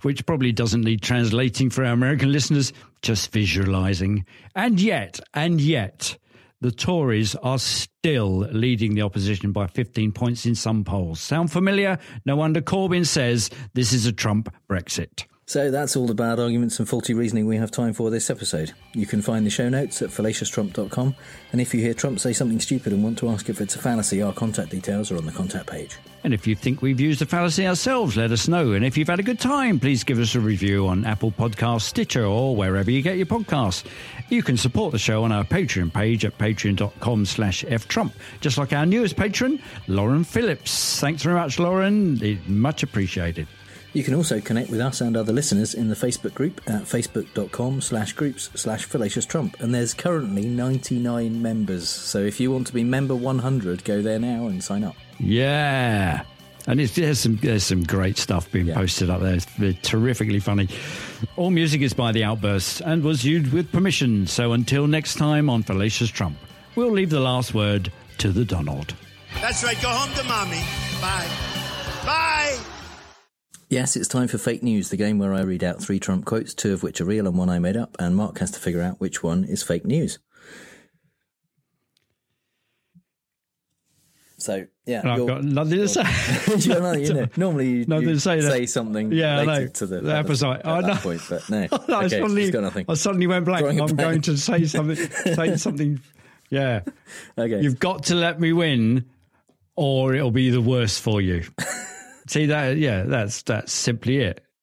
which 0.01 0.25
probably 0.25 0.51
doesn't 0.51 0.81
need 0.81 1.01
translating 1.01 1.69
for 1.69 1.83
our 1.83 1.93
American 1.93 2.31
listeners, 2.31 2.73
just 3.01 3.31
visualizing. 3.31 4.25
And 4.55 4.79
yet, 4.79 5.19
and 5.33 5.59
yet, 5.59 6.17
the 6.61 6.71
Tories 6.71 7.35
are 7.35 7.59
still 7.59 8.39
leading 8.51 8.95
the 8.95 9.01
opposition 9.01 9.51
by 9.51 9.67
15 9.67 10.11
points 10.13 10.45
in 10.45 10.55
some 10.55 10.83
polls. 10.83 11.19
Sound 11.19 11.51
familiar? 11.51 11.99
No 12.25 12.35
wonder 12.35 12.61
Corbyn 12.61 13.05
says 13.05 13.49
this 13.73 13.93
is 13.93 14.05
a 14.05 14.11
Trump 14.11 14.53
Brexit. 14.69 15.25
So 15.47 15.69
that's 15.69 15.95
all 15.95 16.07
the 16.07 16.15
bad 16.15 16.39
arguments 16.39 16.79
and 16.79 16.89
faulty 16.89 17.13
reasoning 17.13 17.45
we 17.45 17.57
have 17.57 17.69
time 17.69 17.93
for 17.93 18.09
this 18.09 18.31
episode. 18.31 18.73
You 18.93 19.05
can 19.05 19.21
find 19.21 19.45
the 19.45 19.51
show 19.51 19.69
notes 19.69 20.01
at 20.01 20.09
fallacioustrump.com, 20.09 21.15
and 21.51 21.61
if 21.61 21.71
you 21.71 21.81
hear 21.81 21.93
Trump 21.93 22.19
say 22.19 22.33
something 22.33 22.59
stupid 22.59 22.93
and 22.93 23.03
want 23.03 23.19
to 23.19 23.29
ask 23.29 23.47
if 23.47 23.61
it's 23.61 23.75
a 23.75 23.79
fallacy, 23.79 24.23
our 24.23 24.33
contact 24.33 24.71
details 24.71 25.11
are 25.11 25.17
on 25.17 25.25
the 25.27 25.31
contact 25.31 25.67
page. 25.67 25.97
And 26.23 26.33
if 26.33 26.47
you 26.47 26.55
think 26.55 26.81
we've 26.81 26.99
used 26.99 27.21
a 27.21 27.27
fallacy 27.27 27.67
ourselves, 27.67 28.17
let 28.17 28.31
us 28.31 28.47
know. 28.47 28.71
And 28.71 28.83
if 28.83 28.97
you've 28.97 29.07
had 29.07 29.19
a 29.19 29.23
good 29.23 29.39
time, 29.39 29.79
please 29.79 30.03
give 30.03 30.17
us 30.17 30.33
a 30.33 30.39
review 30.39 30.87
on 30.87 31.05
Apple 31.05 31.31
Podcasts, 31.31 31.83
Stitcher, 31.83 32.25
or 32.25 32.55
wherever 32.55 32.89
you 32.89 33.03
get 33.03 33.17
your 33.17 33.27
podcasts. 33.27 33.83
You 34.29 34.41
can 34.41 34.57
support 34.57 34.93
the 34.93 34.97
show 34.97 35.23
on 35.23 35.31
our 35.31 35.43
Patreon 35.43 35.93
page 35.93 36.25
at 36.25 36.35
patreon.com 36.39 37.25
slash 37.27 37.63
ftrump, 37.65 38.13
just 38.41 38.57
like 38.57 38.73
our 38.73 38.87
newest 38.87 39.15
patron, 39.15 39.61
Lauren 39.87 40.23
Phillips. 40.23 40.99
Thanks 40.99 41.21
very 41.21 41.35
much, 41.35 41.59
Lauren. 41.59 42.17
It's 42.23 42.47
much 42.47 42.81
appreciated. 42.81 43.47
You 43.95 44.03
can 44.03 44.13
also 44.13 44.41
connect 44.41 44.69
with 44.69 44.81
us 44.81 44.99
and 44.99 45.15
other 45.15 45.31
listeners 45.31 45.73
in 45.73 45.87
the 45.87 45.95
Facebook 45.95 46.33
group 46.33 46.59
at 46.67 46.81
facebook.com 46.81 47.79
slash 47.79 48.11
groups 48.11 48.49
slash 48.53 48.83
fallacious 48.83 49.25
trump. 49.25 49.55
And 49.61 49.73
there's 49.73 49.93
currently 49.93 50.45
99 50.45 51.41
members. 51.41 51.87
So 51.87 52.19
if 52.19 52.41
you 52.41 52.51
want 52.51 52.67
to 52.67 52.73
be 52.73 52.83
member 52.83 53.15
100, 53.15 53.85
go 53.85 54.01
there 54.01 54.19
now 54.19 54.47
and 54.47 54.61
sign 54.61 54.83
up. 54.83 54.97
Yeah. 55.17 56.23
And 56.67 56.81
it's, 56.81 56.95
there's 56.95 57.19
some 57.19 57.37
there's 57.37 57.63
some 57.63 57.83
great 57.83 58.17
stuff 58.17 58.51
being 58.51 58.67
posted 58.73 59.09
up 59.09 59.21
there. 59.21 59.35
It's 59.35 59.45
very 59.45 59.75
terrifically 59.75 60.41
funny. 60.41 60.67
All 61.37 61.49
music 61.49 61.79
is 61.79 61.93
by 61.93 62.11
The 62.11 62.25
Outbursts 62.25 62.81
and 62.81 63.01
was 63.01 63.23
used 63.23 63.53
with 63.53 63.71
permission. 63.71 64.27
So 64.27 64.51
until 64.51 64.87
next 64.87 65.15
time 65.15 65.49
on 65.49 65.63
Fallacious 65.63 66.09
Trump, 66.09 66.37
we'll 66.75 66.91
leave 66.91 67.11
the 67.11 67.21
last 67.21 67.53
word 67.53 67.93
to 68.17 68.33
the 68.33 68.43
Donald. 68.43 68.93
That's 69.39 69.63
right. 69.63 69.81
Go 69.81 69.87
home 69.87 70.13
to 70.17 70.23
mommy. 70.25 70.63
Bye. 70.99 71.29
Bye. 72.05 72.74
Yes, 73.75 73.97
it's 73.97 74.07
time 74.07 74.29
for 74.29 74.37
fake 74.37 74.63
news, 74.63 74.87
the 74.87 74.95
game 74.95 75.19
where 75.19 75.33
I 75.33 75.41
read 75.41 75.61
out 75.61 75.81
three 75.83 75.99
Trump 75.99 76.23
quotes, 76.23 76.53
two 76.53 76.71
of 76.71 76.81
which 76.81 77.01
are 77.01 77.03
real 77.03 77.27
and 77.27 77.37
one 77.37 77.49
I 77.49 77.59
made 77.59 77.75
up, 77.75 77.93
and 77.99 78.15
Mark 78.15 78.39
has 78.39 78.49
to 78.51 78.59
figure 78.61 78.81
out 78.81 79.01
which 79.01 79.21
one 79.21 79.43
is 79.43 79.63
fake 79.63 79.83
news. 79.83 80.17
So 84.37 84.65
yeah, 84.85 85.01
And 85.01 85.11
I've 85.11 85.27
got 85.27 85.43
nothing 85.43 85.77
to 85.79 85.87
say. 85.89 86.03
you 86.57 86.69
nothing, 86.79 87.01
you 87.03 87.13
know, 87.15 87.27
normally 87.35 87.69
you, 87.69 87.85
Nothing 87.85 88.07
you 88.07 88.13
to 88.13 88.19
say 88.21 88.39
say, 88.39 88.65
something 88.65 89.11
Yeah, 89.11 89.39
I 89.39 89.41
related 89.41 89.65
know. 89.65 89.71
to 89.73 89.85
the, 89.87 89.99
The 89.99 90.15
episode. 90.15 90.51
at 90.59 90.65
I 90.65 90.81
that 90.81 90.87
know. 90.87 90.95
point, 91.01 91.21
but 91.29 91.49
no, 91.49 91.57
I 91.57 92.05
okay, 92.05 92.09
suddenly, 92.21 92.51
got 92.51 92.63
nothing. 92.63 92.85
I 92.87 92.93
suddenly 92.93 93.27
went 93.27 93.43
blank. 93.43 93.59
Drawing 93.63 93.81
I'm 93.81 93.93
going 93.97 94.21
to 94.21 94.37
say 94.37 94.63
something. 94.63 94.95
say 94.95 95.57
something. 95.57 95.99
Yeah. 96.49 96.83
Okay. 97.37 97.59
You've 97.61 97.79
got 97.79 98.03
to 98.03 98.15
let 98.15 98.39
me 98.39 98.53
win, 98.53 99.03
or 99.75 100.15
it'll 100.15 100.31
be 100.31 100.49
the 100.49 100.61
worst 100.61 101.01
for 101.01 101.19
you. 101.19 101.43
See 102.27 102.45
that? 102.47 102.77
Yeah, 102.77 103.03
that's 103.03 103.41
that's 103.43 103.73
simply 103.73 104.17
it. 104.17 104.44